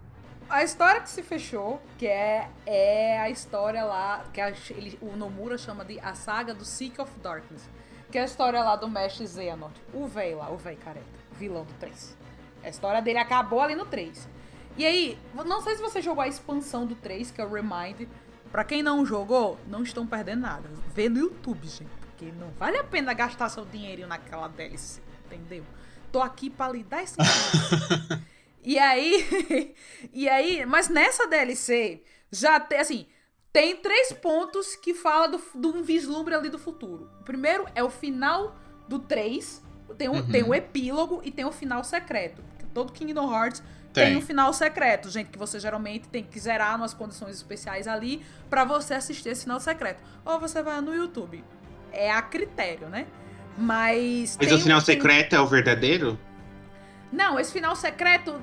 [0.50, 5.16] A história que se fechou, que é, é a história lá, que a- ele, o
[5.16, 7.70] Nomura chama de a saga do Seek of Darkness.
[8.12, 9.74] Que é a história lá do Mestre Xehanort.
[9.94, 11.06] O véi lá, o véi careca.
[11.32, 12.18] Vilão do 3.
[12.62, 14.28] A história dele acabou ali no 3.
[14.78, 18.08] E aí, não sei se você jogou a expansão do 3, que é o Remind.
[18.52, 20.70] Pra quem não jogou, não estão perdendo nada.
[20.94, 21.90] Vê no YouTube, gente.
[22.02, 25.64] Porque não vale a pena gastar seu dinheirinho naquela DLC, entendeu?
[26.12, 27.16] Tô aqui pra lhe dar esse
[28.64, 29.74] E aí,
[30.14, 33.08] e aí, mas nessa DLC já tem assim,
[33.52, 37.10] tem três pontos que fala do, de um vislumbre ali do futuro.
[37.22, 38.56] O primeiro é o final
[38.88, 39.64] do 3,
[39.98, 40.28] tem um, Uhum.
[40.30, 42.44] tem o epílogo e tem o final secreto.
[42.74, 44.18] Todo Kingdom Hearts tem, Tem.
[44.18, 48.64] um final secreto, gente, que você geralmente tem que zerar umas condições especiais ali pra
[48.64, 50.02] você assistir esse final secreto.
[50.26, 51.44] Ou você vai no YouTube.
[51.92, 53.06] É a critério, né?
[53.58, 54.38] Mas.
[54.42, 56.18] Mas o final um- secreto é o verdadeiro?
[57.12, 58.42] não, esse final secreto.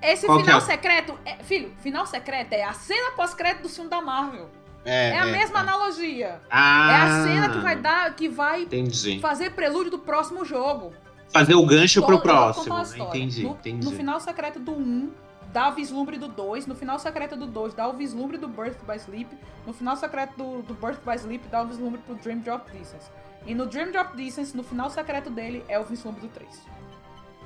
[0.00, 0.60] Esse Qual final é?
[0.60, 1.18] secreto.
[1.24, 4.50] É, filho, final secreto é a cena pós-crédito do filme da Marvel.
[4.84, 5.62] É, É, a mesma é.
[5.62, 6.40] analogia.
[6.50, 8.14] Ah, É a cena que vai dar.
[8.14, 9.18] que vai Entendi.
[9.20, 10.92] fazer prelúdio do próximo jogo.
[11.34, 13.08] Fazer o gancho vou contar próximo.
[13.08, 13.84] Entendi, no, entendi.
[13.84, 15.10] No final secreto do 1,
[15.52, 16.68] dá o vislumbre do 2.
[16.68, 19.36] No final secreto do 2, dá o vislumbre do Birth by Sleep.
[19.66, 23.10] No final secreto do, do Birth by Sleep, dá o vislumbre pro Dream Drop Distance.
[23.44, 26.48] E no Dream Drop Distance, no final secreto dele, é o vislumbre do 3.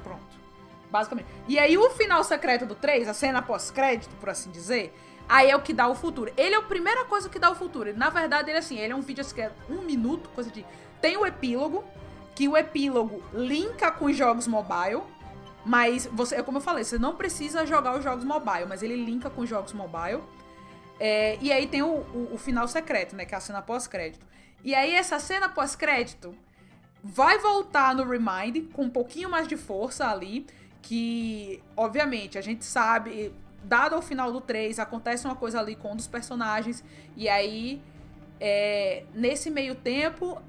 [0.02, 0.20] Pronto.
[0.90, 1.28] Basicamente.
[1.48, 4.94] E aí o final secreto do 3, a cena pós-crédito, por assim dizer,
[5.26, 6.30] aí é o que dá o futuro.
[6.36, 7.88] Ele é a primeira coisa que dá o futuro.
[7.88, 10.50] Ele, na verdade, ele assim, ele é um vídeo assim, que é um minuto, coisa
[10.50, 10.62] de.
[11.00, 11.84] Tem o epílogo,
[12.38, 15.02] que o epílogo linka com os jogos mobile.
[15.66, 18.94] Mas você, é como eu falei, você não precisa jogar os jogos mobile, mas ele
[18.94, 20.22] linka com os jogos mobile.
[21.00, 23.24] É, e aí tem o, o, o final secreto, né?
[23.24, 24.24] Que é a cena pós-crédito.
[24.62, 26.32] E aí essa cena pós-crédito
[27.02, 30.46] vai voltar no Remind com um pouquinho mais de força ali.
[30.80, 33.34] Que, obviamente, a gente sabe,
[33.64, 36.84] dado ao final do 3, acontece uma coisa ali com um dos personagens.
[37.16, 37.82] E aí,
[38.38, 40.40] é, nesse meio tempo,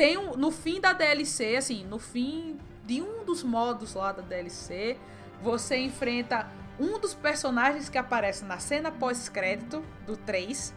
[0.00, 4.22] tem um, no fim da DLC, assim, no fim de um dos modos lá da
[4.22, 4.96] DLC,
[5.42, 10.74] você enfrenta um dos personagens que aparece na cena pós-crédito do 3.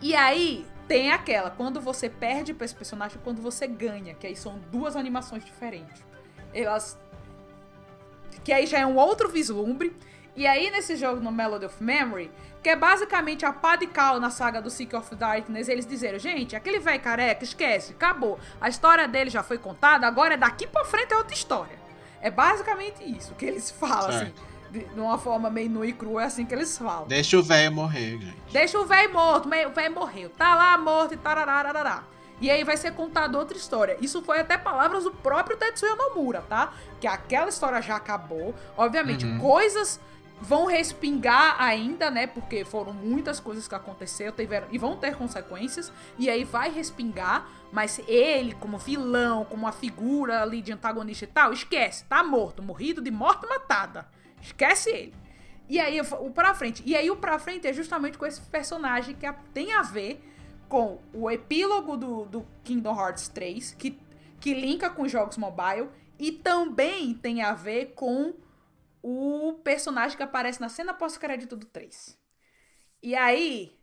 [0.00, 4.36] E aí tem aquela, quando você perde pra esse personagem, quando você ganha, que aí
[4.36, 6.04] são duas animações diferentes.
[6.54, 6.96] Elas.
[8.44, 9.96] Que aí já é um outro vislumbre.
[10.36, 12.30] E aí, nesse jogo no Melody of Memory,
[12.62, 16.18] que é basicamente a pá de cal na saga do Seek of Darkness, eles dizeram,
[16.18, 18.38] gente, aquele velho careca, esquece, acabou.
[18.60, 21.78] A história dele já foi contada, agora é daqui pra frente é outra história.
[22.20, 24.18] É basicamente isso que eles falam, assim.
[24.18, 24.42] Certo.
[24.70, 27.06] De, de uma forma meio nua e crua, é assim que eles falam.
[27.06, 28.36] Deixa o velho morrer, gente.
[28.50, 30.30] Deixa o velho morto, o velho morreu.
[30.30, 32.02] Tá lá morto e tararararará.
[32.40, 33.96] E aí vai ser contada outra história.
[34.00, 36.72] Isso foi até palavras do próprio Tetsuya Nomura, tá?
[37.00, 38.52] Que aquela história já acabou.
[38.76, 39.38] Obviamente, Uhum.
[39.38, 40.00] coisas
[40.44, 42.26] vão respingar ainda, né?
[42.26, 45.92] Porque foram muitas coisas que aconteceram tiveram, e vão ter consequências.
[46.18, 47.48] E aí vai respingar.
[47.72, 52.04] Mas ele, como vilão, como uma figura ali de antagonista e tal, esquece.
[52.04, 52.62] Tá morto.
[52.62, 54.06] Morrido de morte matada.
[54.40, 55.14] Esquece ele.
[55.68, 56.82] E aí o pra frente.
[56.86, 60.22] E aí o pra frente é justamente com esse personagem que a- tem a ver
[60.68, 63.98] com o epílogo do, do Kingdom Hearts 3, que,
[64.38, 65.88] que linka com jogos mobile,
[66.18, 68.34] e também tem a ver com
[69.06, 72.18] o personagem que aparece na cena pós-crédito do 3.
[73.02, 73.78] E aí.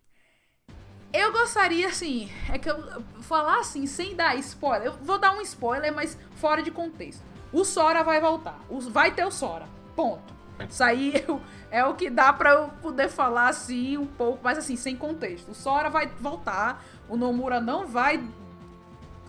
[1.14, 4.88] Eu gostaria, assim, é que eu falar assim, sem dar spoiler.
[4.88, 7.22] Eu vou dar um spoiler, mas fora de contexto.
[7.54, 8.60] O Sora vai voltar.
[8.68, 9.68] O- vai ter o Sora.
[9.96, 10.34] Ponto.
[10.68, 11.40] Isso aí eu-
[11.70, 15.50] é o que dá pra eu poder falar assim um pouco, mas assim, sem contexto.
[15.50, 16.84] O Sora vai voltar.
[17.08, 18.24] O Nomura não vai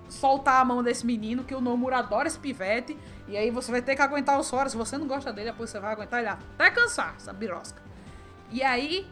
[0.08, 2.96] soltar a mão desse menino, que o Nomura adora esse pivete.
[3.28, 4.68] E aí você vai ter que aguentar o Sora.
[4.68, 7.80] Se você não gosta dele, depois você vai aguentar ele até cansar, essa birosca.
[8.50, 9.06] E aí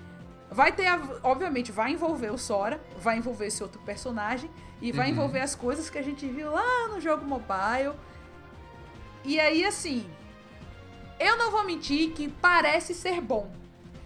[0.50, 4.50] vai ter, a- obviamente, vai envolver o Sora, vai envolver esse outro personagem
[4.80, 5.12] e vai Uhum.
[5.12, 7.94] envolver as coisas que a gente viu lá no jogo mobile.
[9.24, 10.08] E aí, assim,
[11.18, 13.50] eu não vou mentir que parece ser bom.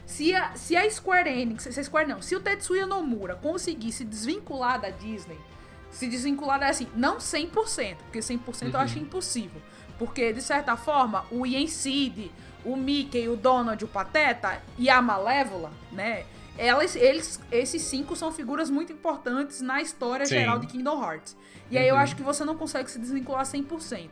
[0.06, 3.90] Se a, se a Square Enix, se a Square não, se o Tetsuya Nomura conseguir
[3.92, 5.38] se desvincular da Disney,
[5.90, 9.62] se desvincular da, assim, não 100%, porque 100% eu acho impossível.
[9.98, 12.30] Porque, de certa forma, o Ian Seed,
[12.64, 16.24] o Mickey, o Donald, o Pateta e a Malévola, né?
[16.56, 20.36] Elas, eles, esses cinco são figuras muito importantes na história Sim.
[20.36, 21.36] geral de Kingdom Hearts.
[21.70, 22.00] E aí eu Uhum.
[22.00, 24.10] acho que você não consegue se desvincular 100%.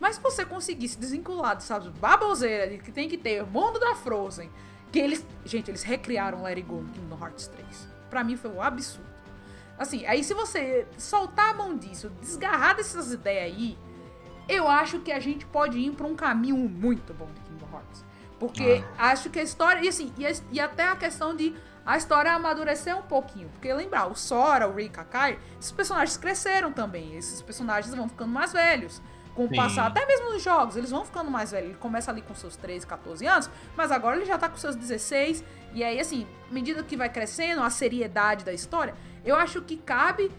[0.00, 3.78] Mas se você conseguir se desvincular dessas baboseiras de que tem que ter o mundo
[3.78, 4.50] da Frozen,
[4.90, 5.24] que eles.
[5.44, 7.88] Gente, eles recriaram It Go no Kingdom Hearts 3.
[8.10, 9.06] Pra mim foi um absurdo.
[9.78, 13.78] Assim, aí se você soltar a mão disso, desgarrar dessas ideias aí,
[14.48, 18.04] eu acho que a gente pode ir pra um caminho muito bom de Kingdom Hearts.
[18.38, 19.82] Porque acho que a história.
[19.84, 21.54] E assim, e, e até a questão de
[21.86, 23.48] a história amadurecer um pouquinho.
[23.50, 27.14] Porque lembrar, o Sora, o Rick, a Kai, esses personagens cresceram também.
[27.16, 29.02] Esses personagens vão ficando mais velhos.
[29.34, 29.56] Com o Sim.
[29.56, 31.70] passar, até mesmo nos jogos, eles vão ficando mais velhos.
[31.70, 34.76] Ele começa ali com seus 13, 14 anos, mas agora ele já tá com seus
[34.76, 35.42] 16.
[35.72, 38.94] E aí, assim, à medida que vai crescendo, a seriedade da história,
[39.24, 40.30] eu acho que cabe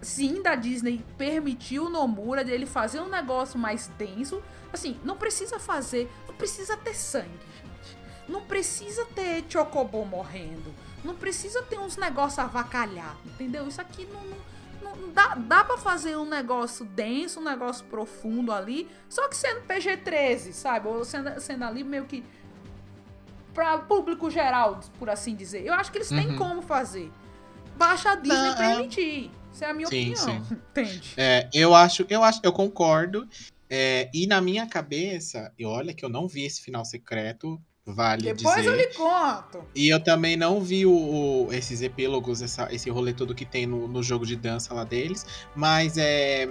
[0.00, 4.42] sim da Disney permitir o Nomura dele fazer um negócio mais denso.
[4.72, 7.28] Assim, não precisa fazer, não precisa ter sangue,
[7.62, 7.96] gente.
[8.28, 10.74] Não precisa ter Chocobo morrendo.
[11.04, 13.68] Não precisa ter uns negócios avacalhados, entendeu?
[13.68, 14.22] Isso aqui não,
[14.82, 19.36] não, não dá, dá para fazer um negócio denso, um negócio profundo ali, só que
[19.36, 20.88] sendo PG-13, sabe?
[20.88, 22.24] Ou sendo, sendo ali meio que
[23.54, 25.64] para público geral, por assim dizer.
[25.64, 26.36] Eu acho que eles têm Uhum.
[26.36, 27.10] como fazer.
[27.76, 28.74] Baixa a Disney Não, é.
[29.56, 30.46] Isso é a minha Sim, opinião.
[30.52, 31.14] Entende?
[31.16, 33.26] É, eu acho, eu acho, eu concordo.
[33.70, 38.22] É, e na minha cabeça, e olha que eu não vi esse final secreto, vale
[38.34, 38.68] Depois dizer.
[38.68, 39.64] eu lhe conto.
[39.74, 40.92] E eu também não vi o,
[41.46, 44.84] o- esses epílogos, essa- esse rolê todo que tem no, no jogo de dança lá
[44.84, 45.24] deles.
[45.54, 46.48] Mas é.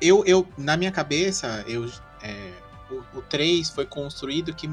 [0.00, 1.84] Eu, eu na minha cabeça, eu,
[2.22, 2.52] é,
[2.90, 4.66] o, o 3 foi construído que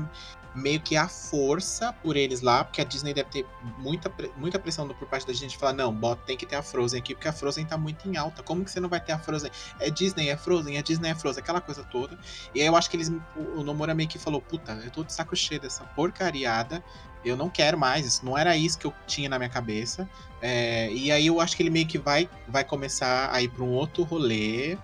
[0.55, 3.45] meio que a força por eles lá, porque a Disney deve ter
[3.77, 6.61] muita, muita pressão por parte da gente de falar, não, bota, tem que ter a
[6.61, 8.43] Frozen aqui, porque a Frozen tá muito em alta.
[8.43, 9.51] Como que você não vai ter a Frozen?
[9.79, 12.17] É Disney, é Frozen, é Disney, é Frozen, aquela coisa toda.
[12.53, 13.09] E aí eu acho que eles.
[13.35, 16.83] O, o Nomura meio que falou, puta, eu tô de saco cheio dessa porcariada.
[17.23, 20.09] Eu não quero mais, isso não era isso que eu tinha na minha cabeça.
[20.41, 23.63] É, e aí eu acho que ele meio que vai, vai começar a ir pra
[23.63, 24.77] um outro rolê.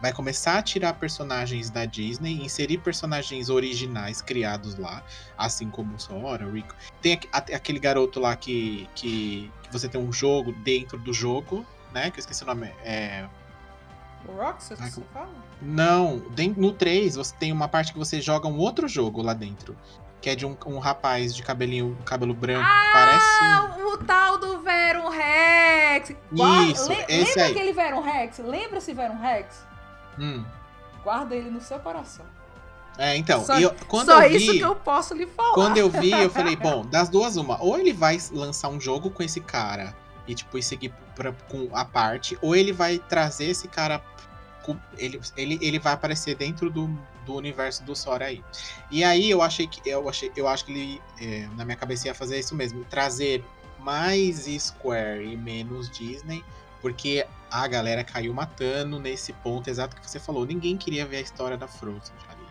[0.00, 5.02] Vai começar a tirar personagens da Disney, inserir personagens originais criados lá,
[5.36, 6.74] assim como o Sora, o Rico.
[7.02, 12.10] Tem aquele garoto lá que, que, que você tem um jogo dentro do jogo, né?
[12.10, 12.70] Que eu esqueci o nome.
[12.84, 13.26] É,
[14.26, 15.28] O Roxas, você fala?
[15.60, 16.22] não,
[16.56, 19.76] no 3 você tem uma parte que você joga um outro jogo lá dentro.
[20.20, 23.24] Que é de um, um rapaz de cabelinho, cabelo branco, parece.
[23.44, 26.10] Ah, o tal do Verum Rex!
[26.72, 27.50] Isso, le- esse lembra aí.
[27.52, 28.38] aquele Verum Rex?
[28.38, 29.64] Lembra esse Verum Rex?
[30.18, 30.44] Hum.
[31.04, 32.24] Guarda ele no seu coração.
[32.96, 35.54] É, então, Só- eu- quando Só eu vi, isso que eu posso lhe falar.
[35.54, 37.62] Quando eu vi, eu falei, bom, das duas, uma.
[37.62, 39.94] Ou ele vai lançar um jogo com esse cara
[40.26, 44.02] e, tipo, e seguir pra, com a parte, ou ele vai trazer esse cara.
[44.64, 46.88] com- Ele, ele, ele vai aparecer dentro do,
[47.24, 48.42] do universo do Sora aí.
[48.90, 49.88] E aí eu achei que.
[49.88, 52.84] Eu, achei, eu acho que ele, é, na minha cabeça, ia fazer isso mesmo.
[52.86, 53.44] Trazer
[53.78, 56.44] mais Square e menos Disney.
[56.82, 60.44] Porque a galera caiu matando nesse ponto exato que você falou.
[60.46, 62.48] Ninguém queria ver a história da Frozen ali.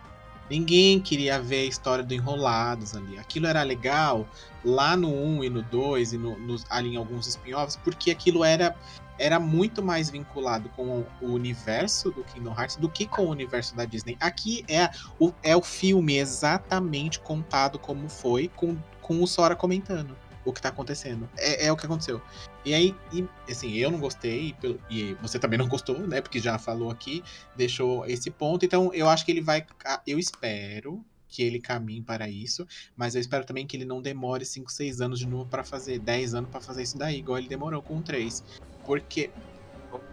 [0.49, 3.17] Ninguém queria ver a história do Enrolados ali.
[3.19, 4.27] Aquilo era legal
[4.63, 8.43] lá no 1 e no 2 e no, nos- ali em alguns spin-offs, porque aquilo
[8.45, 8.73] era,
[9.19, 13.75] era muito mais vinculado com o universo do Kingdom Hearts do que com o universo
[13.75, 14.15] da Disney.
[14.21, 20.15] Aqui é o, é o filme exatamente contado como foi, com, com o Sora comentando
[20.47, 21.29] o que tá acontecendo.
[21.37, 22.21] É, é o que aconteceu.
[22.63, 24.55] E aí, e, assim, eu não gostei,
[24.89, 26.21] e você também não gostou, né?
[26.21, 27.23] Porque já falou aqui,
[27.55, 28.65] deixou esse ponto.
[28.65, 29.65] Então, eu acho que ele vai.
[30.05, 32.65] Eu espero que ele caminhe para isso,
[32.95, 35.99] mas eu espero também que ele não demore 5, 6 anos de novo pra fazer,
[35.99, 38.43] 10 anos pra fazer isso daí, igual ele demorou com o 3.
[38.85, 39.29] Porque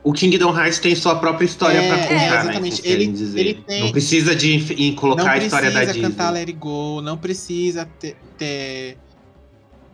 [0.05, 2.27] O Kingdom Hearts tem sua própria história É, pra contar, né?
[2.27, 2.83] exatamente.
[2.83, 3.41] Querem Ele- dizer.
[3.41, 6.09] ele tem- Não precisa de em colocar não a história da precisa Disney.
[6.11, 8.99] cantar Let It Go, não precisa ter, ter.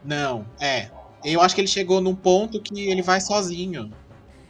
[0.04, 0.90] Não, é.
[1.24, 3.92] Eu acho que ele chegou num ponto que ele vai sozinho.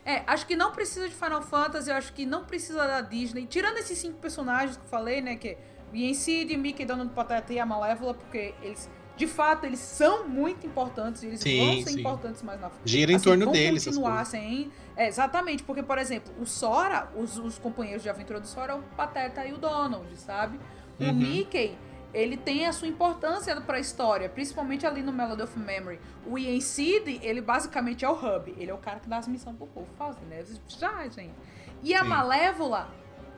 [0.05, 3.47] É, acho que não precisa de Final Fantasy, eu acho que não precisa da Disney.
[3.47, 5.36] Tirando esses cinco personagens que eu falei, né?
[5.36, 5.56] Que
[5.93, 10.66] é Sid, Mickey, Donald Pateta e a Malévola, porque eles, de fato, eles são muito
[10.66, 12.01] importantes e eles Sim, vão ser sim.
[12.01, 12.89] importantes mais na frente.
[12.90, 13.85] Gira em Assim, torno vão deles.
[13.85, 14.70] continuar sem.
[14.97, 18.77] É, exatamente, porque, por exemplo, o Sora, os, os companheiros de aventura do Sora, é
[18.77, 20.59] o Pateta e o Donald, sabe?
[20.98, 21.12] O Uhum.
[21.14, 21.77] Mickey,
[22.12, 26.00] ele tem a sua importância pra história, principalmente ali no Melody of Memory.
[26.26, 29.28] O Ian Seed, ele basicamente é o hub, ele é o cara que dá as
[29.28, 30.44] missões pro povo fazer, né?
[30.68, 31.34] Já, gente.
[31.82, 32.08] E a Sim.
[32.08, 32.88] Malévola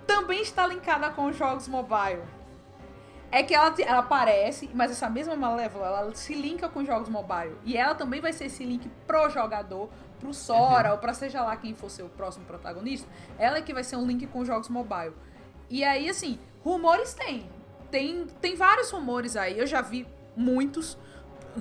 [0.07, 2.23] também está linkada com os jogos mobile.
[3.31, 7.57] É que ela, ela aparece, mas essa mesma Malévola, ela se linka com jogos mobile.
[7.65, 9.89] E ela também vai ser esse link pro jogador,
[10.21, 10.95] pro Sora, Uhum.
[10.95, 13.09] ou pra seja lá quem for ser o próximo protagonista.
[13.39, 15.15] Ela é que vai ser um link com jogos mobile.
[15.71, 17.49] E aí, assim, rumores tem.
[17.93, 19.57] Tem, tem vários rumores aí.
[19.59, 20.05] Eu já vi
[20.35, 20.99] muitos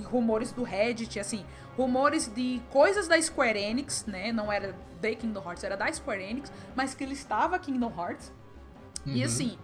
[0.04, 1.44] rumores do Reddit, assim,
[1.76, 4.32] rumores de coisas da Square Enix, né?
[4.32, 8.32] Não era de Kingdom Hearts, era da Square Enix, mas que ele estava Kingdom Hearts.
[9.04, 9.24] E Uhum.
[9.26, 9.58] assim,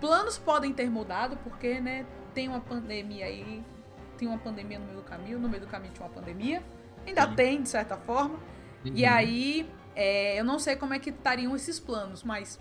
[0.00, 2.04] planos podem ter mudado porque, né,
[2.34, 3.62] tem uma pandemia aí,
[4.18, 6.62] tem uma pandemia no meio do caminho, no meio do caminho tinha uma pandemia,
[7.06, 7.34] ainda Sim.
[7.36, 8.38] tem, de certa forma.
[8.84, 9.10] E Uhum.
[9.12, 12.58] aí, é, eu não sei como é que estariam esses planos, mas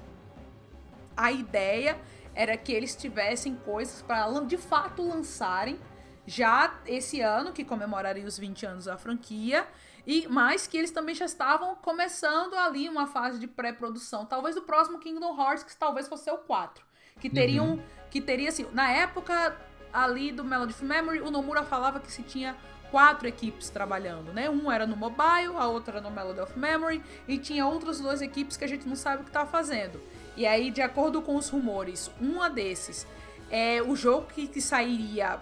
[1.17, 1.97] a ideia
[2.39, 5.77] era que eles tivessem coisas para de fato lançarem
[6.25, 9.67] já esse ano, que comemoraria os 20 anos da franquia,
[10.07, 14.61] e mais que eles também já estavam começando ali uma fase de pré-produção, talvez do
[14.61, 16.85] próximo Kingdom Hearts, que talvez fosse o 4,
[17.19, 19.57] que teriam que teria assim, na época
[19.91, 22.55] ali do Melody of Memory, o Nomura falava que se tinha
[22.89, 24.49] quatro equipes trabalhando, né?
[24.49, 28.55] Um era no mobile, a outra no Melody of Memory e tinha outras duas equipes
[28.55, 30.01] que a gente não sabe o que tá fazendo.
[30.39, 33.05] E aí, de acordo com os rumores, uma desses
[33.51, 35.37] é o jogo que, que sairia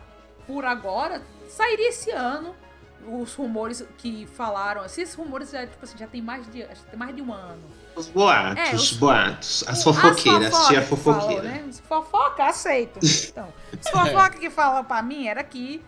[0.47, 2.55] por agora, sairia esse ano.
[3.07, 6.97] Os rumores que falaram, assim, esses rumores já, tipo assim, já tem mais de, tem
[6.97, 7.61] mais de um ano.
[7.95, 9.63] Os boatos, É, os- boatos.
[9.67, 11.43] As As fofoqueiras, fofoca tia que fofoqueira.
[11.43, 11.65] falou, né?
[11.69, 12.99] As Fofoca, aceito.
[13.29, 15.79] Então, as fofoca que falam pra mim era que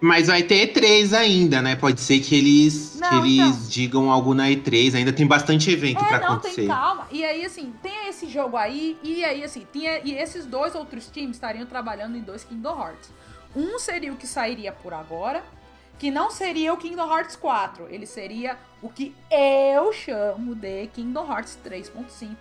[0.00, 1.74] Mas vai ter E3 ainda, né?
[1.74, 3.68] Pode ser que eles, Não, que eles então.
[3.68, 4.94] digam algo na E3.
[4.94, 6.54] Ainda tem bastante evento É, pra não, acontecer.
[6.56, 7.08] tem calma.
[7.10, 11.08] E aí, assim, tem esse jogo aí, e aí, assim, tinha, e esses dois outros
[11.08, 13.10] times estariam trabalhando em dois Kingdom Hearts.
[13.56, 15.42] Um seria o que sairia por agora,
[15.98, 17.88] que não seria o Kingdom Hearts 4.
[17.90, 22.36] Ele seria o que eu chamo de Kingdom Hearts 3.5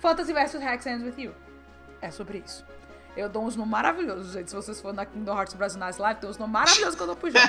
[0.00, 1.32] Fantasy vs Hex Ends With You.
[2.00, 2.64] É sobre isso.
[3.20, 4.48] Eu dou uns nomes maravilhosos, gente.
[4.50, 7.06] Se vocês forem na Kingdom Hearts Brasil Nice Live, tem uns nomes maravilhosos que eu
[7.06, 7.44] dou pro jogo.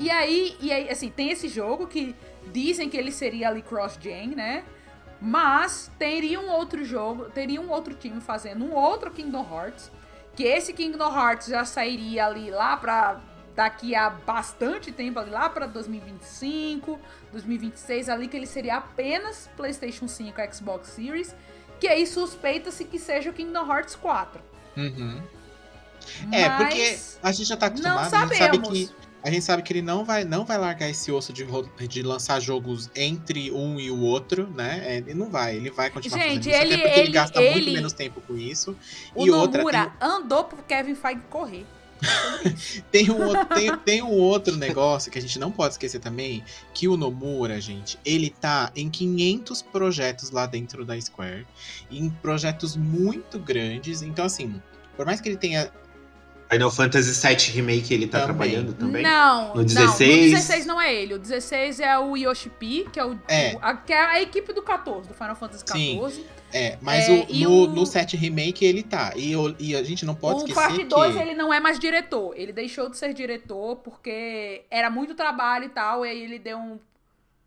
[0.00, 2.14] E aí, e aí, assim, tem esse jogo que
[2.52, 4.64] dizem que ele seria ali cross-gen, né?
[5.20, 9.90] Mas teria um outro jogo, teria um outro time fazendo um outro Kingdom Hearts.
[10.34, 13.20] Que esse Kingdom Hearts já sairia ali lá pra
[13.54, 16.98] daqui a bastante tempo, ali lá pra 2025,
[17.30, 21.34] 2026, ali que ele seria apenas PlayStation 5 e Xbox Series,
[21.82, 24.40] que aí suspeita-se que seja o Kingdom Hearts 4.
[24.76, 25.20] Uhum.
[26.30, 28.68] É, porque a gente já tá acostumado, não a gente sabe sabemos.
[28.68, 28.90] que
[29.24, 31.44] a gente sabe que ele não vai, não vai largar esse osso de,
[31.88, 34.80] de lançar jogos entre um e o outro, né?
[34.84, 37.12] É, Ele não vai, ele vai continuar Gente, fazendo isso, ele- até porque ele, ele-
[37.12, 38.76] gasta muito ele- menos tempo com isso.
[39.14, 41.66] O e outra, Nomura andou pro Kevin Feige correr.
[42.90, 46.42] Tem um, outro, tem, tem um outro negócio que a gente não pode esquecer também,
[46.74, 51.46] que o Nomura, gente, ele tá em 500 projetos lá dentro da Square,
[51.90, 54.60] em projetos muito grandes, então assim,
[54.96, 55.70] por mais que ele tenha
[56.52, 58.26] Final Fantasy VII Remake ele tá Também.
[58.36, 59.02] trabalhando também.
[59.02, 60.16] Não, No não, 16?
[60.30, 61.14] no 16 não é ele.
[61.14, 63.54] O 16 é o Yoshi P, que é, o, É.
[63.54, 65.94] o- a, que é a equipe do 14, do Final Fantasy Sim.
[65.94, 66.24] 14.
[66.54, 69.12] É, mas É, o, no, o- no 7 Remake ele tá.
[69.16, 70.84] E, eu- e a gente não pode o esquecer Part que...
[70.84, 72.34] 2 ele não é mais diretor.
[72.36, 76.04] Ele deixou de ser diretor porque era muito trabalho e tal.
[76.04, 76.78] E aí ele deu um.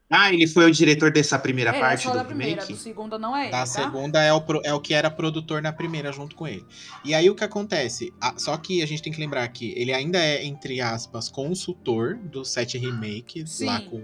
[0.10, 2.74] Ah, ele foi o diretor dessa primeira é parte do da primeira, remake?
[2.74, 3.52] do segunda não é ele.
[3.52, 3.66] Da tá?
[3.66, 6.64] segunda é o, é o que era produtor na primeira, junto com ele.
[7.04, 8.14] E aí o que acontece?
[8.22, 12.16] A- só que a gente tem que lembrar que ele ainda é, entre aspas, consultor
[12.18, 13.66] do 7 Remake, Sim.
[13.66, 14.04] lá com,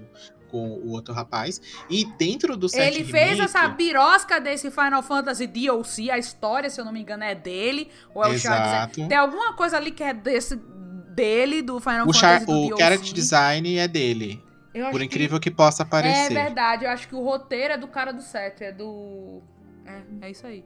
[0.49, 1.61] com o outro rapaz.
[1.87, 3.11] E dentro do 7 Ele Remake...
[3.11, 6.09] fez essa birosca desse Final Fantasy DLC.
[6.09, 7.89] A história, se eu não me engano, é dele.
[8.15, 8.67] Ou é o Charles.
[8.67, 9.07] Exato.
[9.07, 10.55] Tem alguma coisa ali que é desse
[11.13, 12.77] dele, do Final O, Fantasy char, o DLC.
[12.81, 14.43] character design é dele.
[14.71, 16.33] Por que- incrível que possa É parecer.
[16.33, 19.41] verdade, eu acho que o roteiro é do cara do set, é do.
[19.85, 20.63] É, é isso aí.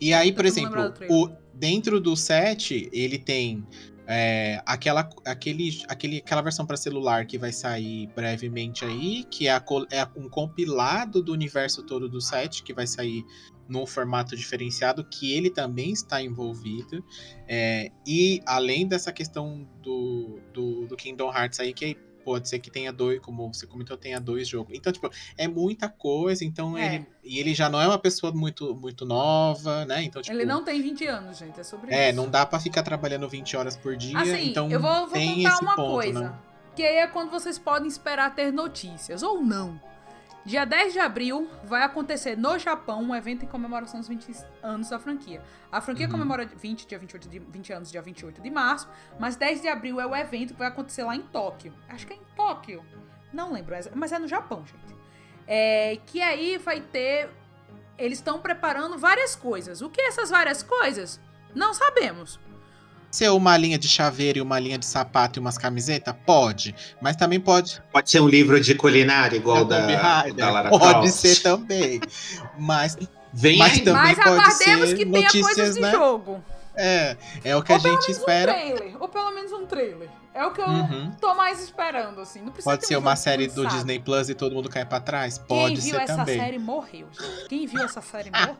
[0.00, 3.66] E aí, por exemplo, o, dentro do set, ele tem
[4.06, 9.52] é, aquela, aquele, aquele, aquela versão para celular que vai sair brevemente aí, que é,
[9.52, 9.62] a
[9.92, 13.24] é um compilado do universo todo do set, que vai sair
[13.68, 17.04] num formato diferenciado, que ele também está envolvido.
[17.46, 21.96] É, e além dessa questão do, do, do Kingdom Hearts aí, que
[22.30, 24.72] pode ser que tenha dois, como você comentou, tenha dois jogos.
[24.76, 26.94] Então, tipo, é muita coisa, então É.
[26.96, 27.06] ele.
[27.24, 30.02] E ele já não é uma pessoa muito, muito nova, né?
[30.04, 30.34] Então, tipo.
[30.36, 32.16] Ele não tem 20 anos, gente, é sobre É, isso.
[32.16, 34.16] não dá pra ficar trabalhando 20 horas por dia.
[34.18, 36.20] Assim, então eu vou, vou contar uma ponto, coisa.
[36.20, 36.38] né?
[36.76, 39.80] Que aí é quando vocês podem esperar ter notícias, ou não.
[40.44, 44.88] Dia 10 de abril vai acontecer no Japão um evento em comemoração aos 20 anos
[44.88, 45.42] da franquia.
[45.70, 46.12] A franquia Uhum.
[46.12, 48.88] comemora 20, dia 28 de, 20 anos dia 28 de março,
[49.18, 51.74] mas 10 de abril é o evento que vai acontecer lá em Tóquio.
[51.88, 52.82] Acho que é em Tóquio.
[53.32, 54.96] Não lembro, mas é no Japão, gente.
[55.46, 57.28] É, que aí vai ter.
[57.98, 59.82] Eles estão preparando várias coisas.
[59.82, 61.20] O que essas várias coisas?
[61.54, 62.40] Não sabemos.
[63.10, 66.14] Ser uma linha de chaveiro e uma linha de sapato e umas camisetas?
[66.24, 66.74] Pode.
[67.00, 67.82] Mas também pode.
[67.92, 71.08] Pode ser um livro de culinária, igual da, da Lara Pode Croft.
[71.12, 72.00] ser também.
[72.58, 72.96] Mas
[73.32, 73.80] Vem Mas aí.
[73.82, 75.90] também Mas pode aguardemos ser que tenha notícias, coisas de né?
[75.92, 76.42] jogo.
[76.76, 78.52] é, é o que a Ou pelo gente menos espera.
[78.52, 80.08] Um trailer, ou pelo menos um trailer.
[80.34, 81.10] É o que eu Uhum.
[81.20, 82.40] tô mais esperando, assim.
[82.40, 83.66] Não precisa Pode ser um uma série do.
[83.66, 85.38] Disney Plus e todo mundo cai pra trás?
[85.38, 86.38] Quem Pode viu ser essa também.
[86.40, 87.48] série morreu, gente.
[87.48, 88.56] Quem viu essa série morreu.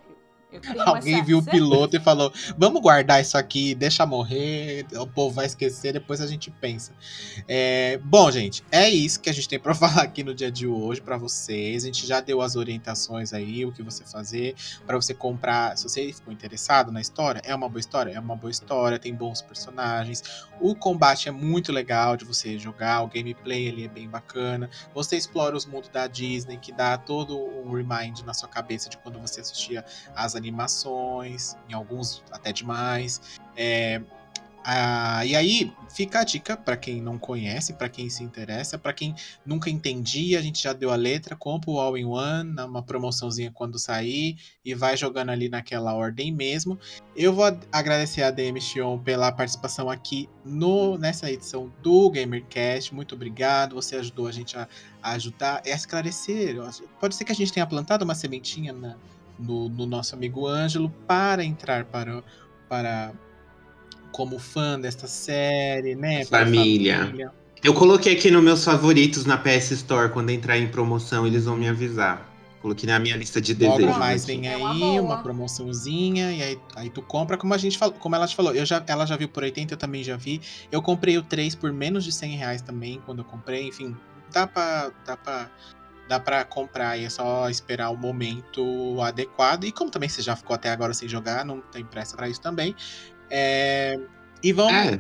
[0.84, 5.34] Alguém essa viu o piloto e falou: vamos guardar isso aqui, deixa morrer, o povo
[5.34, 6.92] vai esquecer, depois a gente pensa.
[7.46, 10.66] É, bom, gente, é isso que a gente tem pra falar aqui no dia de
[10.66, 11.84] hoje pra vocês.
[11.84, 14.54] A gente já deu as orientações aí, o que você fazer
[14.86, 15.76] pra você comprar.
[15.76, 18.12] Se você ficou interessado na história, é uma boa história?
[18.12, 20.22] É uma boa história, tem bons personagens.
[20.60, 24.68] O combate é muito legal de você jogar, o gameplay ali é bem bacana.
[24.94, 28.98] Você explora os mundos da Disney, que dá todo um remind na sua cabeça de
[28.98, 33.38] quando você assistia as animações, em alguns até demais.
[33.56, 34.00] É,
[35.26, 39.14] e aí fica a dica para quem não conhece, para quem se interessa, para quem
[39.44, 44.36] nunca entendia, a gente já deu a letra, compra o All-in-One, numa promoçãozinha quando sair
[44.64, 46.78] e vai jogando ali naquela ordem mesmo.
[47.16, 52.94] Eu vou agradecer a DM Xion pela participação aqui no, nessa edição do GamerCast.
[52.94, 54.68] Muito obrigado, você ajudou a gente a,
[55.02, 56.56] a ajudar a esclarecer.
[57.00, 58.96] Pode ser que a gente tenha plantado uma sementinha na,
[59.40, 62.22] no, no nosso amigo Ângelo para entrar para,
[62.68, 63.12] para
[64.12, 66.24] como fã desta série, né?
[66.24, 66.98] para Família.
[67.04, 67.32] família.
[67.62, 70.10] Eu coloquei aqui nos meus favoritos na PS Store.
[70.10, 72.26] Quando entrar em promoção, eles vão me avisar.
[72.62, 73.98] Coloquei na minha lista de Logo desejos.
[73.98, 74.32] mais aqui.
[74.32, 77.94] vem É aí uma uma, promoçãozinha e aí, aí tu compra, como a gente falou,
[77.94, 80.40] como ela te falou, eu já, ela já viu por 80, eu também já vi.
[80.70, 83.96] Eu comprei o 3 por menos de 100 reais também quando eu comprei, enfim,
[84.30, 85.50] dá pra, dá pra,
[86.10, 89.62] dá pra comprar e é só esperar o momento adequado.
[89.62, 92.40] E como também você já ficou até agora sem jogar, não tem pressa pra isso
[92.40, 92.74] também.
[93.30, 93.96] É,
[94.42, 94.72] e vamos.
[94.72, 94.98] É,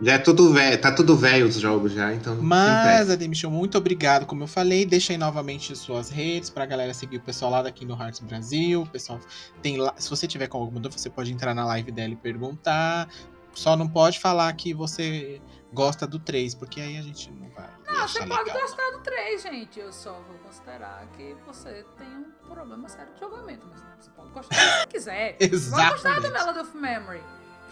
[0.00, 0.80] já é tudo velho.
[0.80, 2.36] Tá tudo velho os jogos já, então.
[2.40, 3.10] Mas.
[3.10, 4.24] Ademir, muito obrigado.
[4.24, 7.84] Como eu falei, deixa aí novamente suas redes pra galera seguir o pessoal lá daqui
[7.84, 8.82] no Hearts Brasil.
[8.82, 9.20] O pessoal
[9.60, 9.92] tem lá.
[9.98, 13.06] Se você tiver com alguma dúvida, você pode entrar na live dela e perguntar.
[13.54, 15.40] Só não pode falar que você
[15.72, 17.68] gosta do 3, porque aí a gente não vai.
[17.86, 19.80] Não, achar você pode legal, gostar do 3, gente.
[19.80, 23.66] Eu só vou considerar que você tem um problema sério de jogamento.
[23.66, 25.36] Mas você pode gostar se você quiser.
[25.40, 26.32] Você pode gostar do Exatamente.
[26.32, 27.22] Melody of Memory.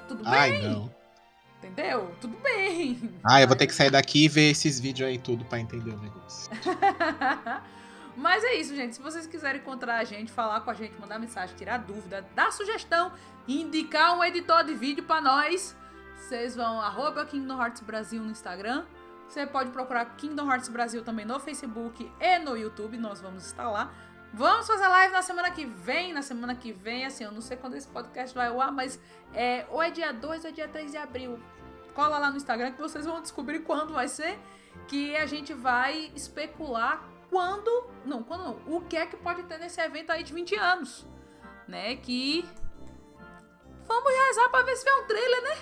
[0.09, 0.32] Tudo bem.
[0.32, 0.94] Ai, não.
[1.59, 2.15] Entendeu?
[2.20, 3.19] Tudo bem.
[3.24, 5.90] Ah, eu vou ter que sair daqui e ver esses vídeos aí tudo pra entender
[5.90, 6.51] o negócio.
[8.16, 8.97] Mas é isso, gente.
[8.97, 12.51] Se vocês quiserem encontrar a gente, falar com a gente, mandar mensagem, tirar dúvida, dar
[12.51, 13.12] sugestão,
[13.47, 15.76] indicar um editor de vídeo pra nós,
[16.16, 18.86] vocês vão arroba Kingdom Hearts Brasil no Instagram.
[19.28, 22.97] Você pode procurar Kingdom Hearts Brasil também no Facebook e no YouTube.
[22.97, 23.93] Nós vamos estar lá.
[24.32, 26.12] Vamos fazer live na semana que vem.
[26.12, 29.01] Na semana que vem, assim, eu não sei quando esse podcast vai ao ar, mas
[29.34, 31.38] é, ou é dia 2 ou é dia 3 de abril.
[31.94, 34.38] Cola lá no Instagram que vocês vão descobrir quando vai ser.
[34.88, 37.89] Que a gente vai especular quando.
[38.05, 38.57] Não, quando não.
[38.66, 41.07] O que é que pode ter nesse evento aí de 20 anos.
[41.69, 41.97] Né?
[41.97, 42.44] Que.
[43.86, 45.57] Vamos rezar pra ver se vê um trailer, né?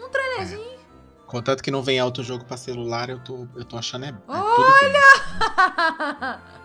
[0.00, 0.78] Um trailerzinho.
[1.26, 4.14] Contanto que não vem alto jogo pra celular, eu tô, eu tô achando é, é
[4.28, 5.00] Olha!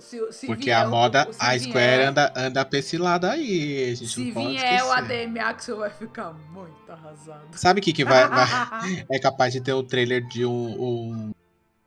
[0.00, 3.92] Se- se Porque vier a moda, a vier- Square anda, anda pra esse lado aí.
[3.92, 4.92] A gente Se vier o.
[4.92, 7.46] ADM Axel vai ficar muito arrasado.
[7.52, 8.44] Sabe o que, que vai, vai-
[9.10, 10.52] É capaz de ter o trailer de um.
[10.52, 11.34] um-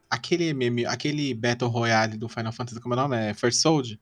[0.09, 3.17] aquele meme, aquele Battle Royale do Final Fantasy, como é o nome?
[3.17, 3.99] É First Soldier?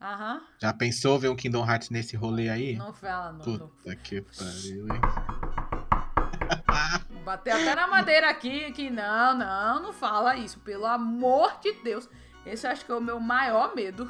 [0.00, 0.40] Aham.
[0.60, 2.76] Já pensou ver um Kingdom Hearts nesse rolê aí?
[2.76, 3.44] Não fala, não.
[3.44, 3.68] não.
[3.68, 5.00] Puta que pariu, hein?
[7.24, 10.60] Bateu até na madeira aqui, que não, não, não fala isso.
[10.60, 12.08] Pelo amor de Deus.
[12.46, 14.08] Esse eu acho que é o meu maior medo.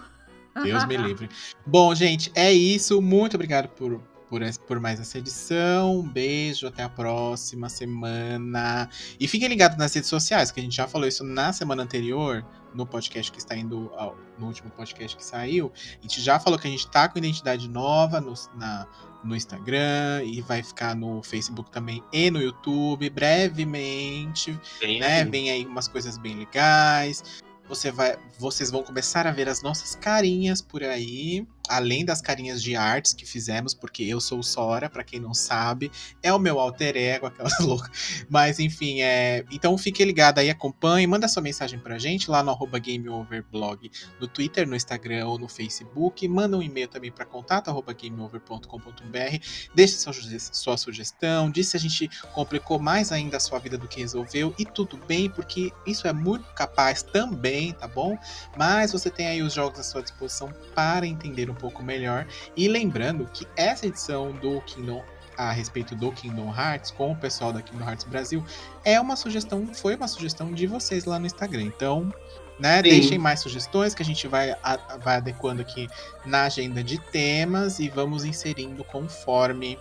[0.62, 1.28] Deus me livre.
[1.66, 3.00] Bom, gente, é isso.
[3.00, 6.00] Muito obrigado por, por, por mais essa edição.
[6.00, 8.88] Um beijo, até a próxima semana.
[9.18, 12.44] E fiquem ligados nas redes sociais, que a gente já falou isso na semana anterior,
[12.74, 15.72] no podcast que está indo ao- no último podcast que saiu.
[15.98, 18.86] A gente já falou que a gente tá com identidade nova no, na-
[19.24, 25.22] no Instagram e vai ficar no Facebook também e no YouTube brevemente Bem né?
[25.22, 25.30] assim.
[25.30, 27.22] Vem aí umas coisas bem legais.
[27.68, 32.62] Você vai, vocês vão começar a ver as nossas carinhas por aí, além das carinhas
[32.62, 35.90] de artes que fizemos, porque eu sou Sora, pra quem não sabe,
[36.22, 38.24] é o meu alter ego, aquelas loucas.
[38.28, 42.50] Mas enfim, é, então fique ligado aí, acompanhe, manda sua mensagem pra gente lá no
[42.50, 43.90] arroba GameOverblog,
[44.20, 49.46] no Twitter, no Instagram ou no Facebook, manda um e-mail também para contato arroba gameover.com.br,
[49.74, 53.88] deixe sua, sua sugestão, diz se a gente complicou mais ainda a sua vida do
[53.88, 58.18] que resolveu e tudo bem, porque isso é muito capaz também, tá bom?
[58.56, 62.26] Mas você tem aí os jogos à sua disposição para entender um pouco melhor.
[62.56, 65.04] E lembrando que essa edição do Kingdom
[65.36, 68.44] a respeito do Kingdom Hearts com o pessoal da Kingdom Hearts Brasil
[68.84, 71.62] é uma sugestão, foi uma sugestão de vocês lá no Instagram.
[71.62, 72.12] Então,
[72.58, 72.82] né, Sim.
[72.82, 75.88] deixem mais sugestões que a gente vai, a- vai adequando aqui
[76.26, 79.78] na agenda de temas e vamos inserindo conforme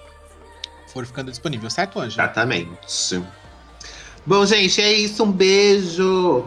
[0.94, 2.26] for ficando disponível, certo, Ângela?
[2.28, 3.24] Exatamente.
[4.26, 5.24] Bom, gente, é isso.
[5.24, 6.46] Um beijo.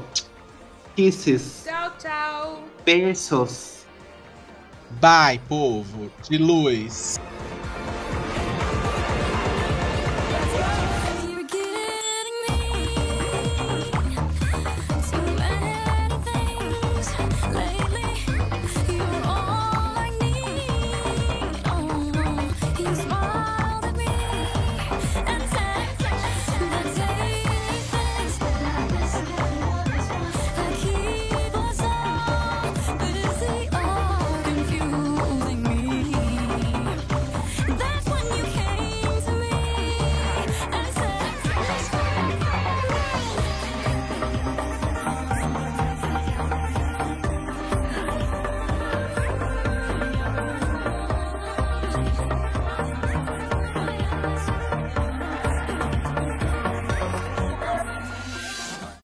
[0.95, 1.65] Kisses.
[1.67, 2.65] Tchau, tchau.
[2.85, 3.80] Beijos.
[5.01, 7.19] Bye, povo de luz.